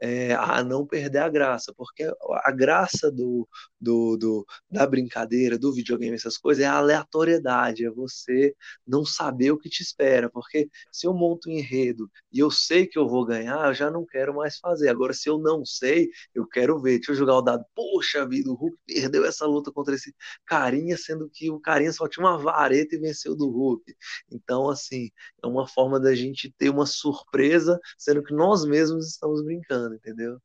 é, 0.00 0.32
a 0.34 0.64
não 0.64 0.86
perder 0.86 1.18
a 1.18 1.28
graça, 1.28 1.72
porque 1.76 2.10
a 2.44 2.50
graça 2.50 3.10
do, 3.10 3.46
do, 3.80 4.16
do, 4.16 4.46
da 4.70 4.86
brincadeira, 4.86 5.58
do 5.58 5.72
videogame, 5.72 6.14
essas 6.14 6.38
coisas, 6.38 6.64
é 6.64 6.66
a 6.66 6.76
aleatoriedade, 6.76 7.84
é 7.84 7.90
você 7.90 8.54
não 8.86 9.04
saber 9.04 9.50
o 9.52 9.58
que 9.58 9.68
te 9.68 9.82
espera, 9.82 10.30
porque 10.30 10.70
se 10.90 11.06
eu 11.06 11.12
monto 11.12 11.50
um 11.50 11.52
enredo 11.52 12.10
e 12.32 12.38
eu 12.38 12.50
sei 12.50 12.86
que 12.86 12.98
eu 12.98 13.08
vou 13.08 13.26
ganhar, 13.26 13.68
eu 13.68 13.74
já 13.74 13.90
não 13.90 14.06
quero 14.06 14.34
mais 14.34 14.58
fazer. 14.58 14.88
Agora, 14.88 15.12
se 15.12 15.28
eu 15.28 15.38
não 15.38 15.64
sei, 15.64 16.08
eu 16.34 16.46
quero 16.46 16.80
ver, 16.80 16.96
deixa 16.96 17.12
eu 17.12 17.16
jogar 17.16 17.36
o 17.36 17.42
dado, 17.42 17.64
poxa 17.74 18.26
vida, 18.26 18.50
o 18.50 18.54
Hulk 18.54 18.76
perdeu 18.86 19.24
essa 19.26 19.46
luta 19.46 19.70
contra 19.70 19.94
esse 19.94 20.14
carinha, 20.46 20.96
sendo 20.96 21.28
que 21.30 21.50
o 21.50 21.60
carinha 21.60 21.92
só 21.92 22.08
tinha 22.08 22.24
uma 22.24 22.38
vareta 22.38 22.96
e 22.96 22.98
venceu 22.98 23.36
do 23.36 23.48
Hulk. 23.50 23.94
Então, 24.30 24.70
assim, 24.70 25.10
é 25.42 25.46
uma 25.46 25.66
forma 25.66 26.00
da 26.00 26.14
gente 26.14 26.52
ter 26.56 26.70
uma 26.70 26.86
surpresa, 26.86 27.78
sendo 27.98 28.22
que 28.22 28.32
nós 28.34 28.64
mesmos 28.64 29.08
estamos 29.08 29.42
brincando 29.44 29.89
entendeu? 29.94 30.40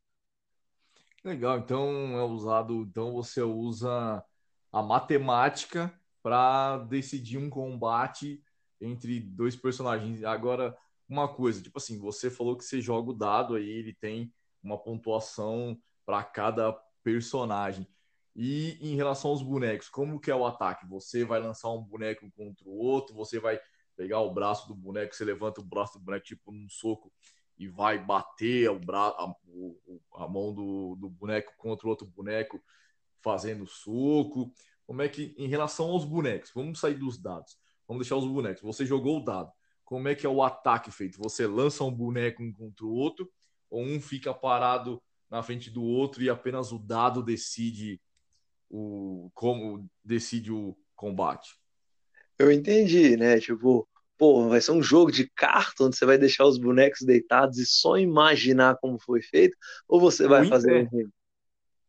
Legal, 1.24 1.58
então 1.58 2.18
é 2.18 2.24
usado, 2.24 2.84
então 2.84 3.12
você 3.12 3.42
usa 3.42 4.24
a 4.72 4.84
matemática 4.84 5.92
para 6.22 6.78
decidir 6.80 7.38
um 7.38 7.50
combate 7.50 8.44
entre 8.80 9.20
dois 9.20 9.56
personagens. 9.56 10.24
Agora, 10.24 10.78
uma 11.10 11.28
coisa, 11.28 11.62
tipo 11.62 11.78
assim, 11.78 12.00
você 12.00 12.30
falou 12.30 12.56
que 12.58 12.64
você 12.64 12.80
joga 12.80 13.12
o 13.12 13.14
dado 13.14 13.56
aí, 13.56 13.68
ele 13.68 13.94
tem 13.94 14.32
uma 14.62 14.78
pontuação 14.78 15.80
para 16.06 16.24
cada 16.24 16.74
personagem. 17.04 17.88
E 18.36 18.78
em 18.82 18.96
relação 18.96 19.32
aos 19.32 19.42
bonecos, 19.42 19.88
como 19.88 20.20
que 20.20 20.30
é 20.30 20.36
o 20.36 20.46
ataque? 20.46 20.86
Você 20.88 21.24
vai 21.24 21.40
lançar 21.40 21.70
um 21.72 21.82
boneco 21.82 22.30
contra 22.36 22.68
o 22.68 22.78
outro, 22.78 23.16
você 23.16 23.40
vai 23.40 23.60
pegar 23.96 24.20
o 24.20 24.34
braço 24.34 24.68
do 24.68 24.76
boneco, 24.76 25.16
você 25.16 25.24
levanta 25.24 25.62
o 25.62 25.64
braço 25.64 25.98
do 25.98 26.04
boneco 26.04 26.26
tipo 26.26 26.52
num 26.52 26.68
soco 26.70 27.12
e 27.58 27.68
vai 27.68 27.98
bater 27.98 28.70
o 28.70 28.80
bra 28.80 29.08
a, 29.08 29.36
a 30.16 30.28
mão 30.28 30.54
do, 30.54 30.96
do 30.96 31.10
boneco 31.10 31.54
contra 31.58 31.88
o 31.88 31.90
outro 31.90 32.06
boneco 32.06 32.62
fazendo 33.22 33.66
suco. 33.66 34.52
Como 34.86 35.02
é 35.02 35.10
que, 35.10 35.34
em 35.38 35.48
relação 35.48 35.90
aos 35.90 36.06
bonecos, 36.06 36.52
vamos 36.54 36.80
sair 36.80 36.96
dos 36.96 37.18
dados, 37.18 37.58
vamos 37.88 38.02
deixar 38.04 38.18
os 38.18 38.28
bonecos. 38.28 38.62
Você 38.62 38.86
jogou 38.86 39.20
o 39.20 39.24
dado, 39.24 39.52
como 39.84 40.08
é 40.08 40.16
que 40.16 40.26
é 40.26 40.30
o 40.30 40.44
ataque 40.44 40.92
feito? 40.92 41.20
Você 41.20 41.48
lança 41.48 41.84
um 41.84 41.92
boneco 41.92 42.44
um 42.44 42.52
contra 42.52 42.86
o 42.86 42.94
outro, 42.94 43.32
ou 43.70 43.84
um 43.84 44.00
fica 44.00 44.34
parado 44.34 45.02
na 45.30 45.42
frente 45.42 45.70
do 45.70 45.84
outro 45.84 46.24
e 46.24 46.30
apenas 46.30 46.72
o 46.72 46.80
dado 46.80 47.24
decide 47.24 48.00
o 48.70 49.30
como 49.34 49.90
decide 50.04 50.52
o 50.52 50.78
combate? 50.96 51.56
Eu 52.38 52.52
entendi, 52.52 53.16
né? 53.16 53.40
Tipo, 53.40 53.88
pô, 54.18 54.50
vai 54.50 54.62
ser 54.62 54.72
um 54.72 54.82
jogo 54.82 55.12
de 55.12 55.30
carta 55.36 55.84
onde 55.84 55.98
você 55.98 56.06
vai 56.06 56.18
deixar 56.18 56.46
os 56.46 56.58
bonecos 56.58 57.02
deitados 57.02 57.58
e 57.58 57.66
só 57.66 57.98
imaginar 57.98 58.78
como 58.78 59.00
foi 59.00 59.22
feito, 59.22 59.58
ou 59.88 60.00
você 60.00 60.28
vai 60.28 60.46
fazer 60.46 60.90
um 60.94 61.10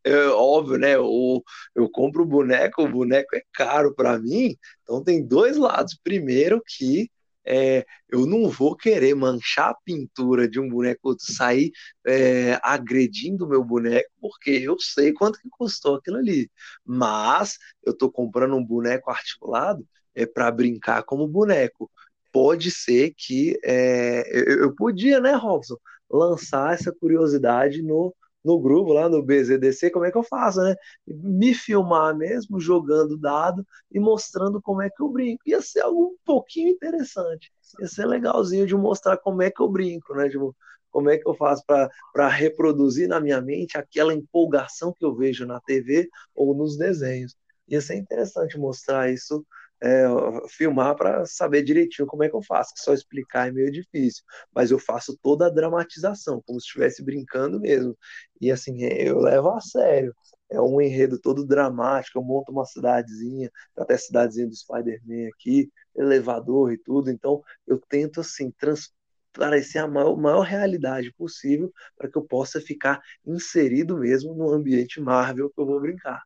é 0.06 0.28
óbvio, 0.28 0.78
né? 0.78 0.94
Eu, 0.94 1.42
eu 1.74 1.90
compro 1.90 2.22
o 2.22 2.26
boneco, 2.26 2.80
o 2.80 2.88
boneco 2.88 3.34
é 3.34 3.42
caro 3.52 3.92
para 3.92 4.16
mim, 4.16 4.56
então 4.82 5.02
tem 5.02 5.26
dois 5.26 5.56
lados. 5.56 5.98
Primeiro 6.00 6.62
que 6.64 7.10
é, 7.44 7.84
eu 8.08 8.24
não 8.24 8.48
vou 8.48 8.76
querer 8.76 9.16
manchar 9.16 9.70
a 9.70 9.76
pintura 9.84 10.48
de 10.48 10.60
um 10.60 10.68
boneco, 10.68 11.16
sair 11.18 11.72
é, 12.06 12.56
agredindo 12.62 13.46
o 13.46 13.48
meu 13.48 13.64
boneco, 13.64 14.08
porque 14.20 14.50
eu 14.50 14.76
sei 14.78 15.12
quanto 15.12 15.40
que 15.40 15.48
custou 15.50 15.96
aquilo 15.96 16.18
ali. 16.18 16.48
Mas 16.84 17.58
eu 17.84 17.92
estou 17.92 18.10
comprando 18.10 18.54
um 18.54 18.64
boneco 18.64 19.10
articulado 19.10 19.84
é 20.14 20.24
para 20.24 20.50
brincar 20.50 21.02
como 21.02 21.28
boneco. 21.28 21.90
Pode 22.36 22.70
ser 22.70 23.14
que 23.16 23.58
é, 23.64 24.22
eu, 24.30 24.64
eu 24.64 24.74
podia, 24.74 25.18
né, 25.20 25.32
Robson, 25.32 25.76
lançar 26.10 26.74
essa 26.74 26.92
curiosidade 26.92 27.80
no 27.82 28.14
no 28.44 28.60
grupo 28.60 28.92
lá 28.92 29.08
no 29.08 29.24
BZDC, 29.24 29.90
como 29.90 30.04
é 30.04 30.12
que 30.12 30.16
eu 30.18 30.22
faço, 30.22 30.62
né? 30.62 30.76
Me 31.04 31.52
filmar 31.52 32.16
mesmo, 32.16 32.60
jogando 32.60 33.18
dado 33.18 33.66
e 33.90 33.98
mostrando 33.98 34.62
como 34.62 34.82
é 34.82 34.88
que 34.88 35.02
eu 35.02 35.08
brinco. 35.08 35.42
Ia 35.46 35.60
ser 35.60 35.80
algo 35.80 36.12
um 36.12 36.16
pouquinho 36.24 36.68
interessante. 36.68 37.50
Ia 37.80 37.88
ser 37.88 38.06
legalzinho 38.06 38.64
de 38.64 38.76
mostrar 38.76 39.16
como 39.16 39.42
é 39.42 39.50
que 39.50 39.60
eu 39.60 39.68
brinco, 39.68 40.14
né? 40.14 40.28
Tipo, 40.28 40.54
como 40.92 41.10
é 41.10 41.18
que 41.18 41.28
eu 41.28 41.34
faço 41.34 41.64
para 41.66 42.28
reproduzir 42.28 43.08
na 43.08 43.18
minha 43.20 43.40
mente 43.40 43.76
aquela 43.76 44.14
empolgação 44.14 44.92
que 44.92 45.04
eu 45.04 45.12
vejo 45.16 45.44
na 45.44 45.60
TV 45.60 46.08
ou 46.32 46.54
nos 46.54 46.76
desenhos. 46.76 47.34
Ia 47.66 47.80
ser 47.80 47.96
interessante 47.96 48.56
mostrar 48.56 49.10
isso 49.12 49.44
é, 49.82 50.04
filmar 50.48 50.96
para 50.96 51.24
saber 51.26 51.62
direitinho 51.62 52.06
como 52.06 52.24
é 52.24 52.28
que 52.28 52.36
eu 52.36 52.42
faço, 52.42 52.74
que 52.74 52.80
só 52.80 52.94
explicar 52.94 53.48
é 53.48 53.52
meio 53.52 53.70
difícil, 53.70 54.24
mas 54.54 54.70
eu 54.70 54.78
faço 54.78 55.18
toda 55.22 55.46
a 55.46 55.50
dramatização, 55.50 56.42
como 56.46 56.60
se 56.60 56.66
estivesse 56.66 57.04
brincando 57.04 57.60
mesmo. 57.60 57.96
E 58.40 58.50
assim, 58.50 58.82
eu 58.84 59.18
levo 59.20 59.50
a 59.50 59.60
sério. 59.60 60.14
É 60.50 60.60
um 60.60 60.80
enredo 60.80 61.18
todo 61.20 61.44
dramático, 61.44 62.18
eu 62.18 62.22
monto 62.22 62.52
uma 62.52 62.64
cidadezinha, 62.64 63.50
até 63.76 63.94
a 63.94 63.98
cidadezinha 63.98 64.46
do 64.46 64.54
Spider-Man 64.54 65.28
aqui, 65.28 65.70
elevador 65.94 66.72
e 66.72 66.78
tudo, 66.78 67.10
então 67.10 67.42
eu 67.66 67.80
tento 67.88 68.20
assim, 68.20 68.52
transparecer 68.52 69.82
a 69.82 69.88
maior, 69.88 70.16
maior 70.16 70.42
realidade 70.42 71.12
possível 71.12 71.72
para 71.96 72.08
que 72.10 72.16
eu 72.16 72.22
possa 72.24 72.60
ficar 72.60 73.00
inserido 73.26 73.98
mesmo 73.98 74.34
no 74.34 74.50
ambiente 74.50 75.00
Marvel 75.00 75.50
que 75.50 75.60
eu 75.60 75.66
vou 75.66 75.80
brincar. 75.80 76.22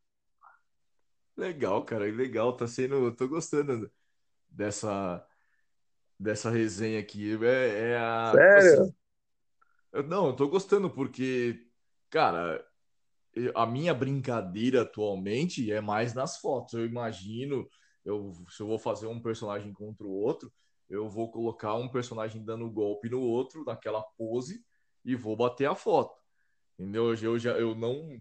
Legal, 1.40 1.82
cara, 1.86 2.04
legal. 2.04 2.54
Tá 2.54 2.66
sendo. 2.66 3.10
Tô 3.16 3.26
gostando 3.26 3.90
dessa, 4.50 5.26
dessa 6.18 6.50
resenha 6.50 7.00
aqui. 7.00 7.32
É, 7.42 7.92
é 7.92 7.96
a. 7.96 8.32
Sério? 8.34 8.82
Assim, 8.82 8.94
eu, 9.90 10.02
não, 10.02 10.26
eu 10.26 10.36
tô 10.36 10.46
gostando 10.48 10.90
porque, 10.90 11.66
cara, 12.10 12.62
a 13.54 13.64
minha 13.64 13.94
brincadeira 13.94 14.82
atualmente 14.82 15.72
é 15.72 15.80
mais 15.80 16.12
nas 16.12 16.36
fotos. 16.36 16.74
Eu 16.74 16.84
imagino, 16.84 17.66
eu, 18.04 18.34
se 18.50 18.62
eu 18.62 18.66
vou 18.66 18.78
fazer 18.78 19.06
um 19.06 19.22
personagem 19.22 19.72
contra 19.72 20.06
o 20.06 20.12
outro, 20.12 20.52
eu 20.90 21.08
vou 21.08 21.30
colocar 21.30 21.74
um 21.74 21.88
personagem 21.88 22.44
dando 22.44 22.70
golpe 22.70 23.08
no 23.08 23.22
outro, 23.22 23.64
naquela 23.64 24.02
pose, 24.02 24.62
e 25.06 25.16
vou 25.16 25.34
bater 25.34 25.70
a 25.70 25.74
foto. 25.74 26.14
Entendeu? 26.78 27.14
Eu 27.14 27.38
já 27.38 27.52
eu 27.52 27.74
não 27.74 28.20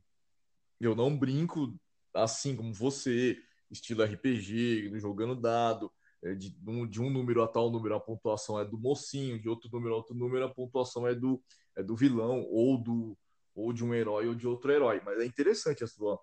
eu 0.79 0.95
não 0.95 1.17
brinco 1.17 1.77
assim 2.23 2.55
como 2.55 2.73
você, 2.73 3.37
estilo 3.69 4.03
RPG, 4.03 4.91
jogando 4.99 5.35
dado, 5.35 5.91
é, 6.21 6.33
de, 6.33 6.49
de, 6.89 7.01
um 7.01 7.09
número 7.09 7.41
a 7.41 7.47
tal 7.47 7.71
número 7.71 7.95
a 7.95 7.99
pontuação 7.99 8.59
é 8.59 8.65
do 8.65 8.77
mocinho, 8.77 9.39
de 9.39 9.47
outro 9.47 9.69
número 9.71 9.93
a 9.93 9.97
outro 9.97 10.15
número 10.15 10.45
a 10.45 10.53
pontuação 10.53 11.07
é 11.07 11.15
do, 11.15 11.41
é 11.75 11.83
do 11.83 11.95
vilão, 11.95 12.45
ou 12.49 12.77
do 12.77 13.17
ou 13.55 13.73
de 13.73 13.83
um 13.83 13.93
herói 13.93 14.27
ou 14.27 14.35
de 14.35 14.47
outro 14.47 14.71
herói. 14.71 15.01
Mas 15.03 15.19
é 15.19 15.25
interessante 15.25 15.83
a 15.83 15.87
sua, 15.87 16.19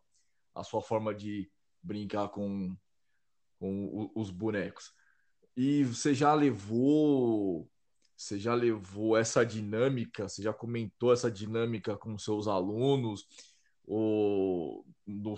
a 0.54 0.64
sua 0.64 0.80
forma 0.80 1.14
de 1.14 1.50
brincar 1.82 2.28
com, 2.28 2.74
com 3.58 4.10
os 4.14 4.30
bonecos. 4.30 4.90
E 5.54 5.84
você 5.84 6.14
já 6.14 6.32
levou 6.34 7.68
você 8.16 8.38
já 8.38 8.54
levou 8.54 9.14
essa 9.14 9.44
dinâmica, 9.44 10.26
você 10.26 10.42
já 10.42 10.52
comentou 10.52 11.12
essa 11.12 11.30
dinâmica 11.30 11.98
com 11.98 12.16
seus 12.16 12.48
alunos, 12.48 13.26
ou 13.86 14.84
no, 15.06 15.36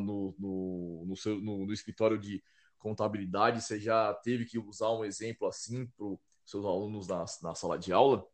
no, 0.00 0.34
no, 0.38 1.04
no, 1.06 1.16
seu, 1.16 1.40
no, 1.40 1.64
no 1.66 1.72
escritório 1.72 2.18
de 2.18 2.42
contabilidade, 2.78 3.62
você 3.62 3.78
já 3.78 4.12
teve 4.12 4.44
que 4.44 4.58
usar 4.58 4.90
um 4.90 5.04
exemplo 5.04 5.46
assim 5.46 5.86
para 5.86 6.06
os 6.06 6.18
seus 6.44 6.64
alunos 6.64 7.06
na, 7.06 7.24
na 7.42 7.54
sala 7.54 7.78
de 7.78 7.92
aula? 7.92 8.26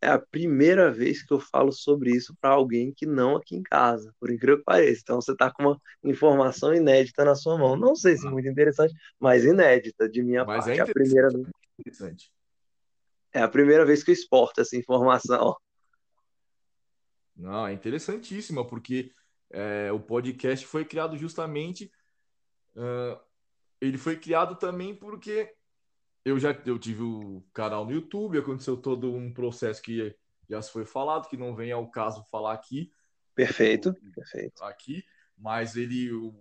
É 0.00 0.08
a 0.08 0.18
primeira 0.18 0.90
vez 0.90 1.22
que 1.22 1.32
eu 1.32 1.38
falo 1.38 1.70
sobre 1.70 2.10
isso 2.10 2.34
para 2.40 2.50
alguém 2.50 2.92
que 2.92 3.06
não 3.06 3.36
aqui 3.36 3.54
em 3.54 3.62
casa, 3.62 4.12
por 4.18 4.32
incrível 4.32 4.58
que 4.58 4.64
pareça. 4.64 5.00
Então 5.00 5.20
você 5.20 5.30
está 5.30 5.48
com 5.52 5.62
uma 5.62 5.80
informação 6.02 6.74
inédita 6.74 7.24
na 7.24 7.36
sua 7.36 7.56
mão. 7.56 7.76
Não 7.76 7.94
sei 7.94 8.16
se 8.16 8.28
muito 8.28 8.48
interessante, 8.48 8.92
mas 9.20 9.44
inédita 9.44 10.08
de 10.08 10.20
minha 10.20 10.44
mas 10.44 10.64
parte. 10.64 10.80
É, 10.80 10.82
é 10.82 10.90
a 10.90 10.92
primeira 10.92 11.28
vez. 11.28 12.32
É 13.32 13.42
a 13.42 13.48
primeira 13.48 13.86
vez 13.86 14.02
que 14.02 14.10
eu 14.10 14.14
exporto 14.14 14.60
essa 14.60 14.76
informação. 14.76 15.56
Não, 17.36 17.66
é 17.66 17.72
interessantíssima, 17.72 18.66
porque 18.66 19.12
é, 19.50 19.90
o 19.92 20.00
podcast 20.00 20.66
foi 20.66 20.84
criado 20.84 21.16
justamente. 21.16 21.90
Uh, 22.74 23.18
ele 23.80 23.98
foi 23.98 24.16
criado 24.16 24.56
também 24.56 24.94
porque 24.94 25.52
eu 26.24 26.38
já 26.38 26.52
eu 26.64 26.78
tive 26.78 27.02
o 27.02 27.42
canal 27.52 27.84
no 27.84 27.92
YouTube, 27.92 28.38
aconteceu 28.38 28.76
todo 28.76 29.12
um 29.12 29.32
processo 29.32 29.82
que 29.82 30.16
já 30.48 30.62
se 30.62 30.70
foi 30.70 30.84
falado, 30.84 31.28
que 31.28 31.36
não 31.36 31.54
vem 31.54 31.72
ao 31.72 31.90
caso 31.90 32.24
falar 32.30 32.52
aqui. 32.52 32.92
Perfeito, 33.34 33.94
perfeito. 34.14 34.62
Aqui, 34.62 35.04
mas 35.36 35.76
ele 35.76 36.12
o, 36.12 36.34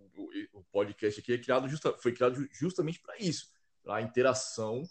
o 0.54 0.64
podcast 0.72 1.20
aqui 1.20 1.34
é 1.34 1.38
criado 1.38 1.68
justa, 1.68 1.94
foi 1.98 2.14
criado 2.14 2.48
justamente 2.52 3.00
para 3.00 3.18
isso, 3.18 3.52
para 3.84 4.02
interação 4.02 4.84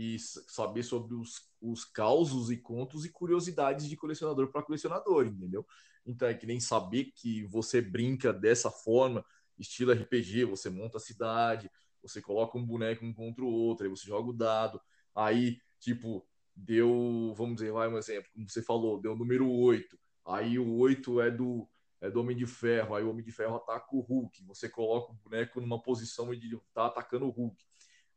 e 0.00 0.16
saber 0.16 0.84
sobre 0.84 1.16
os, 1.16 1.50
os 1.60 1.84
causos 1.84 2.52
e 2.52 2.56
contos 2.56 3.04
e 3.04 3.10
curiosidades 3.10 3.88
de 3.88 3.96
colecionador 3.96 4.46
para 4.46 4.62
colecionador, 4.62 5.26
entendeu? 5.26 5.66
Então 6.06 6.28
é 6.28 6.34
que 6.34 6.46
nem 6.46 6.60
saber 6.60 7.06
que 7.16 7.42
você 7.46 7.82
brinca 7.82 8.32
dessa 8.32 8.70
forma, 8.70 9.26
estilo 9.58 9.90
RPG, 9.90 10.44
você 10.44 10.70
monta 10.70 10.98
a 10.98 11.00
cidade, 11.00 11.68
você 12.00 12.22
coloca 12.22 12.56
um 12.56 12.64
boneco 12.64 13.04
um 13.04 13.12
contra 13.12 13.44
o 13.44 13.48
outro, 13.48 13.84
aí 13.84 13.90
você 13.90 14.06
joga 14.06 14.30
o 14.30 14.32
dado, 14.32 14.80
aí, 15.12 15.60
tipo, 15.80 16.24
deu, 16.54 17.34
vamos 17.36 17.56
dizer, 17.56 17.72
vai 17.72 17.88
um 17.88 17.98
exemplo, 17.98 18.30
como 18.32 18.48
você 18.48 18.62
falou, 18.62 19.00
deu 19.00 19.14
o 19.14 19.18
número 19.18 19.50
8, 19.50 19.98
aí 20.24 20.60
o 20.60 20.76
8 20.76 21.20
é 21.22 21.28
do, 21.32 21.68
é 22.00 22.08
do 22.08 22.20
Homem 22.20 22.36
de 22.36 22.46
Ferro, 22.46 22.94
aí 22.94 23.02
o 23.02 23.10
Homem 23.10 23.24
de 23.24 23.32
Ferro 23.32 23.56
ataca 23.56 23.88
o 23.90 23.98
Hulk, 23.98 24.44
você 24.44 24.68
coloca 24.68 25.10
o 25.10 25.16
boneco 25.16 25.60
numa 25.60 25.82
posição 25.82 26.32
e 26.32 26.56
tá 26.72 26.86
atacando 26.86 27.26
o 27.26 27.30
Hulk, 27.30 27.64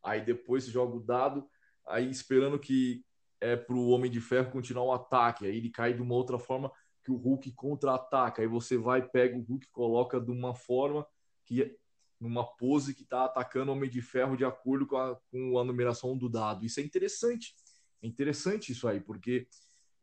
aí 0.03 0.23
depois 0.23 0.65
você 0.65 0.69
joga 0.69 0.95
o 0.95 1.03
dado, 1.03 1.49
aí 1.87 2.09
esperando 2.09 2.59
que 2.59 3.03
é 3.39 3.55
para 3.55 3.75
o 3.75 3.89
Homem 3.89 4.11
de 4.11 4.21
Ferro 4.21 4.51
continuar 4.51 4.85
o 4.85 4.93
ataque, 4.93 5.45
aí 5.45 5.57
ele 5.57 5.69
cai 5.69 5.93
de 5.93 6.01
uma 6.01 6.13
outra 6.13 6.37
forma 6.37 6.71
que 7.03 7.11
o 7.11 7.15
Hulk 7.15 7.51
contra-ataca, 7.53 8.41
aí 8.41 8.47
você 8.47 8.77
vai, 8.77 9.01
pega 9.01 9.35
o 9.35 9.41
Hulk, 9.41 9.67
coloca 9.71 10.19
de 10.19 10.31
uma 10.31 10.53
forma 10.53 11.05
que 11.45 11.75
numa 12.19 12.45
pose 12.45 12.93
que 12.93 13.01
está 13.01 13.25
atacando 13.25 13.71
o 13.71 13.75
Homem 13.75 13.89
de 13.89 14.01
Ferro 14.01 14.37
de 14.37 14.45
acordo 14.45 14.85
com 14.85 14.97
a, 14.97 15.15
com 15.31 15.57
a 15.57 15.63
numeração 15.63 16.15
do 16.15 16.29
dado. 16.29 16.63
Isso 16.63 16.79
é 16.79 16.83
interessante. 16.83 17.55
É 17.99 18.07
interessante 18.07 18.71
isso 18.71 18.87
aí, 18.87 18.99
porque 18.99 19.47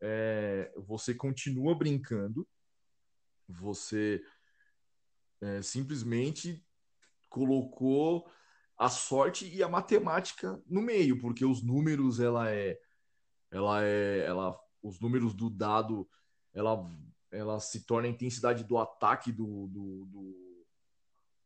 é, 0.01 0.73
você 0.77 1.15
continua 1.15 1.77
brincando, 1.77 2.47
você 3.49 4.21
é, 5.41 5.63
simplesmente 5.63 6.65
colocou 7.29 8.29
a 8.79 8.89
sorte 8.89 9.49
e 9.53 9.63
a 9.63 9.69
matemática 9.69 10.63
no 10.67 10.81
meio, 10.81 11.19
porque 11.19 11.45
os 11.45 11.63
números 11.63 12.21
ela 12.21 12.51
é 12.51 12.79
ela 13.51 13.85
é 13.85 14.25
ela 14.25 14.59
os 14.83 15.01
números 15.01 15.35
do 15.35 15.51
dado 15.51 16.09
ela 16.55 16.87
ela 17.31 17.59
se 17.59 17.85
torna 17.85 18.07
a 18.09 18.11
intensidade 18.11 18.65
do 18.65 18.79
ataque 18.79 19.33
do, 19.33 19.67
do, 19.67 20.07
do 20.07 20.65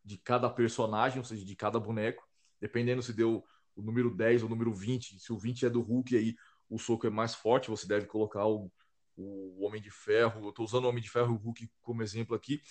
de 0.04 0.18
cada 0.18 0.50
personagem, 0.50 1.18
ou 1.18 1.24
seja, 1.24 1.44
de 1.44 1.56
cada 1.56 1.80
boneco, 1.80 2.28
dependendo 2.60 3.02
se 3.02 3.12
deu 3.12 3.44
o 3.74 3.82
número 3.82 4.14
10 4.14 4.42
ou 4.42 4.48
o 4.48 4.50
número 4.50 4.74
20, 4.74 5.18
se 5.18 5.32
o 5.32 5.38
20 5.38 5.66
é 5.66 5.70
do 5.70 5.80
Hulk 5.80 6.16
aí 6.16 6.36
o 6.68 6.78
soco 6.78 7.06
é 7.06 7.10
mais 7.10 7.34
forte, 7.34 7.70
você 7.70 7.86
deve 7.86 8.06
colocar 8.06 8.46
o, 8.46 8.70
o 9.16 9.64
Homem 9.64 9.80
de 9.80 9.90
Ferro, 9.90 10.44
eu 10.44 10.50
estou 10.50 10.64
usando 10.64 10.84
o 10.84 10.88
Homem 10.88 11.02
de 11.02 11.10
Ferro 11.10 11.32
e 11.32 11.36
o 11.36 11.38
Hulk 11.38 11.70
como 11.80 12.02
exemplo 12.02 12.34
aqui, 12.34 12.62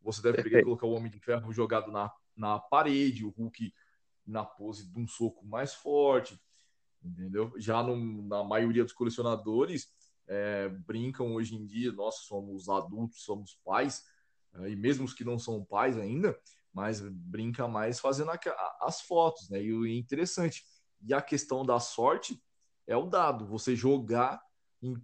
você 0.00 0.20
deve 0.22 0.42
pegar 0.42 0.62
colocar 0.62 0.86
o 0.86 0.92
Homem 0.92 1.10
de 1.10 1.20
Ferro 1.20 1.52
jogado 1.52 1.92
na, 1.92 2.10
na 2.36 2.58
parede, 2.58 3.24
o 3.24 3.30
Hulk 3.30 3.72
na 4.30 4.44
pose 4.44 4.90
de 4.90 4.98
um 4.98 5.06
soco 5.06 5.44
mais 5.46 5.74
forte. 5.74 6.40
entendeu? 7.02 7.52
Já 7.58 7.82
no, 7.82 8.26
na 8.26 8.44
maioria 8.44 8.84
dos 8.84 8.92
colecionadores 8.92 9.88
é, 10.28 10.68
brincam 10.68 11.34
hoje 11.34 11.56
em 11.56 11.66
dia, 11.66 11.92
nós 11.92 12.20
somos 12.26 12.68
adultos, 12.68 13.24
somos 13.24 13.58
pais, 13.64 14.04
é, 14.54 14.70
e 14.70 14.76
mesmo 14.76 15.04
os 15.04 15.12
que 15.12 15.24
não 15.24 15.38
são 15.38 15.64
pais 15.64 15.98
ainda, 15.98 16.38
mas 16.72 17.00
brinca 17.00 17.66
mais 17.66 17.98
fazendo 17.98 18.30
a, 18.30 18.38
as 18.82 19.00
fotos, 19.00 19.48
né? 19.50 19.60
E 19.62 19.72
o 19.72 19.86
interessante. 19.86 20.64
E 21.02 21.12
a 21.12 21.20
questão 21.20 21.64
da 21.64 21.80
sorte 21.80 22.40
é 22.86 22.96
o 22.96 23.06
dado, 23.06 23.46
você 23.46 23.74
jogar 23.74 24.40
em, 24.82 24.96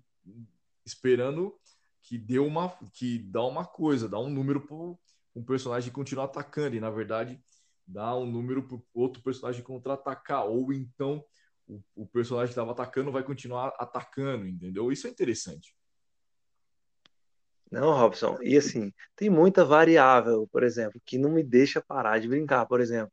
esperando 0.84 1.58
que 2.02 2.16
dê 2.16 2.38
uma 2.38 2.68
que 2.92 3.18
dá 3.18 3.42
uma 3.44 3.64
coisa, 3.64 4.08
dá 4.08 4.18
um 4.18 4.30
número 4.30 4.60
para 4.64 4.76
um 4.76 5.44
personagem 5.44 5.92
continuar 5.92 6.26
atacando, 6.26 6.76
e 6.76 6.80
na 6.80 6.90
verdade 6.90 7.40
dá 7.86 8.16
um 8.16 8.26
número 8.26 8.66
para 8.66 8.78
outro 8.94 9.22
personagem 9.22 9.62
contra-atacar, 9.62 10.46
ou 10.46 10.72
então 10.72 11.24
o, 11.66 11.80
o 11.94 12.06
personagem 12.06 12.48
que 12.48 12.52
estava 12.52 12.72
atacando 12.72 13.12
vai 13.12 13.22
continuar 13.22 13.68
atacando, 13.78 14.46
entendeu? 14.46 14.90
Isso 14.90 15.06
é 15.06 15.10
interessante. 15.10 15.74
Não, 17.70 17.92
Robson, 17.92 18.38
e 18.42 18.56
assim, 18.56 18.92
tem 19.16 19.28
muita 19.28 19.64
variável, 19.64 20.48
por 20.52 20.62
exemplo, 20.62 21.00
que 21.04 21.18
não 21.18 21.30
me 21.30 21.42
deixa 21.42 21.82
parar 21.82 22.20
de 22.20 22.28
brincar. 22.28 22.64
Por 22.66 22.80
exemplo, 22.80 23.12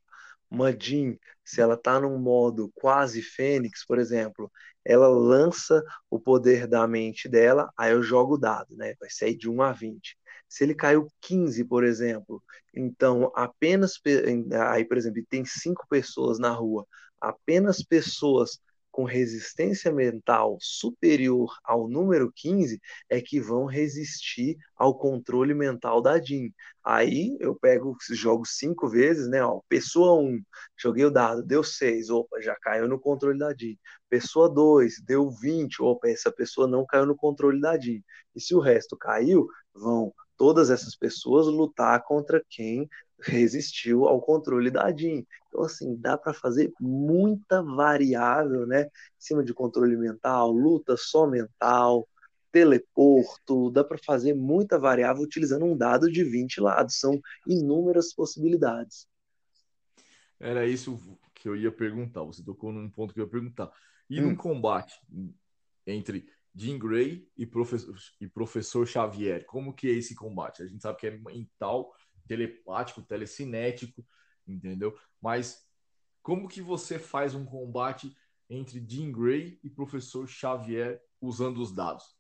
uma 0.50 0.72
Jean, 0.72 1.18
se 1.44 1.60
ela 1.60 1.74
está 1.74 2.00
num 2.00 2.20
modo 2.20 2.72
quase 2.76 3.22
Fênix, 3.24 3.84
por 3.86 3.98
exemplo, 3.98 4.52
ela 4.86 5.08
lança 5.08 5.84
o 6.10 6.20
poder 6.20 6.68
da 6.68 6.88
mente 6.88 7.28
dela, 7.28 7.72
aí 7.76 7.92
eu 7.92 8.04
jogo 8.04 8.36
o 8.36 8.38
dado, 8.38 8.76
né? 8.76 8.94
Vai 9.00 9.10
sair 9.10 9.36
de 9.36 9.50
1 9.50 9.62
a 9.64 9.72
20. 9.72 10.16
Se 10.54 10.64
ele 10.64 10.76
caiu 10.76 11.08
15, 11.20 11.66
por 11.66 11.84
exemplo, 11.84 12.40
então 12.76 13.32
apenas 13.34 13.94
aí, 14.70 14.86
por 14.86 14.98
exemplo, 14.98 15.24
tem 15.28 15.44
cinco 15.44 15.84
pessoas 15.90 16.38
na 16.38 16.52
rua, 16.52 16.86
apenas 17.20 17.82
pessoas 17.82 18.60
com 18.92 19.04
resistência 19.04 19.92
mental 19.92 20.56
superior 20.62 21.52
ao 21.64 21.88
número 21.88 22.32
15 22.36 22.80
é 23.10 23.20
que 23.20 23.42
vão 23.42 23.66
resistir 23.66 24.56
ao 24.76 24.96
controle 24.96 25.56
mental 25.56 26.00
da 26.04 26.20
DIN. 26.20 26.54
Aí 26.84 27.36
eu 27.40 27.56
pego, 27.56 27.98
jogo 28.12 28.46
cinco 28.46 28.88
vezes, 28.88 29.28
né? 29.28 29.44
Ó, 29.44 29.60
pessoa 29.68 30.22
1, 30.22 30.40
joguei 30.78 31.06
o 31.06 31.10
dado, 31.10 31.42
deu 31.42 31.64
6, 31.64 32.12
opa, 32.12 32.40
já 32.40 32.56
caiu 32.62 32.88
no 32.88 33.00
controle 33.00 33.40
da 33.40 33.54
DIN. 33.54 33.76
Pessoa 34.08 34.48
2, 34.48 35.02
deu 35.04 35.32
20, 35.32 35.82
opa, 35.82 36.08
essa 36.10 36.32
pessoa 36.32 36.68
não 36.68 36.86
caiu 36.86 37.08
no 37.08 37.16
controle 37.16 37.60
da 37.60 37.76
DIN. 37.76 38.04
E 38.36 38.40
se 38.40 38.54
o 38.54 38.60
resto 38.60 38.96
caiu, 38.96 39.48
vão 39.74 40.14
todas 40.38 40.70
essas 40.70 40.96
pessoas 40.96 41.48
lutar 41.48 42.04
contra 42.04 42.44
quem 42.50 42.90
resistiu 43.20 44.08
ao 44.08 44.22
controle 44.22 44.70
da 44.70 44.92
DIN. 44.92 45.26
Então, 45.48 45.64
assim, 45.64 45.96
dá 45.96 46.18
para 46.18 46.34
fazer 46.34 46.74
muita 46.80 47.62
variável, 47.62 48.66
né? 48.66 48.84
Em 48.84 48.90
cima 49.18 49.44
de 49.44 49.54
controle 49.54 49.96
mental, 49.96 50.52
luta 50.52 50.96
só 50.98 51.28
mental, 51.28 52.08
teleporto, 52.52 53.72
dá 53.72 53.84
para 53.84 53.98
fazer 53.98 54.34
muita 54.34 54.78
variável 54.78 55.24
utilizando 55.24 55.66
um 55.66 55.76
dado 55.76 56.12
de 56.12 56.24
20 56.24 56.60
lados. 56.60 57.00
São 57.00 57.20
inúmeras 57.48 58.14
possibilidades. 58.14 59.08
Era 60.40 60.68
isso 60.68 61.00
que 61.34 61.48
eu 61.48 61.56
ia 61.56 61.72
perguntar. 61.72 62.24
Você 62.24 62.44
tocou 62.44 62.72
num 62.72 62.90
ponto 62.90 63.14
que 63.14 63.20
eu 63.20 63.26
ia 63.26 63.32
perguntar. 63.32 63.72
E 64.10 64.20
hum. 64.20 64.30
num 64.30 64.36
combate 64.36 64.94
entre 65.88 66.28
Jean 66.56 66.78
Grey 66.78 67.28
e 67.36 67.46
professor, 67.46 67.96
e 68.22 68.28
professor 68.28 68.88
Xavier, 68.88 69.46
como 69.46 69.74
que 69.74 69.88
é 69.88 69.94
esse 69.94 70.14
combate? 70.14 70.62
A 70.62 70.68
gente 70.68 70.82
sabe 70.82 71.00
que 71.00 71.08
é 71.08 71.18
mental 71.18 71.92
telepático, 72.28 73.02
telecinético, 73.02 74.06
entendeu? 74.48 74.98
Mas 75.22 75.68
como 76.22 76.48
que 76.48 76.62
você 76.62 77.00
faz 77.00 77.34
um 77.34 77.46
combate 77.46 78.16
entre 78.50 78.84
Jean 78.88 79.12
Grey 79.12 79.60
e 79.64 79.70
professor 79.70 80.28
Xavier 80.28 81.02
usando 81.20 81.58
os 81.58 81.74
dados? 81.74 82.16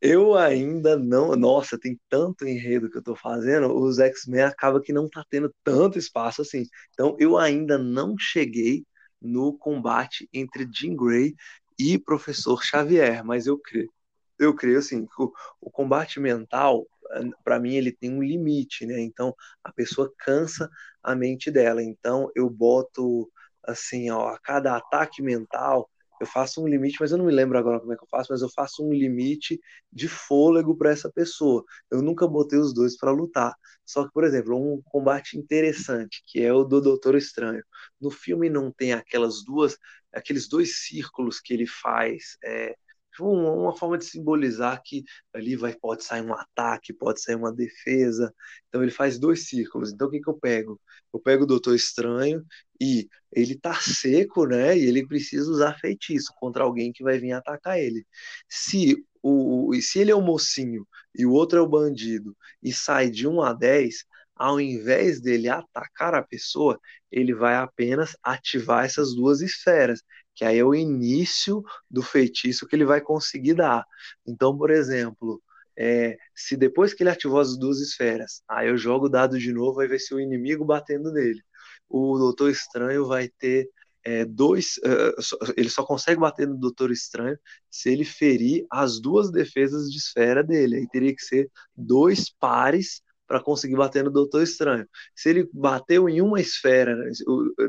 Eu 0.00 0.34
ainda 0.34 0.98
não. 0.98 1.36
Nossa, 1.36 1.78
tem 1.78 2.00
tanto 2.08 2.46
enredo 2.46 2.90
que 2.90 2.96
eu 2.96 3.02
tô 3.02 3.14
fazendo, 3.14 3.74
os 3.74 3.98
X-Men 3.98 4.42
acaba 4.42 4.80
que 4.80 4.92
não 4.92 5.08
tá 5.08 5.24
tendo 5.28 5.54
tanto 5.62 5.98
espaço 5.98 6.40
assim. 6.40 6.66
Então 6.92 7.16
eu 7.20 7.36
ainda 7.36 7.76
não 7.76 8.16
cheguei 8.18 8.84
no 9.20 9.58
combate 9.58 10.26
entre 10.32 10.66
Jean 10.72 10.96
Grey 10.96 11.34
e 11.80 11.98
professor 11.98 12.62
Xavier, 12.62 13.24
mas 13.24 13.46
eu 13.46 13.58
creio, 13.58 13.90
eu 14.38 14.54
creio 14.54 14.78
assim, 14.78 15.06
que 15.06 15.22
o, 15.22 15.32
o 15.60 15.70
combate 15.70 16.20
mental 16.20 16.86
para 17.44 17.58
mim 17.58 17.74
ele 17.74 17.92
tem 17.92 18.12
um 18.12 18.22
limite, 18.22 18.86
né? 18.86 19.00
Então 19.00 19.34
a 19.64 19.72
pessoa 19.72 20.12
cansa 20.18 20.68
a 21.02 21.14
mente 21.14 21.50
dela. 21.50 21.82
Então 21.82 22.30
eu 22.34 22.48
boto 22.48 23.30
assim, 23.64 24.10
ó, 24.10 24.28
a 24.28 24.38
cada 24.38 24.76
ataque 24.76 25.22
mental 25.22 25.90
eu 26.20 26.26
faço 26.26 26.62
um 26.62 26.68
limite, 26.68 26.98
mas 27.00 27.12
eu 27.12 27.18
não 27.18 27.24
me 27.24 27.32
lembro 27.32 27.56
agora 27.56 27.80
como 27.80 27.94
é 27.94 27.96
que 27.96 28.02
eu 28.04 28.08
faço, 28.10 28.30
mas 28.30 28.42
eu 28.42 28.50
faço 28.50 28.86
um 28.86 28.92
limite 28.92 29.58
de 29.90 30.06
fôlego 30.06 30.76
para 30.76 30.90
essa 30.90 31.10
pessoa. 31.10 31.64
Eu 31.90 32.02
nunca 32.02 32.28
botei 32.28 32.58
os 32.58 32.74
dois 32.74 32.96
para 32.98 33.10
lutar. 33.10 33.54
Só 33.86 34.04
que, 34.06 34.12
por 34.12 34.24
exemplo, 34.24 34.54
um 34.54 34.82
combate 34.84 35.38
interessante, 35.38 36.22
que 36.26 36.42
é 36.42 36.52
o 36.52 36.62
do 36.62 36.78
Doutor 36.78 37.14
Estranho. 37.16 37.64
No 37.98 38.10
filme 38.10 38.50
não 38.50 38.70
tem 38.70 38.92
aquelas 38.92 39.42
duas, 39.42 39.78
aqueles 40.12 40.48
dois 40.48 40.86
círculos 40.86 41.40
que 41.40 41.54
ele 41.54 41.66
faz 41.66 42.36
é, 42.44 42.74
uma, 43.18 43.52
uma 43.52 43.76
forma 43.76 43.98
de 43.98 44.04
simbolizar 44.04 44.80
que 44.84 45.04
ali 45.32 45.56
vai, 45.56 45.74
pode 45.74 46.04
sair 46.04 46.22
um 46.22 46.34
ataque, 46.34 46.92
pode 46.92 47.20
sair 47.20 47.34
uma 47.34 47.52
defesa. 47.52 48.32
Então 48.68 48.82
ele 48.82 48.92
faz 48.92 49.18
dois 49.18 49.48
círculos. 49.48 49.92
Então 49.92 50.08
o 50.08 50.10
que, 50.10 50.20
que 50.20 50.28
eu 50.28 50.38
pego? 50.38 50.80
Eu 51.12 51.20
pego 51.20 51.44
o 51.44 51.46
Doutor 51.46 51.74
Estranho 51.74 52.44
e 52.80 53.08
ele 53.32 53.56
tá 53.58 53.74
seco, 53.74 54.46
né? 54.46 54.76
E 54.76 54.84
ele 54.86 55.06
precisa 55.06 55.50
usar 55.50 55.78
feitiço 55.78 56.32
contra 56.36 56.64
alguém 56.64 56.92
que 56.92 57.02
vai 57.02 57.18
vir 57.18 57.32
atacar 57.32 57.78
ele. 57.78 58.06
Se 58.48 59.04
o, 59.22 59.72
se 59.82 59.98
ele 59.98 60.10
é 60.10 60.14
o 60.14 60.20
mocinho 60.22 60.86
e 61.14 61.26
o 61.26 61.32
outro 61.32 61.58
é 61.58 61.62
o 61.62 61.68
bandido 61.68 62.36
e 62.62 62.72
sai 62.72 63.10
de 63.10 63.26
1 63.28 63.42
a 63.42 63.52
10, 63.52 64.04
ao 64.40 64.58
invés 64.58 65.20
dele 65.20 65.50
atacar 65.50 66.14
a 66.14 66.22
pessoa, 66.22 66.80
ele 67.12 67.34
vai 67.34 67.56
apenas 67.56 68.16
ativar 68.22 68.86
essas 68.86 69.14
duas 69.14 69.42
esferas 69.42 70.02
que 70.34 70.46
aí 70.46 70.58
é 70.58 70.64
o 70.64 70.74
início 70.74 71.62
do 71.90 72.02
feitiço 72.02 72.66
que 72.66 72.74
ele 72.74 72.86
vai 72.86 73.02
conseguir 73.02 73.52
dar. 73.52 73.84
Então, 74.26 74.56
por 74.56 74.70
exemplo, 74.70 75.42
é, 75.78 76.16
se 76.34 76.56
depois 76.56 76.94
que 76.94 77.02
ele 77.02 77.10
ativou 77.10 77.38
as 77.38 77.58
duas 77.58 77.80
esferas, 77.80 78.42
aí 78.48 78.68
eu 78.68 78.78
jogo 78.78 79.06
o 79.06 79.10
dado 79.10 79.38
de 79.38 79.52
novo, 79.52 79.80
aí 79.80 79.88
vai 79.88 79.98
ser 79.98 80.14
o 80.14 80.20
inimigo 80.20 80.64
batendo 80.64 81.12
nele. 81.12 81.42
O 81.86 82.16
Doutor 82.16 82.50
Estranho 82.50 83.06
vai 83.06 83.28
ter 83.28 83.68
é, 84.02 84.24
dois. 84.24 84.78
Uh, 84.78 85.52
ele 85.58 85.68
só 85.68 85.84
consegue 85.84 86.18
bater 86.18 86.48
no 86.48 86.56
Doutor 86.56 86.90
Estranho 86.90 87.38
se 87.70 87.90
ele 87.90 88.06
ferir 88.06 88.64
as 88.70 88.98
duas 88.98 89.30
defesas 89.30 89.90
de 89.90 89.98
esfera 89.98 90.42
dele. 90.42 90.76
Aí 90.76 90.88
teria 90.88 91.14
que 91.14 91.22
ser 91.22 91.50
dois 91.76 92.30
pares 92.30 93.02
para 93.30 93.40
conseguir 93.40 93.76
bater 93.76 94.02
no 94.02 94.10
Doutor 94.10 94.42
Estranho. 94.42 94.88
Se 95.14 95.28
ele 95.28 95.48
bateu 95.52 96.08
em 96.08 96.20
uma 96.20 96.40
esfera, 96.40 96.96
né, 96.96 97.12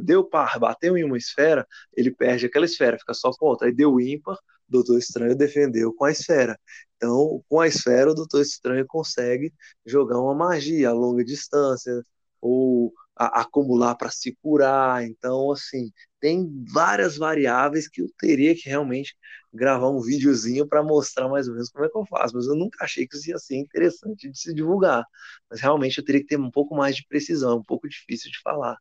deu 0.02 0.24
par, 0.24 0.58
bateu 0.58 0.98
em 0.98 1.04
uma 1.04 1.20
esfera, 1.20 1.68
ele 1.96 2.10
perde 2.10 2.48
aquela 2.48 2.66
esfera, 2.66 2.98
fica 2.98 3.14
só 3.14 3.30
com 3.30 3.46
outra. 3.46 3.68
Aí 3.68 3.74
deu 3.74 4.02
ímpar, 4.02 4.40
Doutor 4.68 4.98
Estranho 4.98 5.36
defendeu 5.36 5.94
com 5.94 6.06
a 6.06 6.12
esfera. 6.12 6.60
Então, 6.98 7.44
com 7.48 7.60
a 7.60 7.68
esfera, 7.68 8.10
o 8.10 8.16
Doutor 8.16 8.42
Estranho 8.42 8.88
consegue 8.88 9.54
jogar 9.86 10.20
uma 10.20 10.34
magia 10.34 10.90
a 10.90 10.94
longa 10.94 11.24
distância, 11.24 12.04
ou 12.42 12.92
a, 13.16 13.42
acumular 13.42 13.94
para 13.94 14.10
se 14.10 14.36
curar. 14.42 15.04
Então, 15.06 15.52
assim, 15.52 15.92
tem 16.20 16.50
várias 16.74 17.18
variáveis 17.18 17.88
que 17.88 18.02
eu 18.02 18.10
teria 18.18 18.56
que 18.56 18.68
realmente 18.68 19.16
gravar 19.54 19.90
um 19.90 20.02
videozinho 20.02 20.68
para 20.68 20.84
mostrar 20.84 21.28
mais 21.30 21.48
ou 21.48 21.54
menos 21.54 21.70
como 21.70 21.86
é 21.86 21.90
que 21.90 21.98
eu 21.98 22.06
faço. 22.06 22.36
Mas 22.36 22.48
eu 22.48 22.56
nunca 22.56 22.84
achei 22.86 23.08
que 23.08 23.16
isso 23.16 23.30
ia 23.30 23.38
ser 23.38 23.58
interessante 23.58 24.30
de 24.30 24.38
se 24.40 24.54
divulgar. 24.54 25.06
Mas 25.50 25.62
realmente 25.62 25.98
eu 25.98 26.06
teria 26.06 26.22
que 26.22 26.28
ter 26.28 26.40
um 26.40 26.52
pouco 26.52 26.76
mais 26.76 26.96
de 26.96 27.06
precisão, 27.08 27.60
um 27.60 27.64
pouco 27.64 27.88
difícil 27.90 28.32
de 28.32 28.40
falar. 28.42 28.78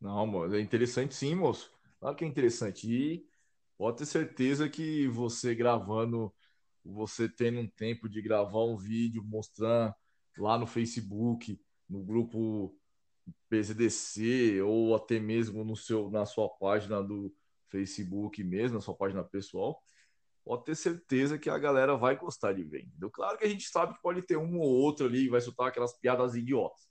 Não, 0.00 0.26
moço, 0.26 0.54
é 0.54 0.60
interessante 0.60 1.14
sim, 1.14 1.34
moço. 1.34 1.72
Claro 1.98 2.16
que 2.16 2.24
é 2.24 2.28
interessante. 2.28 2.90
E 2.90 3.26
pode 3.78 3.98
ter 3.98 4.06
certeza 4.06 4.68
que 4.68 5.08
você 5.08 5.54
gravando, 5.54 6.32
você 6.84 7.28
tendo 7.28 7.60
um 7.60 7.68
tempo 7.68 8.08
de 8.08 8.20
gravar 8.20 8.64
um 8.64 8.76
vídeo, 8.76 9.24
mostrar 9.24 9.94
lá 10.36 10.58
no 10.58 10.66
Facebook, 10.66 11.58
no 11.88 12.02
grupo 12.02 12.76
PZDC 13.48 14.60
ou 14.62 14.94
até 14.94 15.18
mesmo 15.18 15.64
no 15.64 15.76
seu, 15.76 16.10
na 16.10 16.26
sua 16.26 16.48
página 16.48 17.02
do 17.02 17.34
Facebook 17.68 18.42
mesmo, 18.44 18.76
na 18.76 18.80
sua 18.80 18.94
página 18.94 19.22
pessoal, 19.24 19.82
pode 20.44 20.64
ter 20.64 20.74
certeza 20.74 21.38
que 21.38 21.48
a 21.48 21.58
galera 21.58 21.96
vai 21.96 22.16
gostar 22.16 22.52
de 22.52 22.62
ver. 22.62 22.82
Entendeu? 22.82 23.10
Claro 23.10 23.38
que 23.38 23.44
a 23.44 23.48
gente 23.48 23.68
sabe 23.68 23.94
que 23.94 24.02
pode 24.02 24.22
ter 24.22 24.36
um 24.36 24.58
ou 24.58 24.68
outro 24.68 25.06
ali 25.06 25.24
que 25.24 25.30
vai 25.30 25.40
soltar 25.40 25.68
aquelas 25.68 25.98
piadas 25.98 26.34
idiotas. 26.34 26.88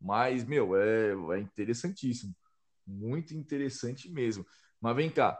Mas, 0.00 0.44
meu, 0.44 0.76
é, 0.76 1.12
é 1.36 1.40
interessantíssimo. 1.40 2.34
Muito 2.86 3.34
interessante 3.34 4.10
mesmo. 4.10 4.46
Mas 4.80 4.96
vem 4.96 5.10
cá, 5.10 5.38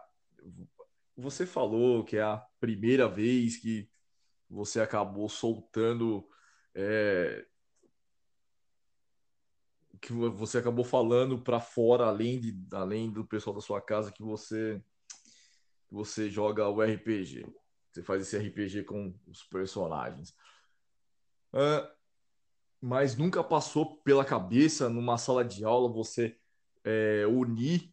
você 1.16 1.46
falou 1.46 2.04
que 2.04 2.16
é 2.16 2.22
a 2.22 2.42
primeira 2.58 3.08
vez 3.08 3.58
que 3.58 3.88
você 4.48 4.80
acabou 4.80 5.28
soltando 5.28 6.26
é, 6.74 7.46
que 10.04 10.12
você 10.12 10.58
acabou 10.58 10.84
falando 10.84 11.38
para 11.38 11.58
fora, 11.58 12.04
além, 12.04 12.38
de, 12.38 12.54
além 12.72 13.10
do 13.10 13.24
pessoal 13.24 13.56
da 13.56 13.62
sua 13.62 13.80
casa, 13.80 14.12
que 14.12 14.22
você, 14.22 14.78
que 15.88 15.94
você 15.94 16.28
joga 16.28 16.68
o 16.68 16.82
RPG. 16.82 17.46
Você 17.90 18.02
faz 18.02 18.20
esse 18.20 18.36
RPG 18.36 18.84
com 18.84 19.14
os 19.26 19.42
personagens. 19.44 20.36
Uh, 21.54 21.88
mas 22.82 23.16
nunca 23.16 23.42
passou 23.42 23.96
pela 24.02 24.26
cabeça, 24.26 24.90
numa 24.90 25.16
sala 25.16 25.42
de 25.42 25.64
aula, 25.64 25.90
você 25.90 26.36
é, 26.84 27.26
unir 27.26 27.90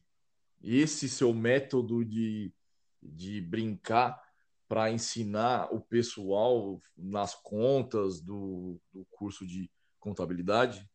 esse 0.62 1.07
seu 1.07 1.34
método 1.34 2.03
de, 2.03 2.53
de 3.01 3.39
brincar 3.39 4.22
para 4.68 4.91
ensinar 4.91 5.74
o 5.74 5.80
pessoal 5.80 6.82
nas 6.97 7.36
contas 7.36 8.20
do, 8.20 8.82
do 8.91 9.05
curso 9.12 9.47
de 9.47 9.72
contabilidade? 9.97 10.86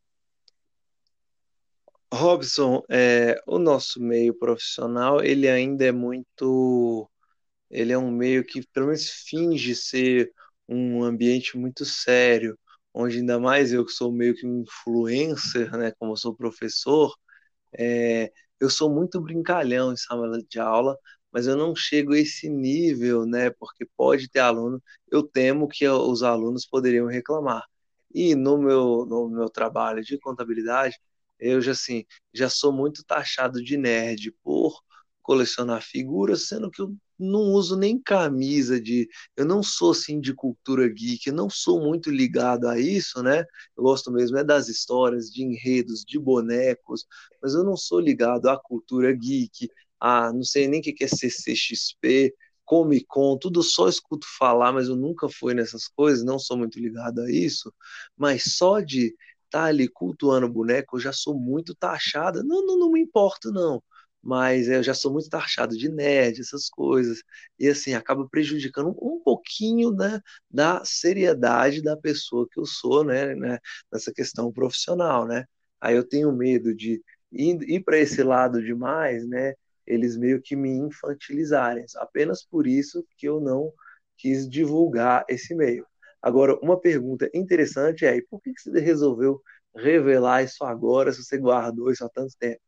Robson, 2.13 2.83
é, 2.91 3.37
o 3.47 3.59
nosso 3.59 4.01
meio 4.01 4.35
profissional, 4.39 5.23
ele 5.23 5.49
ainda 5.49 5.85
é 5.85 5.93
muito, 5.93 7.11
ele 7.71 7.93
é 7.93 7.99
um 7.99 8.11
meio 8.11 8.45
que 8.45 8.67
pelo 8.69 8.87
menos 8.89 9.11
finge 9.29 9.75
ser 9.77 10.33
um 10.69 11.05
ambiente 11.05 11.59
muito 11.59 11.85
sério, 11.85 12.59
onde 12.95 13.19
ainda 13.19 13.39
mais 13.41 13.73
eu 13.73 13.85
que 13.87 13.93
sou 13.93 14.13
meio 14.13 14.35
que 14.37 14.47
um 14.47 14.63
influencer, 14.63 15.73
né, 15.77 15.93
como 15.99 16.13
eu 16.15 16.17
sou 16.17 16.35
professor, 16.37 17.15
é, 17.79 18.33
eu 18.61 18.71
sou 18.71 18.91
muito 18.93 19.21
brincalhão 19.21 19.93
em 19.93 19.97
sala 19.97 20.39
de 20.49 20.59
aula, 20.61 20.97
mas 21.33 21.47
eu 21.47 21.57
não 21.57 21.75
chego 21.77 22.13
a 22.15 22.19
esse 22.19 22.49
nível, 22.49 23.27
né? 23.27 23.51
Porque 23.51 23.87
pode 23.97 24.29
ter 24.31 24.41
aluno, 24.41 24.83
eu 25.11 25.23
temo 25.23 25.69
que 25.69 25.87
os 25.89 26.23
alunos 26.23 26.67
poderiam 26.67 27.07
reclamar. 27.07 27.65
E 28.15 28.35
no 28.35 28.57
meu, 28.59 29.05
no 29.07 29.29
meu 29.29 29.51
trabalho 29.51 30.03
de 30.03 30.19
contabilidade, 30.19 30.99
eu 31.39 31.61
já 31.61 31.73
assim, 31.73 32.05
já 32.35 32.49
sou 32.49 32.73
muito 32.73 33.05
taxado 33.05 33.63
de 33.63 33.77
nerd 33.77 34.33
por 34.43 34.81
colecionar 35.23 35.83
figuras, 35.83 36.47
sendo 36.47 36.71
que 36.71 36.81
eu 36.81 36.95
não 37.19 37.53
uso 37.55 37.77
nem 37.77 38.01
camisa 38.01 38.81
de. 38.81 39.09
Eu 39.37 39.45
não 39.45 39.63
sou 39.63 39.91
assim 39.93 40.21
de 40.21 40.35
cultura 40.35 40.89
geek, 40.89 41.27
eu 41.27 41.35
não 41.35 41.51
sou 41.51 41.81
muito 41.83 42.11
ligado 42.11 42.69
a 42.69 42.79
isso, 42.79 43.23
né? 43.23 43.45
Eu 43.77 43.83
gosto 43.83 44.13
mesmo 44.13 44.37
é 44.39 44.45
das 44.45 44.69
histórias, 44.69 45.31
de 45.31 45.43
enredos, 45.43 46.05
de 46.07 46.19
bonecos, 46.19 47.07
mas 47.43 47.55
eu 47.55 47.65
não 47.65 47.77
sou 47.77 47.99
ligado 48.01 48.49
à 48.49 48.59
cultura 48.59 49.13
geek, 49.13 49.69
a 50.01 50.33
não 50.33 50.45
sei 50.45 50.69
nem 50.69 50.81
o 50.81 50.83
que 50.83 51.05
é 51.05 51.09
CCXP, 51.09 52.35
Comic 52.65 53.07
Con, 53.09 53.39
tudo 53.39 53.63
só 53.63 53.89
escuto 53.89 54.27
falar, 54.39 54.73
mas 54.73 54.89
eu 54.89 54.97
nunca 54.97 55.29
fui 55.29 55.55
nessas 55.55 55.89
coisas, 55.89 56.25
não 56.25 56.39
sou 56.39 56.57
muito 56.59 56.79
ligado 56.79 57.21
a 57.23 57.31
isso. 57.31 57.73
Mas 58.17 58.57
só 58.57 58.81
de 58.81 59.15
tá 59.51 59.65
ali 59.65 59.89
cultuando 59.89 60.49
boneco, 60.49 60.97
eu 60.97 61.01
já 61.01 61.13
sou 61.13 61.39
muito 61.39 61.75
taxada. 61.75 62.43
Não, 62.43 62.65
não, 62.67 62.79
não 62.79 62.93
me 62.93 63.01
importo, 63.01 63.53
não 63.53 63.83
mas 64.23 64.69
eu 64.69 64.83
já 64.83 64.93
sou 64.95 65.13
muito 65.13 65.29
taxado 65.29 65.77
de 65.77 65.89
nerd, 65.89 66.41
essas 66.41 66.69
coisas, 66.69 67.23
e 67.59 67.69
assim, 67.69 67.95
acaba 67.95 68.29
prejudicando 68.29 68.89
um 69.01 69.21
pouquinho 69.23 69.93
né, 69.93 70.21
da 70.51 70.85
seriedade 70.85 71.81
da 71.83 71.97
pessoa 71.97 72.47
que 72.51 72.59
eu 72.59 72.67
sou, 72.67 73.05
né, 73.05 73.35
né, 73.37 73.59
nessa 73.93 74.13
questão 74.13 74.53
profissional, 74.53 75.27
né, 75.27 75.45
aí 75.81 75.95
eu 75.97 76.03
tenho 76.07 76.33
medo 76.33 76.75
de 76.75 77.01
ir, 77.31 77.59
ir 77.71 77.85
para 77.85 77.99
esse 77.99 78.23
lado 78.23 78.61
demais, 78.63 79.27
né, 79.29 79.55
eles 79.87 80.17
meio 80.17 80.41
que 80.43 80.57
me 80.57 80.71
infantilizarem, 80.71 81.85
apenas 81.97 82.45
por 82.45 82.67
isso 82.67 83.07
que 83.17 83.29
eu 83.29 83.41
não 83.41 83.73
quis 84.17 84.49
divulgar 84.49 85.25
esse 85.29 85.55
meio. 85.55 85.87
Agora, 86.27 86.59
uma 86.63 86.81
pergunta 86.81 87.31
interessante 87.35 88.05
é, 88.07 88.21
por 88.31 88.41
que 88.43 88.53
você 88.59 88.81
resolveu 88.81 89.41
revelar 89.75 90.43
isso 90.43 90.65
agora, 90.65 91.13
se 91.13 91.23
você 91.25 91.39
guardou 91.39 91.91
isso 91.91 92.05
há 92.05 92.09
tanto 92.09 92.35
tempo? 92.39 92.61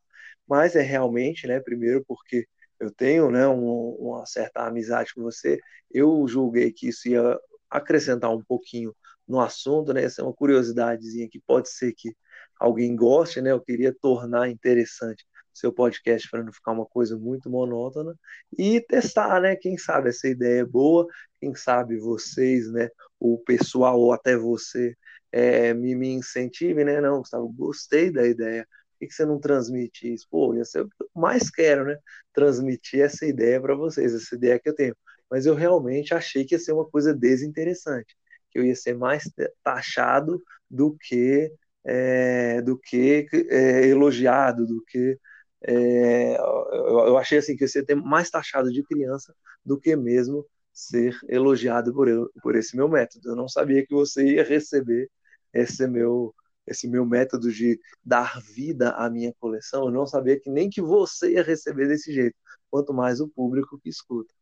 mas 0.48 0.76
é 0.76 0.82
realmente, 0.82 1.46
né, 1.46 1.60
primeiro 1.60 2.04
porque 2.06 2.46
eu 2.80 2.92
tenho, 2.92 3.30
né, 3.30 3.46
um, 3.48 3.90
uma 3.98 4.26
certa 4.26 4.66
amizade 4.66 5.12
com 5.14 5.22
você, 5.22 5.58
eu 5.90 6.26
julguei 6.28 6.72
que 6.72 6.88
isso 6.88 7.08
ia 7.08 7.38
acrescentar 7.70 8.30
um 8.34 8.42
pouquinho 8.44 8.94
no 9.26 9.40
assunto, 9.40 9.92
né, 9.92 10.04
essa 10.04 10.22
é 10.22 10.24
uma 10.24 10.34
curiosidadezinha 10.34 11.28
que 11.30 11.40
pode 11.40 11.70
ser 11.70 11.92
que 11.94 12.14
alguém 12.58 12.94
goste, 12.96 13.40
né, 13.40 13.52
eu 13.52 13.60
queria 13.60 13.94
tornar 14.00 14.48
interessante 14.48 15.24
seu 15.52 15.72
podcast 15.72 16.28
para 16.30 16.42
não 16.42 16.52
ficar 16.52 16.72
uma 16.72 16.86
coisa 16.86 17.18
muito 17.18 17.50
monótona 17.50 18.14
e 18.56 18.80
testar, 18.80 19.40
né? 19.40 19.56
Quem 19.56 19.76
sabe 19.76 20.08
essa 20.10 20.28
ideia 20.28 20.60
é 20.60 20.64
boa, 20.64 21.06
quem 21.40 21.54
sabe 21.54 21.98
vocês, 21.98 22.70
né? 22.70 22.88
O 23.20 23.38
pessoal 23.38 23.98
ou 23.98 24.12
até 24.12 24.36
você 24.36 24.96
é, 25.32 25.74
me, 25.74 25.94
me 25.94 26.08
incentive, 26.08 26.84
né? 26.84 27.00
Não, 27.00 27.18
Gustavo, 27.18 27.48
gostei 27.48 28.10
da 28.10 28.26
ideia 28.26 28.66
que, 28.98 29.06
que 29.06 29.14
você 29.14 29.24
não 29.24 29.38
transmite 29.38 30.12
isso? 30.12 30.26
Pô, 30.30 30.54
isso 30.54 30.78
é 30.78 30.82
o 30.82 30.88
que 30.88 31.02
eu 31.02 31.08
mais 31.14 31.50
quero, 31.50 31.86
né? 31.86 31.98
Transmitir 32.32 33.00
essa 33.00 33.24
ideia 33.26 33.60
para 33.60 33.74
vocês, 33.74 34.14
essa 34.14 34.34
ideia 34.34 34.58
que 34.58 34.68
eu 34.68 34.74
tenho. 34.74 34.96
Mas 35.30 35.46
eu 35.46 35.54
realmente 35.54 36.14
achei 36.14 36.44
que 36.44 36.54
ia 36.54 36.58
ser 36.58 36.72
uma 36.72 36.88
coisa 36.88 37.14
desinteressante, 37.14 38.16
que 38.50 38.58
eu 38.58 38.64
ia 38.64 38.74
ser 38.74 38.96
mais 38.96 39.24
taxado 39.62 40.42
do 40.70 40.96
que 41.00 41.52
é, 41.84 42.60
do 42.62 42.78
que 42.78 43.26
é, 43.50 43.86
elogiado, 43.86 44.66
do 44.66 44.82
que 44.86 45.18
é, 45.62 46.36
eu, 46.36 47.16
achei 47.16 47.38
assim 47.38 47.56
que 47.56 47.64
ia 47.64 47.68
ser 47.68 47.84
mais 47.96 48.30
taxado 48.30 48.70
de 48.70 48.82
criança 48.84 49.34
do 49.64 49.78
que 49.78 49.96
mesmo 49.96 50.46
ser 50.78 51.18
elogiado 51.28 51.92
por, 51.92 52.08
eu, 52.08 52.30
por 52.42 52.54
esse 52.54 52.76
meu 52.76 52.88
método. 52.88 53.30
Eu 53.30 53.36
não 53.36 53.48
sabia 53.48 53.84
que 53.84 53.92
você 53.92 54.34
ia 54.34 54.44
receber 54.44 55.10
esse 55.52 55.86
meu 55.86 56.34
esse 56.70 56.86
meu 56.86 57.06
método 57.06 57.50
de 57.50 57.80
dar 58.04 58.42
vida 58.42 58.90
à 58.90 59.08
minha 59.08 59.32
coleção, 59.40 59.86
eu 59.86 59.90
não 59.90 60.06
sabia 60.06 60.38
que 60.38 60.50
nem 60.50 60.68
que 60.68 60.82
você 60.82 61.32
ia 61.32 61.42
receber 61.42 61.88
desse 61.88 62.12
jeito, 62.12 62.36
quanto 62.70 62.92
mais 62.92 63.22
o 63.22 63.28
público 63.28 63.80
que 63.80 63.88
escuta. 63.88 64.34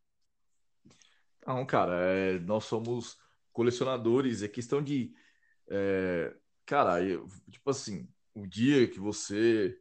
Não, 1.47 1.65
cara, 1.65 1.95
é, 2.03 2.41
nós 2.41 2.65
somos 2.65 3.17
colecionadores, 3.53 4.43
é 4.43 4.49
questão 4.49 4.83
de. 4.83 5.15
É, 5.69 6.35
cara, 6.67 7.01
eu, 7.01 7.29
tipo 7.49 7.71
assim, 7.71 8.09
o 8.35 8.45
dia 8.45 8.89
que 8.89 8.99
você 8.99 9.79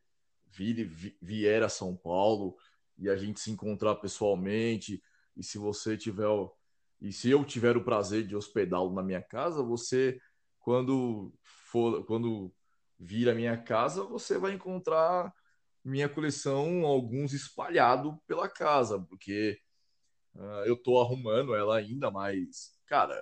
vir, 0.52 0.88
vier 1.20 1.64
a 1.64 1.70
São 1.70 1.96
Paulo 1.96 2.56
e 2.96 3.10
a 3.10 3.16
gente 3.18 3.40
se 3.40 3.50
encontrar 3.50 3.96
pessoalmente, 3.96 5.02
e 5.36 5.44
se 5.44 5.58
você 5.58 5.98
tiver. 5.98 6.28
E 7.02 7.12
se 7.12 7.30
eu 7.30 7.44
tiver 7.44 7.76
o 7.78 7.84
prazer 7.84 8.26
de 8.26 8.36
hospedá-lo 8.36 8.94
na 8.94 9.04
minha 9.04 9.22
casa, 9.22 9.62
você, 9.62 10.20
quando 10.60 11.34
for, 11.44 12.06
quando 12.06 12.54
vir 12.98 13.30
a 13.30 13.36
minha 13.36 13.58
casa, 13.58 14.04
você 14.04 14.38
vai 14.38 14.54
encontrar 14.54 15.34
minha 15.84 16.10
coleção, 16.10 16.86
alguns 16.86 17.34
espalhado 17.34 18.20
pela 18.26 18.50
casa, 18.50 19.00
porque 19.00 19.60
uh, 20.34 20.66
eu 20.66 20.76
tô 20.76 21.00
arrumando 21.00 21.54
ela 21.54 21.78
ainda, 21.78 22.10
mas, 22.10 22.80
cara, 22.88 23.16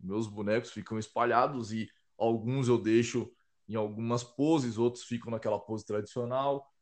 meus 0.00 0.26
bonecos 0.26 0.70
ficam 0.70 0.98
espalhados 0.98 1.72
e 1.72 1.90
alguns 2.16 2.68
eu 2.68 2.78
deixo 2.78 3.30
em 3.68 3.74
algumas 3.74 4.22
poses, 4.22 4.78
outros 4.78 5.04
ficam 5.04 5.30
naquela 5.30 5.58
pose 5.58 5.84
tradicional, 5.84 6.72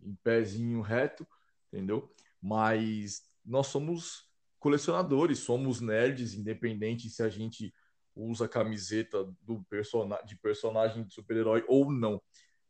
em 0.00 0.14
pezinho 0.22 0.80
reto, 0.80 1.26
entendeu? 1.68 2.10
Mas 2.40 3.22
nós 3.44 3.68
somos 3.68 4.28
colecionadores, 4.58 5.40
somos 5.40 5.80
nerds, 5.80 6.34
independente 6.34 7.10
se 7.10 7.22
a 7.22 7.28
gente 7.28 7.74
usa 8.14 8.48
camiseta 8.48 9.24
do 9.40 9.62
persona 9.64 10.20
de 10.22 10.36
personagem 10.36 11.04
de 11.04 11.12
super-herói 11.12 11.64
ou 11.66 11.90
não. 11.90 12.16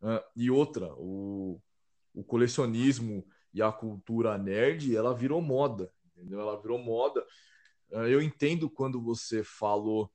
Uh, 0.01 0.23
e 0.35 0.51
outra, 0.51 0.93
o, 0.95 1.61
o 2.15 2.25
colecionismo 2.25 3.27
e 3.53 3.61
a 3.61 3.71
cultura 3.71 4.39
nerd, 4.39 4.97
ela 4.97 5.15
virou 5.15 5.41
moda, 5.43 5.93
entendeu? 6.17 6.41
Ela 6.41 6.61
virou 6.61 6.79
moda. 6.79 7.25
Uh, 7.91 8.07
eu 8.07 8.23
entendo 8.23 8.71
quando 8.71 9.01
você 9.01 9.45
falou 9.45 10.11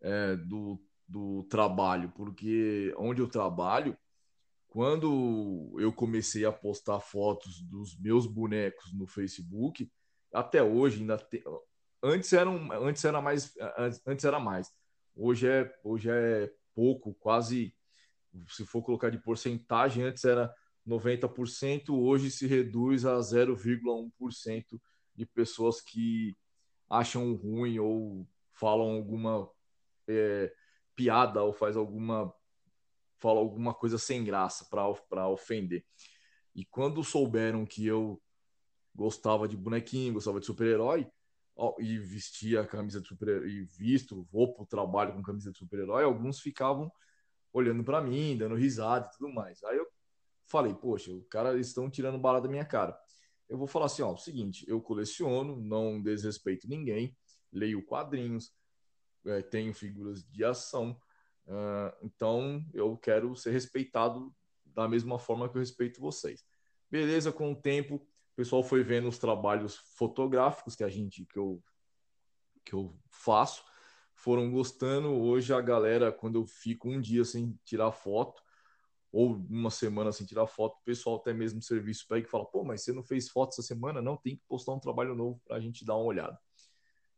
é, 0.00 0.36
do, 0.36 0.78
do 1.08 1.44
trabalho, 1.44 2.12
porque 2.14 2.94
onde 2.96 3.22
eu 3.22 3.26
trabalho, 3.26 3.96
quando 4.74 5.72
eu 5.78 5.92
comecei 5.92 6.44
a 6.44 6.50
postar 6.50 6.98
fotos 6.98 7.60
dos 7.60 7.96
meus 7.96 8.26
bonecos 8.26 8.92
no 8.92 9.06
Facebook, 9.06 9.88
até 10.32 10.64
hoje 10.64 10.98
ainda 10.98 11.16
tem, 11.16 11.40
antes 12.02 12.32
era, 12.32 12.50
antes 12.80 13.04
era 13.04 13.22
mais 13.22 13.54
antes 14.04 14.24
era 14.24 14.40
mais. 14.40 14.68
Hoje 15.14 15.46
é 15.46 15.72
hoje 15.84 16.10
é 16.10 16.52
pouco 16.74 17.14
quase 17.14 17.72
se 18.48 18.66
for 18.66 18.82
colocar 18.82 19.10
de 19.10 19.18
porcentagem 19.18 20.02
antes 20.02 20.24
era 20.24 20.52
90% 20.84 21.90
hoje 21.90 22.28
se 22.28 22.48
reduz 22.48 23.06
a 23.06 23.20
0,1% 23.20 24.80
de 25.14 25.24
pessoas 25.24 25.80
que 25.80 26.36
acham 26.90 27.32
ruim 27.34 27.78
ou 27.78 28.26
falam 28.52 28.90
alguma 28.96 29.48
é, 30.08 30.52
piada 30.96 31.44
ou 31.44 31.52
faz 31.52 31.76
alguma 31.76 32.34
fala 33.24 33.40
alguma 33.40 33.72
coisa 33.72 33.96
sem 33.96 34.22
graça 34.22 34.68
para 34.68 35.26
ofender 35.28 35.82
e 36.54 36.62
quando 36.62 37.02
souberam 37.02 37.64
que 37.64 37.86
eu 37.86 38.20
gostava 38.94 39.48
de 39.48 39.56
bonequinho 39.56 40.12
gostava 40.12 40.38
de 40.38 40.44
super-herói 40.44 41.10
e 41.78 41.98
vestia 41.98 42.60
a 42.60 42.66
camisa 42.66 43.00
de 43.00 43.08
super 43.08 43.46
e 43.46 43.64
visto, 43.64 44.26
vou 44.30 44.52
para 44.52 44.64
o 44.64 44.66
trabalho 44.66 45.14
com 45.14 45.22
camisa 45.22 45.50
de 45.50 45.58
super-herói, 45.58 46.04
alguns 46.04 46.40
ficavam 46.40 46.92
olhando 47.52 47.82
para 47.82 48.02
mim, 48.02 48.36
dando 48.36 48.56
risada 48.56 49.06
e 49.06 49.16
tudo 49.16 49.32
mais. 49.32 49.62
Aí 49.62 49.76
eu 49.76 49.86
falei, 50.46 50.74
poxa, 50.74 51.12
o 51.12 51.22
cara 51.22 51.58
estão 51.58 51.88
tirando 51.88 52.18
bala 52.18 52.40
da 52.40 52.48
minha 52.48 52.64
cara. 52.64 52.98
Eu 53.48 53.56
vou 53.56 53.68
falar 53.68 53.86
assim, 53.86 54.02
ó, 54.02 54.12
o 54.12 54.18
seguinte, 54.18 54.64
eu 54.68 54.80
coleciono, 54.80 55.56
não 55.56 56.02
desrespeito 56.02 56.68
ninguém, 56.68 57.16
leio 57.52 57.84
quadrinhos, 57.84 58.52
é, 59.26 59.40
tenho 59.40 59.72
figuras 59.72 60.24
de 60.24 60.44
ação, 60.44 61.00
uh, 61.46 61.96
então 62.02 62.64
eu 62.72 62.96
quero 62.96 63.34
ser 63.36 63.50
respeitado 63.50 64.34
da 64.64 64.88
mesma 64.88 65.18
forma 65.18 65.48
que 65.48 65.56
eu 65.56 65.60
respeito 65.60 66.00
vocês. 66.00 66.44
Beleza, 66.90 67.32
com 67.32 67.52
o 67.52 67.56
tempo, 67.56 67.96
o 67.96 68.36
pessoal 68.36 68.62
foi 68.62 68.82
vendo 68.82 69.08
os 69.08 69.18
trabalhos 69.18 69.76
fotográficos 69.96 70.74
que 70.74 70.84
a 70.84 70.88
gente 70.88 71.24
que 71.26 71.38
eu 71.38 71.62
que 72.64 72.72
eu 72.72 72.96
faço, 73.10 73.62
foram 74.14 74.50
gostando. 74.50 75.10
Hoje 75.10 75.52
a 75.52 75.60
galera, 75.60 76.10
quando 76.10 76.36
eu 76.36 76.46
fico 76.46 76.88
um 76.88 77.00
dia 77.00 77.24
sem 77.24 77.58
tirar 77.64 77.92
foto, 77.92 78.42
ou 79.12 79.36
uma 79.48 79.70
semana 79.70 80.10
sem 80.10 80.26
tirar 80.26 80.46
foto, 80.46 80.76
o 80.78 80.84
pessoal 80.84 81.16
até 81.16 81.32
mesmo 81.32 81.62
serviço 81.62 82.06
pega 82.08 82.26
e 82.26 82.30
fala: 82.30 82.44
pô, 82.44 82.64
mas 82.64 82.82
você 82.82 82.92
não 82.92 83.02
fez 83.02 83.28
foto 83.28 83.50
essa 83.50 83.62
semana? 83.62 84.02
Não, 84.02 84.16
tem 84.16 84.36
que 84.36 84.42
postar 84.48 84.72
um 84.72 84.80
trabalho 84.80 85.14
novo 85.14 85.40
para 85.46 85.56
a 85.56 85.60
gente 85.60 85.84
dar 85.84 85.94
uma 85.94 86.06
olhada. 86.06 86.38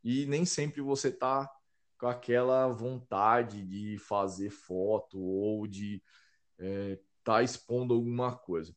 E 0.03 0.25
nem 0.27 0.45
sempre 0.45 0.81
você 0.81 1.11
tá 1.11 1.49
com 1.97 2.07
aquela 2.07 2.67
vontade 2.67 3.63
de 3.63 3.97
fazer 3.97 4.49
foto 4.49 5.19
ou 5.19 5.67
de 5.67 6.01
é, 6.59 6.99
tá 7.23 7.43
expondo 7.43 7.93
alguma 7.93 8.35
coisa. 8.35 8.75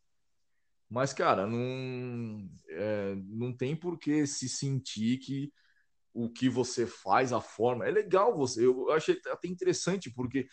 Mas, 0.89 1.13
cara, 1.13 1.47
não, 1.47 2.51
é, 2.69 3.15
não 3.29 3.57
tem 3.57 3.77
por 3.77 3.99
que 3.99 4.27
se 4.27 4.49
sentir 4.49 5.19
que 5.19 5.53
o 6.13 6.29
que 6.29 6.49
você 6.49 6.87
faz, 6.87 7.33
a 7.33 7.41
forma. 7.41 7.87
É 7.87 7.91
legal 7.91 8.37
você. 8.37 8.67
Eu 8.67 8.91
achei 8.91 9.21
até 9.27 9.49
interessante, 9.49 10.11
porque 10.11 10.49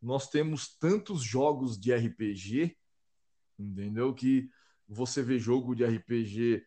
nós 0.00 0.28
temos 0.28 0.76
tantos 0.76 1.22
jogos 1.22 1.78
de 1.78 1.92
RPG, 1.92 2.76
entendeu? 3.58 4.14
Que 4.14 4.50
você 4.86 5.22
vê 5.22 5.38
jogo 5.38 5.74
de 5.74 5.84
RPG 5.84 6.66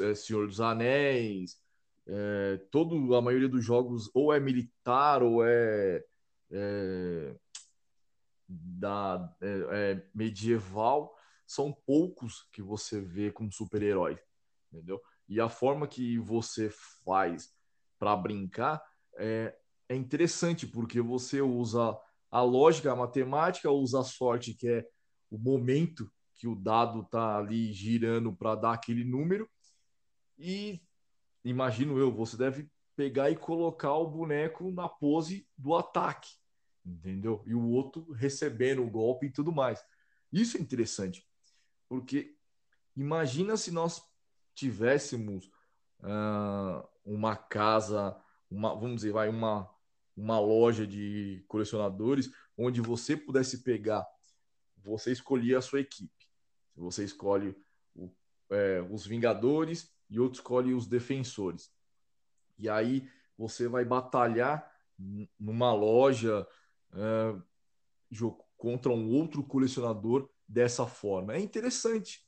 é, 0.00 0.14
Senhor 0.14 0.46
dos 0.46 0.60
Anéis, 0.60 1.60
é, 2.06 2.58
todo, 2.70 3.14
a 3.14 3.22
maioria 3.22 3.48
dos 3.48 3.64
jogos 3.64 4.10
ou 4.14 4.32
é 4.32 4.38
militar 4.38 5.22
ou 5.22 5.44
é, 5.44 6.04
é 6.50 7.36
da, 8.48 9.34
é, 9.40 9.66
é 9.70 10.06
medieval. 10.14 11.14
São 11.46 11.72
poucos 11.72 12.48
que 12.52 12.62
você 12.62 13.00
vê 13.00 13.30
como 13.30 13.52
super-herói, 13.52 14.18
entendeu? 14.72 15.00
E 15.28 15.40
a 15.40 15.48
forma 15.48 15.86
que 15.88 16.18
você 16.18 16.70
faz 17.04 17.52
para 17.98 18.16
brincar, 18.16 18.82
é, 19.16 19.56
é 19.88 19.94
interessante, 19.94 20.66
porque 20.66 21.00
você 21.00 21.40
usa 21.40 21.96
a 22.30 22.42
lógica, 22.42 22.92
a 22.92 22.96
matemática, 22.96 23.70
usa 23.70 24.00
a 24.00 24.04
sorte, 24.04 24.54
que 24.54 24.68
é 24.68 24.88
o 25.30 25.38
momento 25.38 26.10
que 26.34 26.46
o 26.46 26.54
dado 26.54 27.00
está 27.00 27.38
ali 27.38 27.72
girando 27.72 28.32
para 28.32 28.54
dar 28.54 28.72
aquele 28.74 29.04
número. 29.04 29.48
E 30.38 30.80
imagino 31.50 31.98
eu, 31.98 32.12
você 32.12 32.36
deve 32.36 32.68
pegar 32.94 33.30
e 33.30 33.36
colocar 33.36 33.94
o 33.94 34.10
boneco 34.10 34.70
na 34.70 34.88
pose 34.88 35.46
do 35.56 35.74
ataque, 35.74 36.30
entendeu? 36.84 37.42
E 37.46 37.54
o 37.54 37.68
outro 37.68 38.10
recebendo 38.12 38.82
o 38.82 38.90
golpe 38.90 39.26
e 39.26 39.32
tudo 39.32 39.52
mais. 39.52 39.84
Isso 40.32 40.56
é 40.56 40.60
interessante, 40.60 41.26
porque 41.88 42.34
imagina 42.96 43.56
se 43.56 43.70
nós 43.70 44.02
tivéssemos 44.54 45.46
uh, 46.00 46.86
uma 47.04 47.36
casa, 47.36 48.16
uma, 48.50 48.74
vamos 48.74 48.96
dizer, 48.96 49.12
vai 49.12 49.28
uma, 49.28 49.70
uma 50.16 50.40
loja 50.40 50.86
de 50.86 51.44
colecionadores 51.46 52.30
onde 52.56 52.80
você 52.80 53.16
pudesse 53.16 53.62
pegar, 53.62 54.06
você 54.78 55.12
escolhia 55.12 55.58
a 55.58 55.62
sua 55.62 55.80
equipe. 55.80 56.12
Você 56.74 57.04
escolhe 57.04 57.54
o, 57.94 58.10
é, 58.50 58.80
os 58.90 59.06
Vingadores 59.06 59.95
e 60.08 60.20
outro 60.20 60.38
escolhe 60.38 60.74
os 60.74 60.86
Defensores. 60.86 61.70
E 62.58 62.68
aí 62.68 63.08
você 63.36 63.68
vai 63.68 63.84
batalhar 63.84 64.70
numa 65.38 65.72
loja 65.74 66.46
é, 66.94 67.36
contra 68.56 68.90
um 68.90 69.10
outro 69.10 69.42
colecionador 69.42 70.28
dessa 70.48 70.86
forma. 70.86 71.34
É 71.34 71.40
interessante. 71.40 72.26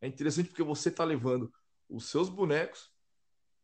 É 0.00 0.06
interessante 0.06 0.48
porque 0.48 0.62
você 0.62 0.88
está 0.88 1.04
levando 1.04 1.52
os 1.88 2.06
seus 2.06 2.28
bonecos 2.28 2.90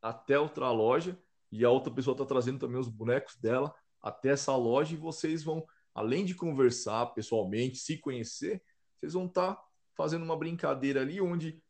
até 0.00 0.38
outra 0.38 0.70
loja 0.70 1.18
e 1.50 1.64
a 1.64 1.70
outra 1.70 1.92
pessoa 1.92 2.14
está 2.14 2.24
trazendo 2.24 2.58
também 2.58 2.78
os 2.78 2.88
bonecos 2.88 3.36
dela 3.36 3.74
até 4.00 4.30
essa 4.30 4.54
loja 4.56 4.94
e 4.94 4.98
vocês 4.98 5.44
vão, 5.44 5.64
além 5.94 6.24
de 6.24 6.34
conversar 6.34 7.06
pessoalmente, 7.14 7.78
se 7.78 7.98
conhecer, 7.98 8.62
vocês 8.98 9.12
vão 9.12 9.26
estar 9.26 9.54
tá 9.54 9.64
fazendo 9.96 10.24
uma 10.24 10.36
brincadeira 10.36 11.00
ali 11.00 11.20
onde 11.20 11.61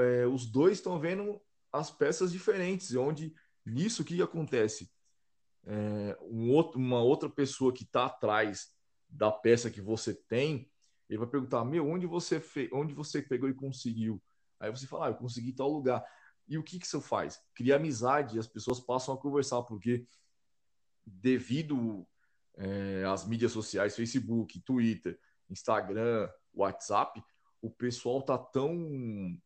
é, 0.00 0.26
os 0.26 0.46
dois 0.46 0.78
estão 0.78 0.98
vendo 0.98 1.40
as 1.72 1.90
peças 1.90 2.32
diferentes, 2.32 2.94
onde 2.94 3.34
nisso 3.64 4.02
o 4.02 4.04
que, 4.04 4.16
que 4.16 4.22
acontece? 4.22 4.90
É, 5.64 6.18
um 6.22 6.50
outro, 6.50 6.78
uma 6.78 7.00
outra 7.02 7.28
pessoa 7.28 7.72
que 7.72 7.84
está 7.84 8.06
atrás 8.06 8.74
da 9.08 9.30
peça 9.30 9.70
que 9.70 9.80
você 9.80 10.14
tem, 10.14 10.70
ele 11.08 11.18
vai 11.18 11.28
perguntar: 11.28 11.64
Meu, 11.64 11.88
onde 11.88 12.06
você, 12.06 12.42
onde 12.72 12.94
você 12.94 13.20
pegou 13.20 13.48
e 13.48 13.54
conseguiu? 13.54 14.22
Aí 14.58 14.70
você 14.70 14.86
fala: 14.86 15.06
ah, 15.06 15.10
Eu 15.10 15.16
consegui 15.16 15.52
tal 15.52 15.70
lugar. 15.70 16.04
E 16.48 16.58
o 16.58 16.62
que, 16.62 16.78
que 16.78 16.86
isso 16.86 17.00
faz? 17.00 17.40
Cria 17.54 17.76
amizade, 17.76 18.38
as 18.38 18.46
pessoas 18.46 18.80
passam 18.80 19.14
a 19.14 19.18
conversar, 19.18 19.62
porque 19.62 20.04
devido 21.06 22.06
é, 22.56 23.04
às 23.04 23.26
mídias 23.26 23.52
sociais, 23.52 23.94
Facebook, 23.94 24.60
Twitter, 24.60 25.18
Instagram, 25.48 26.28
WhatsApp, 26.52 27.22
o 27.62 27.70
pessoal 27.70 28.22
tá 28.22 28.38
tão 28.38 29.38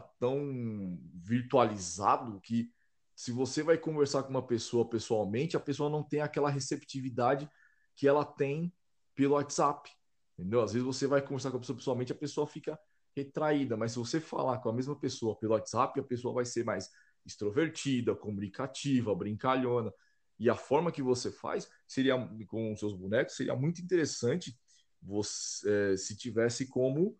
tá 0.00 0.08
tão 0.18 0.98
virtualizado 1.14 2.40
que 2.40 2.70
se 3.14 3.30
você 3.30 3.62
vai 3.62 3.76
conversar 3.76 4.22
com 4.22 4.30
uma 4.30 4.46
pessoa 4.46 4.88
pessoalmente, 4.88 5.56
a 5.56 5.60
pessoa 5.60 5.90
não 5.90 6.02
tem 6.02 6.20
aquela 6.20 6.48
receptividade 6.48 7.48
que 7.94 8.08
ela 8.08 8.24
tem 8.24 8.72
pelo 9.14 9.34
WhatsApp. 9.34 9.90
Entendeu? 10.38 10.62
Às 10.62 10.72
vezes 10.72 10.86
você 10.86 11.06
vai 11.06 11.20
conversar 11.20 11.50
com 11.50 11.58
a 11.58 11.60
pessoa 11.60 11.76
pessoalmente, 11.76 12.12
a 12.12 12.16
pessoa 12.16 12.46
fica 12.46 12.78
retraída, 13.14 13.76
mas 13.76 13.92
se 13.92 13.98
você 13.98 14.18
falar 14.18 14.58
com 14.58 14.70
a 14.70 14.72
mesma 14.72 14.98
pessoa 14.98 15.38
pelo 15.38 15.52
WhatsApp, 15.52 16.00
a 16.00 16.02
pessoa 16.02 16.32
vai 16.32 16.46
ser 16.46 16.64
mais 16.64 16.88
extrovertida, 17.26 18.14
comunicativa, 18.14 19.14
brincalhona. 19.14 19.92
E 20.38 20.48
a 20.48 20.56
forma 20.56 20.90
que 20.90 21.02
você 21.02 21.30
faz 21.30 21.68
seria 21.86 22.16
com 22.48 22.72
os 22.72 22.80
seus 22.80 22.94
bonecos 22.94 23.36
seria 23.36 23.54
muito 23.54 23.82
interessante 23.82 24.58
você 25.02 25.92
é, 25.92 25.96
se 25.96 26.16
tivesse 26.16 26.66
como 26.68 27.16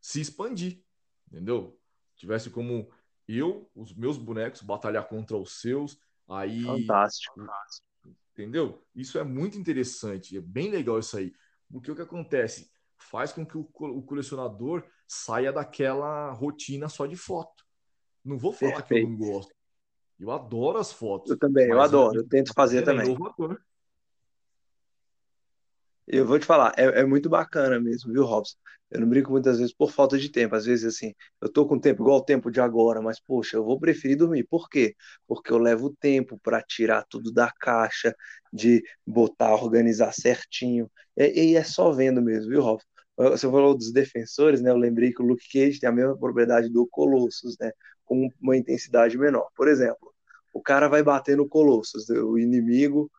se 0.00 0.20
expandir, 0.20 0.84
entendeu? 1.28 1.80
Tivesse 2.16 2.50
como 2.50 2.88
eu, 3.28 3.70
os 3.74 3.94
meus 3.94 4.16
bonecos 4.16 4.62
batalhar 4.62 5.06
contra 5.08 5.36
os 5.36 5.60
seus, 5.60 5.98
aí 6.28 6.64
fantástico, 6.64 7.46
entendeu? 8.32 8.82
Isso 8.94 9.18
é 9.18 9.24
muito 9.24 9.58
interessante, 9.58 10.36
é 10.36 10.40
bem 10.40 10.70
legal 10.70 10.98
isso 10.98 11.16
aí, 11.16 11.32
porque 11.70 11.90
o 11.90 11.96
que 11.96 12.02
acontece 12.02 12.70
faz 12.96 13.32
com 13.32 13.44
que 13.44 13.56
o, 13.56 13.64
colecionador 13.64 14.84
saia 15.06 15.52
daquela 15.52 16.30
rotina 16.32 16.88
só 16.88 17.06
de 17.06 17.16
foto. 17.16 17.64
Não 18.24 18.38
vou 18.38 18.52
falar 18.52 18.82
Perfeito. 18.82 19.06
que 19.06 19.06
eu 19.06 19.10
não 19.10 19.16
gosto. 19.16 19.54
Eu 20.18 20.30
adoro 20.30 20.78
as 20.78 20.92
fotos. 20.92 21.30
Eu 21.30 21.38
também, 21.38 21.68
eu 21.68 21.80
adoro. 21.80 22.18
Eu 22.18 22.26
tento 22.26 22.52
fazer 22.54 22.82
também. 22.82 23.06
Inovador. 23.06 23.60
Eu 26.06 26.24
vou 26.26 26.38
te 26.38 26.46
falar, 26.46 26.72
é, 26.76 27.00
é, 27.00 27.04
muito 27.04 27.28
bacana 27.28 27.80
mesmo, 27.80 28.12
viu, 28.12 28.24
Robson? 28.24 28.56
Eu 28.90 29.00
não 29.00 29.08
brinco 29.08 29.32
muitas 29.32 29.58
vezes 29.58 29.74
por 29.74 29.90
falta 29.90 30.16
de 30.16 30.30
tempo. 30.30 30.54
Às 30.54 30.64
vezes, 30.64 30.84
assim, 30.94 31.12
eu 31.40 31.48
tô 31.52 31.66
com 31.66 31.78
tempo 31.78 32.02
igual 32.02 32.18
o 32.18 32.24
tempo 32.24 32.50
de 32.50 32.60
agora, 32.60 33.02
mas, 33.02 33.18
poxa, 33.20 33.56
eu 33.56 33.64
vou 33.64 33.78
preferir 33.80 34.16
dormir. 34.16 34.44
Por 34.48 34.68
quê? 34.68 34.94
Porque 35.26 35.52
eu 35.52 35.58
levo 35.58 35.90
tempo 35.98 36.38
para 36.42 36.62
tirar 36.62 37.04
tudo 37.08 37.32
da 37.32 37.50
caixa, 37.58 38.14
de 38.52 38.82
botar, 39.04 39.54
organizar 39.54 40.12
certinho. 40.12 40.88
E, 41.16 41.52
e 41.52 41.56
é 41.56 41.64
só 41.64 41.90
vendo 41.90 42.22
mesmo, 42.22 42.50
viu, 42.50 42.62
Robson? 42.62 42.86
Você 43.16 43.50
falou 43.50 43.76
dos 43.76 43.92
defensores, 43.92 44.60
né? 44.60 44.70
Eu 44.70 44.76
lembrei 44.76 45.12
que 45.12 45.22
o 45.22 45.26
Luke 45.26 45.44
Cage 45.50 45.80
tem 45.80 45.88
a 45.88 45.92
mesma 45.92 46.16
propriedade 46.16 46.68
do 46.68 46.86
Colossus, 46.86 47.56
né? 47.58 47.72
Com 48.04 48.28
uma 48.40 48.56
intensidade 48.56 49.18
menor. 49.18 49.48
Por 49.56 49.68
exemplo, 49.68 50.12
o 50.52 50.62
cara 50.62 50.86
vai 50.86 51.02
bater 51.02 51.36
no 51.36 51.48
Colossus, 51.48 52.08
o 52.10 52.38
inimigo 52.38 53.10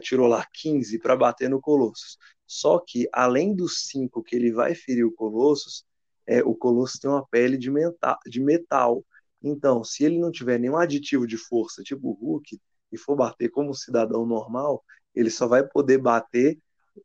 tirou 0.00 0.26
lá 0.26 0.46
15 0.52 0.98
para 0.98 1.16
bater 1.16 1.48
no 1.50 1.60
Colossus. 1.60 2.18
Só 2.46 2.78
que, 2.78 3.08
além 3.12 3.54
dos 3.54 3.86
5 3.88 4.22
que 4.22 4.36
ele 4.36 4.52
vai 4.52 4.74
ferir 4.74 5.04
o 5.04 5.12
Colossus, 5.12 5.84
é, 6.26 6.42
o 6.42 6.54
Colossus 6.54 6.98
tem 6.98 7.10
uma 7.10 7.26
pele 7.26 7.56
de, 7.56 7.70
menta, 7.70 8.18
de 8.26 8.40
metal. 8.40 9.04
Então, 9.42 9.84
se 9.84 10.04
ele 10.04 10.18
não 10.18 10.30
tiver 10.30 10.58
nenhum 10.58 10.76
aditivo 10.76 11.26
de 11.26 11.36
força, 11.36 11.82
tipo 11.82 12.08
o 12.08 12.12
Hulk, 12.12 12.58
e 12.92 12.98
for 12.98 13.16
bater 13.16 13.50
como 13.50 13.74
cidadão 13.74 14.24
normal, 14.24 14.82
ele 15.14 15.30
só 15.30 15.46
vai 15.46 15.66
poder 15.66 15.98
bater 15.98 16.58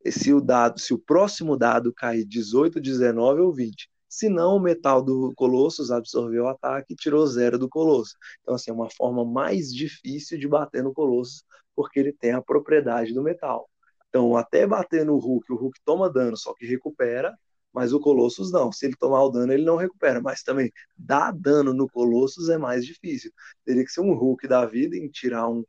se 0.09 0.34
o 0.34 0.39
dado, 0.39 0.80
se 0.80 0.93
o 0.93 0.99
próximo 0.99 1.57
dado 1.57 1.93
cair 1.93 2.26
18, 2.26 2.80
19 2.80 3.41
ou 3.41 3.53
20. 3.53 3.89
Se 4.07 4.28
não, 4.30 4.55
o 4.55 4.59
metal 4.59 5.03
do 5.03 5.32
Colossus 5.36 5.91
absorveu 5.91 6.45
o 6.45 6.47
ataque 6.47 6.93
e 6.93 6.95
tirou 6.95 7.26
zero 7.28 7.59
do 7.59 7.70
Colossus. 7.70 8.15
Então, 8.41 8.55
assim, 8.55 8.72
é 8.72 8.74
uma 8.74 8.89
forma 8.89 9.24
mais 9.24 9.74
difícil 9.74 10.38
de 10.39 10.47
bater 10.47 10.84
no 10.84 10.93
Colossus, 10.93 11.43
porque 11.80 11.97
ele 11.97 12.11
tem 12.11 12.34
a 12.34 12.41
propriedade 12.41 13.13
do 13.13 13.23
metal. 13.23 13.69
Então, 14.09 14.36
até 14.36 14.67
bater 14.67 15.05
no 15.05 15.17
Hulk, 15.17 15.49
o 15.49 15.55
Hulk 15.55 15.80
toma 15.86 16.11
dano, 16.11 16.36
só 16.36 16.53
que 16.53 16.65
recupera, 16.65 17.34
mas 17.73 17.93
o 17.93 18.01
Colossus 18.01 18.51
não. 18.51 18.69
Se 18.69 18.86
ele 18.86 18.97
tomar 18.99 19.23
o 19.23 19.30
dano, 19.30 19.53
ele 19.53 19.63
não 19.63 19.77
recupera. 19.77 20.19
Mas 20.19 20.43
também 20.43 20.73
dar 20.97 21.32
dano 21.32 21.73
no 21.73 21.89
Colossus 21.89 22.49
é 22.49 22.57
mais 22.57 22.86
difícil. 22.86 23.32
Teria 23.63 23.86
que 23.86 23.91
ser 23.93 24.01
um 24.01 24.13
Hulk 24.13 24.45
da 24.45 24.65
vida 24.65 24.97
em 24.97 25.07
tirar 25.07 25.47
um, 25.47 25.63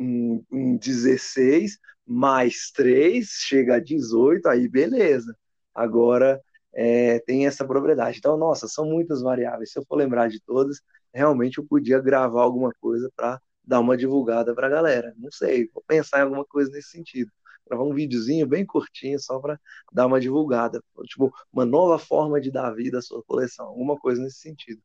um, 0.00 0.42
um 0.50 0.76
16 0.78 1.78
mais 2.06 2.70
3, 2.74 3.28
chega 3.28 3.74
a 3.76 3.80
18, 3.80 4.48
aí 4.48 4.66
beleza. 4.66 5.36
Agora 5.74 6.40
é, 6.72 7.18
tem 7.18 7.46
essa 7.46 7.66
propriedade. 7.66 8.16
Então, 8.16 8.38
nossa, 8.38 8.66
são 8.66 8.86
muitas 8.86 9.20
variáveis. 9.20 9.72
Se 9.72 9.78
eu 9.78 9.84
for 9.86 9.96
lembrar 9.96 10.30
de 10.30 10.40
todas, 10.40 10.80
realmente 11.12 11.58
eu 11.58 11.66
podia 11.66 12.00
gravar 12.00 12.40
alguma 12.44 12.72
coisa 12.80 13.10
para 13.14 13.38
dar 13.64 13.80
uma 13.80 13.96
divulgada 13.96 14.54
para 14.54 14.66
a 14.66 14.70
galera. 14.70 15.14
Não 15.16 15.30
sei, 15.30 15.68
vou 15.72 15.82
pensar 15.86 16.18
em 16.18 16.22
alguma 16.22 16.44
coisa 16.44 16.70
nesse 16.70 16.90
sentido. 16.90 17.30
Gravar 17.66 17.84
um 17.84 17.94
videozinho 17.94 18.46
bem 18.46 18.64
curtinho 18.66 19.18
só 19.18 19.38
para 19.38 19.58
dar 19.92 20.06
uma 20.06 20.20
divulgada. 20.20 20.82
Tipo, 21.06 21.32
uma 21.52 21.64
nova 21.64 21.98
forma 21.98 22.40
de 22.40 22.50
dar 22.50 22.70
vida 22.72 22.98
à 22.98 23.02
sua 23.02 23.22
coleção. 23.22 23.66
Alguma 23.66 23.96
coisa 23.98 24.22
nesse 24.22 24.38
sentido. 24.38 24.82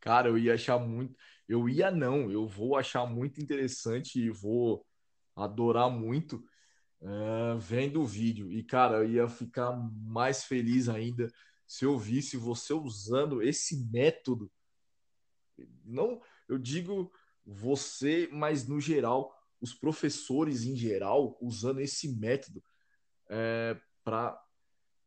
Cara, 0.00 0.28
eu 0.28 0.38
ia 0.38 0.54
achar 0.54 0.78
muito. 0.78 1.14
Eu 1.48 1.68
ia 1.68 1.90
não, 1.90 2.30
eu 2.30 2.46
vou 2.46 2.76
achar 2.76 3.06
muito 3.06 3.40
interessante 3.40 4.20
e 4.20 4.30
vou 4.30 4.84
adorar 5.36 5.90
muito 5.90 6.44
uh, 7.00 7.58
vendo 7.58 8.00
o 8.00 8.06
vídeo. 8.06 8.50
E, 8.50 8.62
cara, 8.62 8.98
eu 8.98 9.10
ia 9.10 9.28
ficar 9.28 9.72
mais 9.72 10.44
feliz 10.44 10.88
ainda 10.88 11.30
se 11.66 11.84
eu 11.84 11.98
visse 11.98 12.36
você 12.36 12.72
usando 12.72 13.42
esse 13.42 13.84
método. 13.86 14.50
Não, 15.84 16.20
eu 16.50 16.58
digo 16.58 17.12
você, 17.44 18.28
mas 18.32 18.66
no 18.66 18.80
geral, 18.80 19.34
os 19.60 19.74
professores 19.74 20.64
em 20.64 20.76
geral 20.76 21.38
usando 21.40 21.80
esse 21.80 22.08
método 22.16 22.62
é, 23.28 23.80
para 24.04 24.40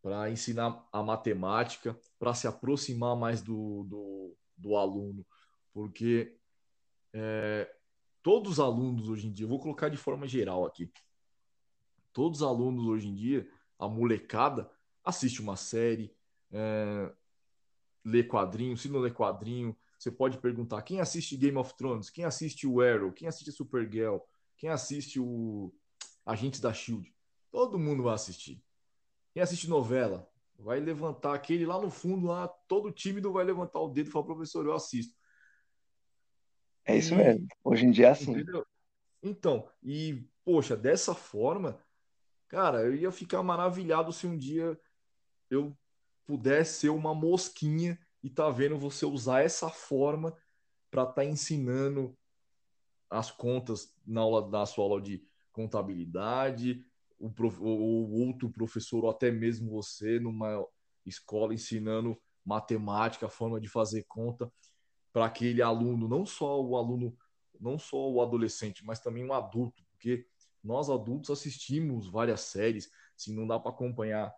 para 0.01 0.29
ensinar 0.29 0.85
a 0.91 1.01
matemática, 1.01 1.97
para 2.19 2.33
se 2.33 2.45
aproximar 2.45 3.15
mais 3.15 3.41
do, 3.41 3.85
do, 3.85 4.37
do 4.57 4.75
aluno, 4.75 5.25
porque 5.71 6.37
é, 7.13 7.73
todos 8.21 8.53
os 8.53 8.59
alunos 8.59 9.07
hoje 9.07 9.27
em 9.27 9.31
dia, 9.31 9.47
vou 9.47 9.61
colocar 9.61 9.87
de 9.87 9.95
forma 9.95 10.27
geral 10.27 10.65
aqui, 10.65 10.91
todos 12.11 12.41
os 12.41 12.45
alunos 12.45 12.85
hoje 12.85 13.07
em 13.07 13.15
dia, 13.15 13.49
a 13.79 13.87
molecada, 13.87 14.69
assiste 15.05 15.41
uma 15.41 15.55
série, 15.55 16.13
é, 16.51 17.09
lê 18.03 18.25
quadrinho, 18.25 18.75
se 18.75 18.89
não 18.89 18.99
lê 18.99 19.09
quadrinho, 19.09 19.73
você 20.03 20.11
pode 20.11 20.37
perguntar 20.37 20.81
quem 20.81 20.99
assiste 20.99 21.37
Game 21.37 21.57
of 21.57 21.73
Thrones, 21.77 22.09
quem 22.09 22.25
assiste 22.25 22.67
o 22.67 22.81
Arrow, 22.81 23.13
quem 23.13 23.25
assiste 23.25 23.53
Supergirl, 23.53 24.17
quem 24.57 24.69
assiste 24.69 25.17
o 25.17 25.73
Agentes 26.25 26.59
da 26.59 26.73
Shield. 26.73 27.13
Todo 27.49 27.79
mundo 27.79 28.03
vai 28.03 28.13
assistir. 28.13 28.61
Quem 29.31 29.41
assiste 29.41 29.69
novela 29.69 30.29
vai 30.59 30.81
levantar 30.81 31.33
aquele 31.33 31.65
lá 31.65 31.79
no 31.79 31.89
fundo, 31.89 32.27
lá 32.27 32.49
todo 32.67 32.91
tímido 32.91 33.31
vai 33.31 33.45
levantar 33.45 33.79
o 33.79 33.87
dedo 33.87 34.09
e 34.09 34.11
falar, 34.11 34.25
professor, 34.25 34.65
eu 34.65 34.73
assisto. 34.73 35.15
É 36.85 36.97
isso 36.97 37.15
mesmo. 37.15 37.47
Hoje 37.63 37.85
em 37.85 37.91
dia 37.91 38.07
é 38.07 38.11
assim. 38.11 38.31
Entendeu? 38.31 38.65
Então, 39.21 39.69
e 39.81 40.27
poxa, 40.43 40.75
dessa 40.75 41.15
forma, 41.15 41.79
cara, 42.49 42.81
eu 42.81 42.93
ia 42.93 43.09
ficar 43.09 43.41
maravilhado 43.41 44.11
se 44.11 44.27
um 44.27 44.37
dia 44.37 44.77
eu 45.49 45.73
pudesse 46.25 46.81
ser 46.81 46.89
uma 46.89 47.15
mosquinha 47.15 47.97
e 48.23 48.29
tá 48.29 48.49
vendo 48.49 48.79
você 48.79 49.05
usar 49.05 49.41
essa 49.43 49.69
forma 49.69 50.35
para 50.89 51.03
estar 51.03 51.13
tá 51.15 51.25
ensinando 51.25 52.17
as 53.09 53.29
contas 53.29 53.93
na 54.05 54.21
aula 54.21 54.49
na 54.49 54.65
sua 54.65 54.85
aula 54.85 55.01
de 55.01 55.23
contabilidade, 55.51 56.83
o, 57.19 57.29
prof, 57.29 57.57
o 57.59 58.11
outro 58.25 58.49
professor 58.49 59.03
ou 59.03 59.09
até 59.09 59.29
mesmo 59.29 59.69
você 59.69 60.19
numa 60.19 60.65
escola 61.05 61.53
ensinando 61.53 62.19
matemática, 62.43 63.27
a 63.27 63.29
forma 63.29 63.59
de 63.59 63.67
fazer 63.67 64.03
conta 64.07 64.51
para 65.11 65.25
aquele 65.25 65.61
aluno, 65.61 66.07
não 66.07 66.25
só 66.25 66.61
o 66.61 66.75
aluno, 66.75 67.15
não 67.59 67.77
só 67.77 68.09
o 68.09 68.21
adolescente, 68.21 68.83
mas 68.83 68.99
também 68.99 69.23
um 69.23 69.33
adulto, 69.33 69.83
porque 69.91 70.25
nós 70.63 70.89
adultos 70.89 71.29
assistimos 71.29 72.09
várias 72.09 72.41
séries, 72.41 72.89
assim, 73.15 73.35
não 73.35 73.45
dá 73.45 73.59
para 73.59 73.71
acompanhar 73.71 74.33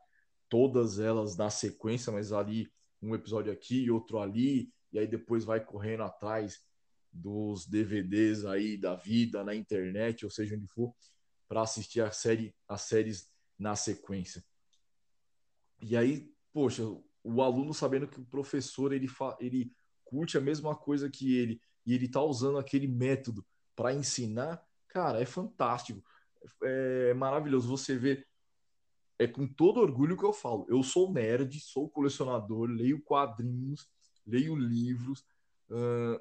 todas 0.49 0.99
elas 0.99 1.37
na 1.37 1.49
sequência, 1.49 2.11
mas 2.11 2.33
ali 2.33 2.69
um 3.01 3.13
episódio 3.13 3.51
aqui, 3.51 3.89
outro 3.89 4.19
ali, 4.19 4.71
e 4.91 4.99
aí 4.99 5.07
depois 5.07 5.43
vai 5.43 5.63
correndo 5.63 6.03
atrás 6.03 6.61
dos 7.11 7.65
DVDs 7.65 8.45
aí 8.45 8.77
da 8.77 8.95
vida 8.95 9.43
na 9.43 9.55
internet, 9.55 10.25
ou 10.25 10.31
seja, 10.31 10.55
onde 10.55 10.67
for, 10.67 10.93
para 11.47 11.61
assistir 11.61 12.01
a 12.01 12.11
série, 12.11 12.53
as 12.67 12.81
séries 12.81 13.29
na 13.57 13.75
sequência. 13.75 14.43
E 15.81 15.95
aí, 15.95 16.31
poxa, 16.51 16.83
o 17.23 17.41
aluno 17.41 17.73
sabendo 17.73 18.07
que 18.07 18.19
o 18.19 18.25
professor 18.25 18.93
ele, 18.93 19.07
ele 19.39 19.73
curte 20.03 20.37
a 20.37 20.41
mesma 20.41 20.75
coisa 20.75 21.09
que 21.09 21.37
ele 21.37 21.61
e 21.85 21.93
ele 21.93 22.07
tá 22.07 22.21
usando 22.21 22.57
aquele 22.57 22.87
método 22.87 23.45
para 23.75 23.93
ensinar, 23.93 24.63
cara, 24.87 25.21
é 25.21 25.25
fantástico. 25.25 26.03
É, 26.63 27.13
maravilhoso 27.13 27.67
você 27.67 27.97
ver 27.97 28.27
é 29.17 29.27
com 29.27 29.47
todo 29.47 29.79
orgulho 29.79 30.17
que 30.17 30.25
eu 30.25 30.33
falo. 30.33 30.65
Eu 30.69 30.83
sou 30.83 31.11
nerd, 31.11 31.59
sou 31.59 31.89
colecionador, 31.89 32.69
leio 32.69 33.01
quadrinhos, 33.01 33.87
leio 34.25 34.55
livros. 34.55 35.25
Uh, 35.69 36.19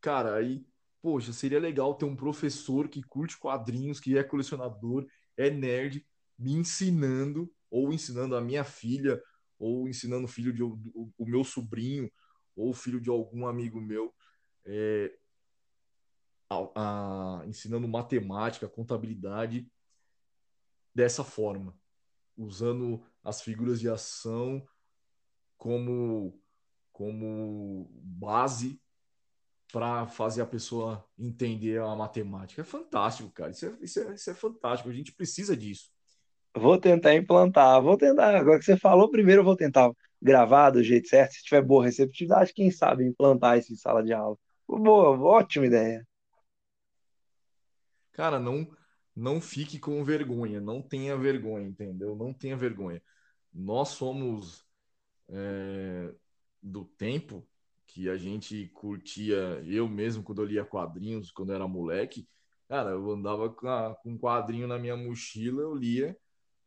cara, 0.00 0.36
aí, 0.36 0.66
poxa, 1.02 1.32
seria 1.32 1.60
legal 1.60 1.94
ter 1.94 2.04
um 2.04 2.16
professor 2.16 2.88
que 2.88 3.02
curte 3.02 3.38
quadrinhos, 3.38 4.00
que 4.00 4.16
é 4.16 4.24
colecionador, 4.24 5.06
é 5.36 5.50
nerd, 5.50 6.06
me 6.38 6.52
ensinando, 6.52 7.52
ou 7.70 7.92
ensinando 7.92 8.34
a 8.36 8.40
minha 8.40 8.64
filha, 8.64 9.22
ou 9.58 9.88
ensinando 9.88 10.24
o 10.24 10.28
filho 10.28 10.52
de 10.52 10.62
o, 10.62 10.78
o 11.16 11.26
meu 11.26 11.44
sobrinho, 11.44 12.10
ou 12.56 12.72
filho 12.72 13.00
de 13.00 13.10
algum 13.10 13.46
amigo 13.46 13.80
meu, 13.80 14.14
é, 14.64 15.14
a, 16.50 17.40
a, 17.40 17.46
ensinando 17.46 17.88
matemática, 17.88 18.68
contabilidade 18.68 19.66
dessa 20.94 21.24
forma 21.24 21.74
usando 22.36 23.02
as 23.22 23.40
figuras 23.40 23.80
de 23.80 23.88
ação 23.88 24.62
como, 25.56 26.40
como 26.92 27.88
base 28.02 28.80
para 29.72 30.06
fazer 30.06 30.42
a 30.42 30.46
pessoa 30.46 31.04
entender 31.18 31.80
a 31.80 31.96
matemática. 31.96 32.60
É 32.60 32.64
fantástico, 32.64 33.30
cara. 33.30 33.50
Isso 33.50 33.66
é, 33.66 33.76
isso, 33.80 34.00
é, 34.00 34.14
isso 34.14 34.30
é 34.30 34.34
fantástico. 34.34 34.90
A 34.90 34.92
gente 34.92 35.12
precisa 35.12 35.56
disso. 35.56 35.90
Vou 36.54 36.78
tentar 36.78 37.14
implantar. 37.14 37.80
Vou 37.80 37.96
tentar. 37.96 38.36
Agora 38.36 38.58
que 38.58 38.64
você 38.64 38.76
falou, 38.76 39.10
primeiro 39.10 39.40
eu 39.40 39.44
vou 39.44 39.56
tentar 39.56 39.90
gravar 40.20 40.70
do 40.70 40.82
jeito 40.82 41.08
certo. 41.08 41.32
Se 41.32 41.42
tiver 41.42 41.62
boa 41.62 41.84
receptividade, 41.84 42.52
quem 42.52 42.70
sabe 42.70 43.04
implantar 43.04 43.58
isso 43.58 43.72
em 43.72 43.76
sala 43.76 44.02
de 44.02 44.12
aula. 44.12 44.36
Boa, 44.68 45.18
ótima 45.18 45.66
ideia. 45.66 46.06
Cara, 48.12 48.38
não 48.38 48.68
não 49.14 49.40
fique 49.40 49.78
com 49.78 50.02
vergonha, 50.04 50.60
não 50.60 50.82
tenha 50.82 51.16
vergonha, 51.16 51.66
entendeu? 51.66 52.16
Não 52.16 52.32
tenha 52.32 52.56
vergonha. 52.56 53.02
Nós 53.52 53.90
somos 53.90 54.64
é, 55.28 56.14
do 56.62 56.84
tempo 56.84 57.46
que 57.86 58.08
a 58.08 58.16
gente 58.16 58.68
curtia, 58.68 59.62
eu 59.66 59.88
mesmo, 59.88 60.22
quando 60.22 60.42
eu 60.42 60.46
lia 60.46 60.64
quadrinhos, 60.64 61.30
quando 61.30 61.50
eu 61.50 61.56
era 61.56 61.68
moleque, 61.68 62.26
cara, 62.68 62.90
eu 62.90 63.10
andava 63.10 63.50
com, 63.50 63.68
a, 63.68 63.94
com 63.96 64.12
um 64.12 64.18
quadrinho 64.18 64.66
na 64.66 64.78
minha 64.78 64.96
mochila, 64.96 65.62
eu 65.62 65.74
lia 65.74 66.16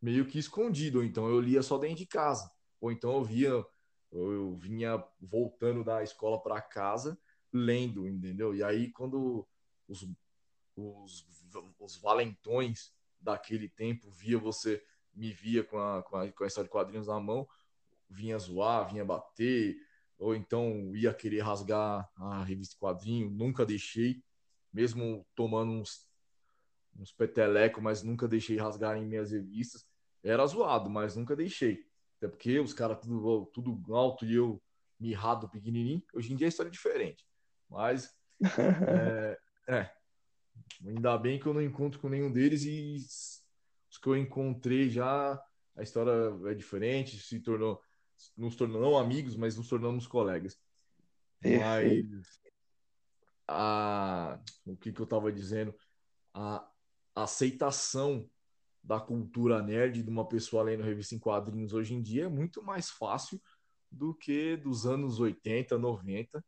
meio 0.02 0.28
que 0.28 0.38
escondido, 0.38 1.00
ou 1.00 1.04
então 1.04 1.28
eu 1.28 1.40
lia 1.40 1.64
só 1.64 1.78
dentro 1.80 1.98
de 1.98 2.06
casa, 2.06 2.52
ou 2.80 2.92
então 2.92 3.16
eu 3.18 3.24
via, 3.24 3.66
eu 4.12 4.56
vinha 4.56 5.04
voltando 5.20 5.84
da 5.84 6.04
escola 6.04 6.42
para 6.42 6.62
casa 6.62 7.18
lendo, 7.52 8.08
entendeu? 8.08 8.54
E 8.54 8.64
aí 8.64 8.92
quando 8.92 9.48
os, 9.88 10.08
os 10.76 11.26
os 11.80 11.96
valentões 11.98 12.94
daquele 13.20 13.70
tempo 13.70 14.10
via 14.12 14.38
você, 14.38 14.84
me 15.14 15.32
via 15.32 15.64
com 15.64 15.80
a, 15.80 16.04
com 16.04 16.18
a, 16.18 16.32
com 16.32 16.44
a 16.44 16.48
história 16.48 16.68
de 16.68 16.72
quadrinhos 16.72 17.08
na 17.08 17.20
mão, 17.20 17.48
vinha 18.10 18.38
zoar, 18.38 18.90
vinha 18.90 19.06
bater, 19.06 19.78
ou 20.18 20.36
então 20.36 20.96
ia 20.96 21.14
querer 21.14 21.42
rasgar 21.42 22.10
a 22.16 22.44
revista 22.44 22.76
quadrinho, 22.78 23.30
nunca 23.30 23.66
deixei, 23.66 24.24
mesmo 24.72 25.26
tomando 25.36 25.72
uns, 25.72 26.10
uns 26.98 27.12
petelecos, 27.12 27.82
mas 27.82 28.04
nunca 28.04 28.28
deixei 28.28 28.58
rasgar 28.58 28.98
em 28.98 29.06
minhas 29.06 29.32
revistas. 29.32 29.86
Era 30.24 30.46
zoado, 30.46 30.90
mas 30.90 31.16
nunca 31.16 31.36
deixei. 31.36 31.86
Até 32.18 32.28
porque 32.28 32.60
os 32.60 32.74
caras 32.74 33.00
tudo, 33.00 33.46
tudo 33.54 33.96
alto 33.96 34.26
e 34.26 34.36
eu 34.36 34.62
mirrado, 35.00 35.50
pequenininho. 35.50 36.04
Hoje 36.14 36.34
em 36.34 36.36
dia 36.36 36.48
a 36.48 36.50
história 36.50 36.70
é 36.70 36.72
diferente. 36.72 37.26
Mas, 37.70 38.16
é, 38.88 39.40
é, 39.68 39.92
Ainda 40.86 41.18
bem 41.18 41.40
que 41.40 41.46
eu 41.46 41.54
não 41.54 41.62
encontro 41.62 42.00
com 42.00 42.10
nenhum 42.10 42.32
deles 42.32 42.64
e 42.66 42.98
os 43.90 43.98
que 43.98 44.08
eu 44.08 44.18
encontrei 44.18 44.90
já, 44.90 45.42
a 45.76 45.84
história 45.84 46.12
é 46.50 46.54
diferente, 46.54 47.18
se 47.18 47.40
tornou, 47.40 47.82
nos 48.36 48.56
tornou 48.56 48.82
não 48.82 48.98
amigos, 48.98 49.36
mas 49.36 49.56
nos 49.56 49.68
tornamos 49.68 50.08
colegas. 50.08 50.60
Mas 51.42 52.06
a, 53.48 54.40
o 54.66 54.76
que, 54.76 54.92
que 54.92 55.00
eu 55.00 55.06
estava 55.06 55.32
dizendo? 55.32 55.74
A, 56.34 56.68
aceitação 57.16 58.30
da 58.84 59.00
cultura 59.00 59.62
nerd 59.62 60.04
de 60.04 60.10
uma 60.10 60.28
pessoa 60.28 60.64
lendo 60.64 60.84
revista 60.84 61.16
em 61.16 61.20
quadrinhos 61.20 61.74
hoje 61.74 61.94
em 61.94 62.02
dia 62.02 62.26
é 62.26 62.30
muito 62.30 62.62
mais 62.62 62.90
fácil 62.90 63.42
do 63.90 64.14
que 64.14 64.58
dos 64.58 64.86
anos 64.86 65.20
80, 65.20 65.78
90, 65.78 66.44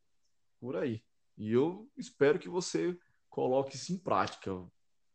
por 0.60 0.76
aí. 0.76 1.02
E 1.38 1.52
eu 1.52 1.90
espero 1.96 2.38
que 2.38 2.50
você 2.50 2.98
coloque 3.38 3.76
isso 3.76 3.94
em 3.94 3.98
prática. 4.00 4.52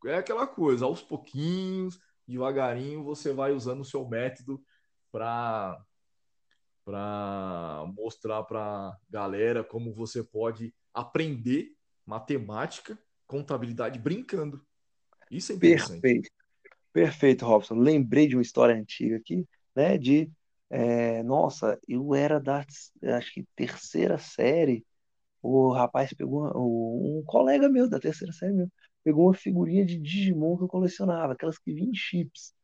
É 0.06 0.14
aquela 0.14 0.46
coisa, 0.46 0.84
aos 0.84 1.02
pouquinhos, 1.02 1.98
devagarinho, 2.24 3.02
você 3.02 3.32
vai 3.32 3.50
usando 3.50 3.80
o 3.80 3.84
seu 3.84 4.06
método 4.06 4.62
para 5.10 5.84
para 6.84 7.84
mostrar 7.96 8.44
para 8.44 8.96
galera 9.10 9.64
como 9.64 9.92
você 9.92 10.22
pode 10.22 10.72
aprender 10.94 11.72
matemática, 12.06 12.96
contabilidade 13.26 13.98
brincando. 13.98 14.64
Isso 15.28 15.50
é 15.50 15.56
interessante. 15.56 16.00
Perfeito. 16.00 16.30
Perfeito, 16.92 17.44
Robson. 17.44 17.74
Lembrei 17.74 18.28
de 18.28 18.36
uma 18.36 18.42
história 18.42 18.74
antiga 18.74 19.16
aqui, 19.16 19.44
né? 19.74 19.98
De 19.98 20.30
é, 20.70 21.24
nossa, 21.24 21.76
eu 21.88 22.14
era 22.14 22.38
da 22.38 22.64
acho 23.16 23.32
que 23.34 23.44
terceira 23.56 24.16
série. 24.16 24.86
O 25.42 25.72
rapaz 25.72 26.12
pegou 26.14 26.46
um 26.56 27.22
colega 27.26 27.68
meu 27.68 27.88
da 27.88 27.98
terceira 28.00 28.32
série 28.32 28.52
meu, 28.52 28.68
pegou 29.04 29.26
uma 29.26 29.34
figurinha 29.34 29.84
de 29.84 29.98
Digimon 29.98 30.56
que 30.56 30.64
eu 30.64 30.68
colecionava, 30.68 31.32
aquelas 31.32 31.58
que 31.58 31.72
vinham 31.72 31.90
em 31.90 31.94
chips. 31.94 32.54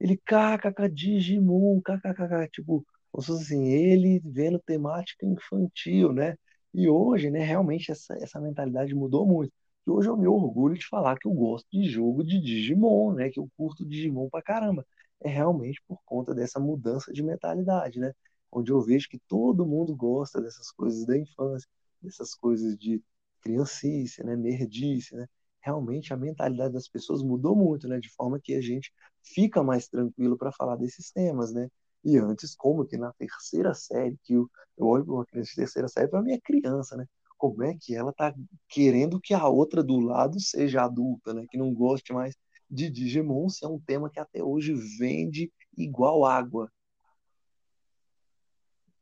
Ele, 0.00 0.16
kkk, 0.18 0.88
Digimon, 0.92 1.80
kkk, 1.82 2.48
tipo, 2.52 2.84
como 3.10 3.22
se 3.22 3.28
fosse 3.32 3.44
assim, 3.44 3.66
ele 3.68 4.20
vendo 4.24 4.58
temática 4.58 5.24
infantil, 5.26 6.12
né? 6.12 6.36
E 6.74 6.88
hoje, 6.88 7.30
né, 7.30 7.40
realmente 7.42 7.90
essa, 7.90 8.14
essa 8.20 8.40
mentalidade 8.40 8.94
mudou 8.94 9.26
muito. 9.26 9.52
E 9.86 9.90
hoje 9.90 10.08
eu 10.08 10.16
me 10.16 10.26
orgulho 10.28 10.74
de 10.76 10.86
falar 10.86 11.16
que 11.18 11.26
eu 11.26 11.32
gosto 11.32 11.66
de 11.72 11.84
jogo 11.88 12.22
de 12.24 12.40
Digimon, 12.40 13.14
né? 13.14 13.30
Que 13.30 13.40
eu 13.40 13.48
curto 13.56 13.86
Digimon 13.86 14.28
pra 14.28 14.42
caramba. 14.42 14.86
É 15.22 15.28
realmente 15.28 15.80
por 15.86 15.98
conta 16.04 16.34
dessa 16.34 16.60
mudança 16.60 17.12
de 17.12 17.22
mentalidade, 17.22 17.98
né? 17.98 18.12
Onde 18.52 18.70
eu 18.72 18.80
vejo 18.82 19.08
que 19.08 19.18
todo 19.28 19.66
mundo 19.66 19.94
gosta 19.96 20.40
dessas 20.42 20.70
coisas 20.72 21.06
da 21.06 21.16
infância, 21.16 21.68
dessas 22.02 22.34
coisas 22.34 22.76
de 22.78 23.02
criancice, 23.40 24.24
né? 24.24 24.36
Nerdice, 24.36 25.14
né? 25.14 25.26
realmente 25.66 26.14
a 26.14 26.16
mentalidade 26.16 26.72
das 26.72 26.88
pessoas 26.88 27.22
mudou 27.24 27.56
muito, 27.56 27.88
né? 27.88 27.98
De 27.98 28.08
forma 28.10 28.38
que 28.40 28.54
a 28.54 28.60
gente 28.60 28.92
fica 29.20 29.64
mais 29.64 29.88
tranquilo 29.88 30.38
para 30.38 30.52
falar 30.52 30.76
desses 30.76 31.10
temas, 31.10 31.52
né? 31.52 31.68
E 32.04 32.16
antes, 32.16 32.54
como 32.54 32.86
que 32.86 32.96
na 32.96 33.12
terceira 33.14 33.74
série, 33.74 34.16
que 34.22 34.34
eu, 34.34 34.48
eu 34.78 34.86
olho 34.86 35.04
para 35.04 35.14
uma 35.14 35.26
criança 35.26 35.50
de 35.50 35.56
terceira 35.56 35.88
série, 35.88 36.08
para 36.08 36.22
minha 36.22 36.40
criança, 36.40 36.96
né? 36.96 37.04
Como 37.36 37.64
é 37.64 37.74
que 37.76 37.96
ela 37.96 38.12
tá 38.12 38.32
querendo 38.68 39.20
que 39.20 39.34
a 39.34 39.48
outra 39.48 39.82
do 39.82 39.98
lado 39.98 40.40
seja 40.40 40.84
adulta, 40.84 41.34
né? 41.34 41.44
Que 41.50 41.58
não 41.58 41.74
goste 41.74 42.12
mais 42.12 42.36
de 42.70 42.88
Digimon, 42.88 43.48
se 43.48 43.64
é 43.64 43.68
um 43.68 43.80
tema 43.80 44.08
que 44.08 44.20
até 44.20 44.42
hoje 44.44 44.72
vende 44.98 45.52
igual 45.76 46.24
água. 46.24 46.70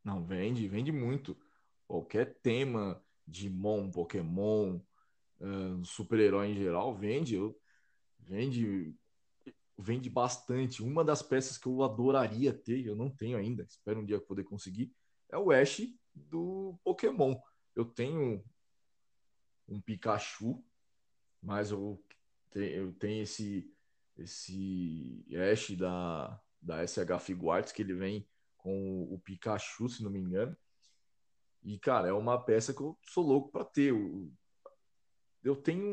Não, 0.03 0.23
vende, 0.23 0.67
vende 0.67 0.91
muito. 0.91 1.37
Qualquer 1.87 2.35
tema, 2.41 3.03
Digimon, 3.27 3.91
Pokémon, 3.91 4.79
uh, 5.39 5.85
super-herói 5.85 6.47
em 6.47 6.55
geral, 6.55 6.95
vende. 6.95 7.37
Vende 8.19 8.95
vende 9.77 10.09
bastante. 10.09 10.81
Uma 10.81 11.03
das 11.03 11.21
peças 11.21 11.57
que 11.57 11.67
eu 11.67 11.83
adoraria 11.83 12.53
ter, 12.53 12.85
eu 12.85 12.95
não 12.95 13.09
tenho 13.09 13.37
ainda, 13.37 13.63
espero 13.63 13.99
um 13.99 14.05
dia 14.05 14.19
poder 14.19 14.43
conseguir, 14.43 14.93
é 15.29 15.37
o 15.37 15.51
Ash 15.51 15.81
do 16.13 16.79
Pokémon. 16.83 17.35
Eu 17.75 17.85
tenho 17.85 18.43
um 19.67 19.81
Pikachu, 19.81 20.63
mas 21.41 21.71
eu, 21.71 22.01
eu 22.53 22.93
tenho 22.93 23.23
esse 23.23 23.71
esse 24.17 25.25
Ash 25.51 25.71
da, 25.71 26.41
da 26.61 26.87
SH 26.87 27.19
Figuarts, 27.19 27.73
que 27.73 27.81
ele 27.81 27.93
vem 27.93 28.25
com 28.55 29.03
o 29.13 29.19
Pikachu, 29.19 29.89
se 29.89 30.01
não 30.01 30.09
me 30.09 30.19
engano. 30.19 30.55
E, 31.65 31.79
cara, 31.79 32.07
é 32.07 32.13
uma 32.13 32.39
peça 32.39 32.73
que 32.73 32.81
eu 32.81 32.95
sou 33.01 33.25
louco 33.25 33.51
para 33.51 33.65
ter. 33.65 33.89
Eu, 33.89 34.31
eu 35.43 35.55
tenho 35.55 35.83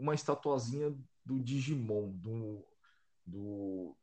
uma 0.00 0.14
estatuazinha 0.14 0.96
do 1.22 1.38
Digimon, 1.38 2.10
do, 2.12 2.66
do, 3.26 3.96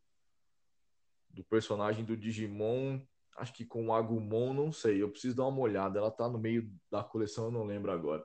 do 1.31 1.43
personagem 1.45 2.05
do 2.05 2.15
Digimon, 2.15 3.01
acho 3.37 3.53
que 3.53 3.65
com 3.65 3.87
o 3.87 3.93
Agumon, 3.93 4.53
não 4.53 4.71
sei, 4.71 5.01
eu 5.01 5.09
preciso 5.09 5.35
dar 5.35 5.47
uma 5.47 5.61
olhada, 5.61 5.97
ela 5.97 6.11
tá 6.11 6.29
no 6.29 6.37
meio 6.37 6.71
da 6.91 7.03
coleção, 7.03 7.45
eu 7.45 7.51
não 7.51 7.63
lembro 7.63 7.91
agora. 7.91 8.23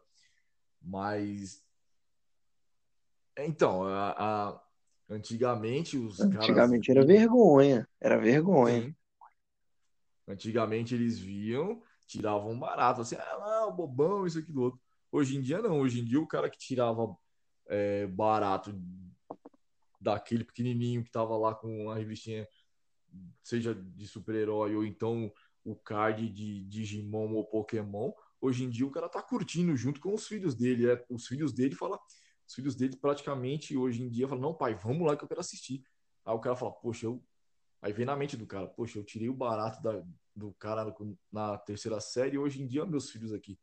Mas 0.81 1.65
então, 3.39 3.85
a, 3.85 4.11
a... 4.51 4.63
antigamente 5.09 5.97
os 5.97 6.21
antigamente 6.21 6.89
caras... 6.89 7.09
era 7.09 7.19
vergonha, 7.19 7.89
era 8.01 8.19
vergonha. 8.19 8.83
Sim. 8.83 8.97
Antigamente 10.27 10.95
eles 10.95 11.19
viam, 11.19 11.83
tiravam 12.09 12.59
barato, 12.59 13.03
assim, 13.03 13.17
ah, 13.17 13.71
bobão, 13.71 14.27
isso 14.27 14.39
aqui 14.39 14.51
do 14.51 14.63
outro. 14.63 14.81
Hoje 15.13 15.37
em 15.37 15.43
dia 15.43 15.63
não, 15.63 15.81
hoje 15.81 16.01
em 16.01 16.05
dia 16.05 16.21
o 16.21 16.27
cara 16.27 16.51
que 16.51 16.59
tirava 16.59 17.17
é, 17.67 18.07
barato 18.07 18.75
daquele 20.01 20.45
pequenininho 20.45 21.05
que 21.05 21.11
tava 21.11 21.37
lá 21.37 21.55
com 21.55 21.85
uma 21.85 21.95
revistinha, 21.95 22.49
seja 23.43 23.75
de 23.75 24.07
super-herói 24.07 24.75
ou 24.75 24.85
então 24.85 25.31
o 25.65 25.77
card 25.77 26.29
de 26.29 26.65
Digimon 26.65 27.35
ou 27.35 27.45
Pokémon, 27.45 28.13
hoje 28.41 28.65
em 28.65 28.71
dia 28.71 28.87
o 28.87 28.91
cara 28.91 29.09
tá 29.09 29.23
curtindo 29.23 29.77
junto 29.77 30.01
com 30.01 30.15
os 30.15 30.27
filhos 30.27 30.55
dele. 30.55 30.91
É, 30.91 31.05
os 31.11 31.27
filhos 31.27 31.53
dele 31.53 31.75
fala, 31.75 31.99
os 32.47 32.55
filhos 32.55 32.75
dele 32.75 32.97
praticamente 32.97 33.77
hoje 33.77 34.03
em 34.03 34.09
dia 34.09 34.27
falam, 34.27 34.43
não, 34.43 34.55
pai, 34.55 34.75
vamos 34.75 35.07
lá 35.07 35.17
que 35.17 35.25
eu 35.25 35.29
quero 35.29 35.41
assistir. 35.41 35.85
Aí 36.25 36.35
o 36.35 36.41
cara 36.41 36.57
fala, 36.57 36.73
poxa, 36.73 37.07
eu. 37.07 37.23
Aí 37.81 37.93
vem 37.93 38.07
na 38.07 38.17
mente 38.17 38.37
do 38.37 38.47
cara, 38.47 38.67
poxa, 38.67 38.99
eu 38.99 39.05
tirei 39.05 39.29
o 39.29 39.35
barato 39.35 39.81
da, 39.83 40.03
do 40.39 40.53
cara 40.55 40.95
na 41.33 41.59
terceira 41.59 42.01
série 42.01 42.37
e 42.37 42.39
hoje 42.39 42.63
em 42.63 42.67
dia 42.67 42.87
meus 42.87 43.11
filhos 43.11 43.33
aqui. 43.33 43.59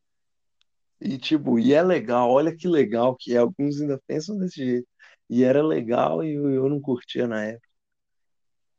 E 1.00 1.18
tipo, 1.18 1.58
e 1.60 1.74
é 1.74 1.82
legal, 1.82 2.30
olha 2.30 2.56
que 2.56 2.68
legal 2.68 3.16
que 3.16 3.34
é, 3.34 3.38
alguns 3.38 3.82
ainda 3.82 4.02
pensam 4.06 4.38
desse 4.38 4.64
jeito. 4.64 4.88
E 5.30 5.44
era 5.44 5.66
legal 5.66 6.24
e 6.24 6.34
eu, 6.34 6.50
eu 6.50 6.70
não 6.70 6.80
curtia 6.80 7.28
na 7.28 7.44
época. 7.44 7.68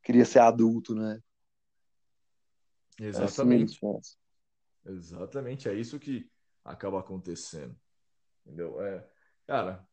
Queria 0.02 0.24
ser 0.24 0.38
adulto, 0.38 0.94
né? 0.94 1.20
Exatamente. 2.98 3.78
Assim 3.84 4.16
Exatamente, 4.86 5.68
é 5.68 5.74
isso 5.74 5.98
que 5.98 6.30
acaba 6.64 7.00
acontecendo. 7.00 7.76
Entendeu? 8.44 8.80
É, 8.80 9.04
cara, 9.46 9.86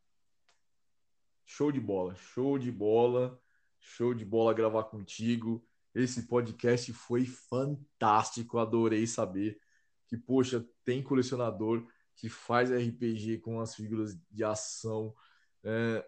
show 1.44 1.72
de 1.72 1.80
bola, 1.80 2.14
show 2.14 2.58
de 2.58 2.70
bola, 2.70 3.40
show 3.80 4.14
de 4.14 4.24
bola 4.24 4.54
gravar 4.54 4.84
contigo. 4.84 5.66
Esse 5.94 6.26
podcast 6.26 6.92
foi 6.92 7.24
fantástico, 7.24 8.58
adorei 8.58 9.06
saber 9.06 9.58
que, 10.08 10.16
poxa, 10.16 10.66
tem 10.84 11.02
colecionador 11.02 11.86
que 12.16 12.28
faz 12.28 12.70
RPG 12.70 13.38
com 13.38 13.60
as 13.60 13.74
figuras 13.74 14.18
de 14.30 14.44
ação. 14.44 15.14
É, 15.62 16.04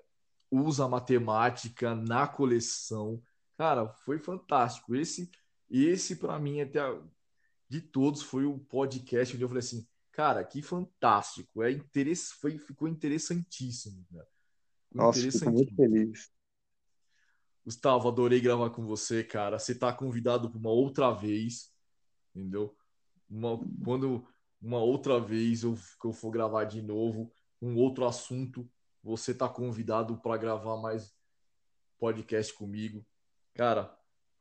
usa 0.50 0.88
matemática 0.88 1.94
na 1.94 2.26
coleção. 2.26 3.22
Cara, 3.56 3.88
foi 3.88 4.18
fantástico. 4.18 4.94
Esse, 4.94 5.30
esse 5.70 6.16
para 6.16 6.38
mim, 6.38 6.60
até 6.60 6.80
de 7.68 7.80
todos, 7.80 8.22
foi 8.22 8.44
o 8.44 8.58
podcast 8.58 9.34
onde 9.34 9.44
eu 9.44 9.48
falei 9.48 9.60
assim, 9.60 9.86
cara, 10.12 10.44
que 10.44 10.62
fantástico. 10.62 11.62
É 11.62 11.70
interesse, 11.70 12.34
foi, 12.34 12.58
ficou 12.58 12.88
interessantíssimo. 12.88 14.04
Cara. 14.12 14.28
Nossa, 14.92 15.20
fico 15.20 15.50
muito 15.50 15.74
feliz. 15.74 16.30
Gustavo, 17.66 18.06
adorei 18.06 18.40
gravar 18.40 18.70
com 18.70 18.86
você, 18.86 19.24
cara. 19.24 19.58
Você 19.58 19.74
tá 19.74 19.92
convidado 19.92 20.48
para 20.48 20.56
uma 20.56 20.70
outra 20.70 21.10
vez, 21.10 21.72
entendeu? 22.32 22.72
Uma, 23.28 23.58
quando 23.84 24.24
uma 24.62 24.78
outra 24.78 25.18
vez 25.18 25.64
eu, 25.64 25.76
eu 26.04 26.12
for 26.12 26.30
gravar 26.30 26.62
de 26.62 26.80
novo, 26.80 27.28
um 27.60 27.76
outro 27.76 28.06
assunto, 28.06 28.70
você 29.02 29.34
tá 29.34 29.48
convidado 29.48 30.16
para 30.18 30.36
gravar 30.36 30.76
mais 30.76 31.12
podcast 31.98 32.54
comigo. 32.54 33.04
Cara, 33.52 33.92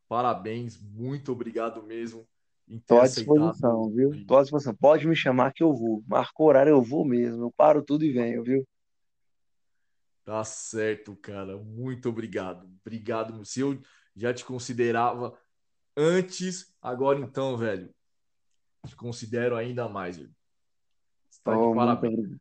parabéns, 0.07 0.79
muito 0.79 1.31
obrigado 1.31 1.81
mesmo. 1.81 2.27
Estou 2.67 2.99
à 2.99 3.07
disposição, 3.07 3.89
viu? 3.89 4.13
Estou 4.13 4.37
à 4.37 4.41
disposição. 4.43 4.75
Pode 4.75 5.07
me 5.07 5.15
chamar 5.15 5.51
que 5.51 5.63
eu 5.63 5.73
vou. 5.73 6.03
Marcou 6.07 6.47
horário, 6.47 6.69
eu 6.69 6.81
vou 6.83 7.03
mesmo. 7.03 7.41
Eu 7.41 7.51
paro 7.51 7.81
tudo 7.81 8.05
e 8.05 8.11
venho, 8.11 8.43
viu? 8.43 8.67
Tá 10.25 10.43
certo, 10.43 11.15
cara. 11.15 11.55
Muito 11.55 12.09
obrigado. 12.09 12.67
Obrigado. 12.81 13.45
Se 13.45 13.59
eu 13.59 13.79
já 14.15 14.33
te 14.33 14.43
considerava 14.43 15.37
antes, 15.95 16.75
agora 16.81 17.19
então, 17.19 17.55
velho, 17.55 17.93
te 18.87 18.95
considero 18.95 19.55
ainda 19.55 19.87
mais. 19.87 20.17
Velho. 20.17 20.33
Está 21.29 21.55
oh, 21.55 21.69
de 21.69 21.75
parabéns. 21.75 22.37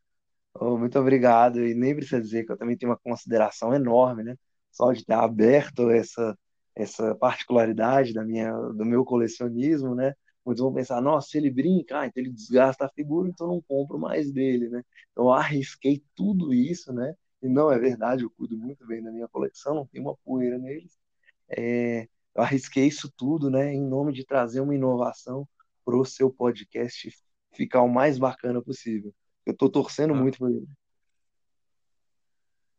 Oh, 0.55 0.79
muito 0.79 0.99
obrigado. 0.99 1.61
E 1.61 1.75
nem 1.75 1.95
precisa 1.95 2.23
dizer 2.23 2.47
que 2.47 2.53
eu 2.53 2.57
também 2.57 2.77
tenho 2.77 2.91
uma 2.91 2.99
consideração 2.99 3.75
enorme, 3.75 4.25
né? 4.25 4.35
Só 4.73 4.91
de 4.91 5.05
ter 5.05 5.13
aberto 5.13 5.91
essa, 5.91 6.37
essa 6.75 7.15
particularidade 7.15 8.15
da 8.15 8.25
minha, 8.25 8.51
do 8.51 8.85
meu 8.87 9.05
colecionismo, 9.05 9.95
né? 9.95 10.15
Muitos 10.45 10.63
vão 10.63 10.73
pensar, 10.73 11.01
nossa, 11.03 11.29
se 11.29 11.39
ele 11.39 11.51
brinca, 11.51 12.01
ah, 12.01 12.07
então 12.07 12.23
ele 12.23 12.33
desgasta 12.33 12.87
a 12.87 12.91
figura, 12.91 13.29
então 13.29 13.47
não 13.47 13.63
compro 13.63 13.99
mais 13.99 14.33
dele, 14.33 14.71
né? 14.71 14.83
Então 15.13 15.25
eu 15.25 15.33
arrisquei 15.33 16.03
tudo 16.15 16.53
isso, 16.55 16.93
né? 16.93 17.15
E 17.45 17.49
não 17.49 17.71
é 17.71 17.79
verdade, 17.79 18.23
eu 18.23 18.31
cuido 18.31 18.57
muito 18.57 18.87
bem 18.87 19.03
da 19.03 19.13
minha 19.13 19.29
coleção, 19.29 19.75
não 19.75 19.87
tem 19.87 20.01
uma 20.01 20.17
poeira 20.17 20.57
neles. 20.57 20.99
É, 21.47 22.09
eu 22.35 22.43
arrisquei 22.43 22.87
isso 22.87 23.13
tudo, 23.15 23.51
né, 23.51 23.71
em 23.71 23.87
nome 23.87 24.15
de 24.15 24.25
trazer 24.25 24.61
uma 24.61 24.75
inovação 24.75 25.47
para 25.85 25.95
o 25.95 26.07
seu 26.07 26.31
podcast 26.31 27.13
ficar 27.53 27.83
o 27.83 27.89
mais 27.89 28.17
bacana 28.17 28.63
possível. 28.63 29.15
Eu 29.45 29.53
estou 29.53 29.69
torcendo 29.69 30.15
ah. 30.15 30.17
muito 30.17 30.39
por 30.39 30.51
ele. 30.51 30.67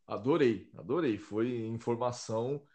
Adorei, 0.08 0.68
adorei. 0.76 1.20
Foi 1.20 1.68
informação 1.68 2.66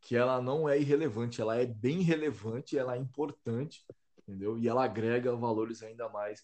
que 0.00 0.16
ela 0.16 0.40
não 0.40 0.66
é 0.66 0.78
irrelevante, 0.78 1.42
ela 1.42 1.56
é 1.56 1.66
bem 1.66 2.00
relevante, 2.00 2.78
ela 2.78 2.96
é 2.96 2.98
importante, 2.98 3.84
entendeu? 4.18 4.56
E 4.56 4.66
ela 4.66 4.84
agrega 4.84 5.36
valores 5.36 5.82
ainda 5.82 6.08
mais 6.08 6.42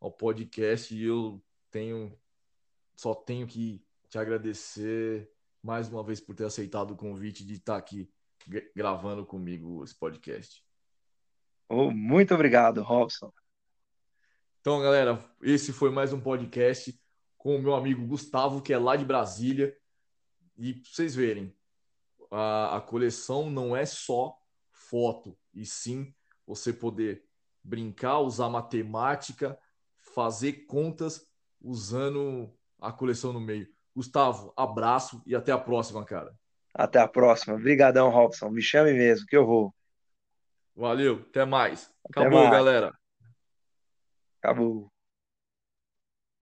ao 0.00 0.10
podcast 0.10 0.94
e 0.94 1.04
eu 1.04 1.42
tenho 1.70 2.18
só 2.96 3.14
tenho 3.14 3.46
que 3.46 3.84
te 4.12 4.18
agradecer 4.18 5.26
mais 5.62 5.88
uma 5.88 6.04
vez 6.04 6.20
por 6.20 6.36
ter 6.36 6.44
aceitado 6.44 6.90
o 6.90 6.96
convite 6.96 7.46
de 7.46 7.54
estar 7.54 7.78
aqui 7.78 8.12
gravando 8.76 9.24
comigo 9.24 9.82
esse 9.82 9.98
podcast. 9.98 10.62
Oh, 11.66 11.90
muito 11.90 12.34
obrigado, 12.34 12.82
Robson. 12.82 13.32
Então, 14.60 14.82
galera, 14.82 15.18
esse 15.40 15.72
foi 15.72 15.90
mais 15.90 16.12
um 16.12 16.20
podcast 16.20 16.94
com 17.38 17.56
o 17.56 17.62
meu 17.62 17.74
amigo 17.74 18.06
Gustavo, 18.06 18.60
que 18.60 18.74
é 18.74 18.76
lá 18.76 18.96
de 18.96 19.04
Brasília. 19.06 19.74
E 20.58 20.74
pra 20.74 20.90
vocês 20.92 21.14
verem, 21.14 21.56
a, 22.30 22.76
a 22.76 22.80
coleção 22.82 23.48
não 23.48 23.74
é 23.74 23.86
só 23.86 24.38
foto, 24.70 25.38
e 25.54 25.64
sim 25.64 26.14
você 26.46 26.70
poder 26.70 27.24
brincar, 27.64 28.18
usar 28.18 28.50
matemática, 28.50 29.58
fazer 29.96 30.66
contas 30.66 31.26
usando 31.62 32.54
a 32.78 32.92
coleção 32.92 33.32
no 33.32 33.40
meio. 33.40 33.72
Gustavo, 33.94 34.52
abraço 34.56 35.22
e 35.26 35.34
até 35.34 35.52
a 35.52 35.58
próxima, 35.58 36.04
cara. 36.04 36.34
Até 36.74 36.98
a 36.98 37.08
próxima. 37.08 37.54
Obrigadão, 37.54 38.10
Robson. 38.10 38.48
Me 38.50 38.62
chame 38.62 38.92
mesmo, 38.92 39.26
que 39.26 39.36
eu 39.36 39.46
vou. 39.46 39.74
Valeu, 40.74 41.24
até 41.28 41.44
mais. 41.44 41.92
Até 42.10 42.20
Acabou, 42.20 42.40
mais. 42.40 42.52
galera. 42.52 42.92
Acabou. 44.40 44.91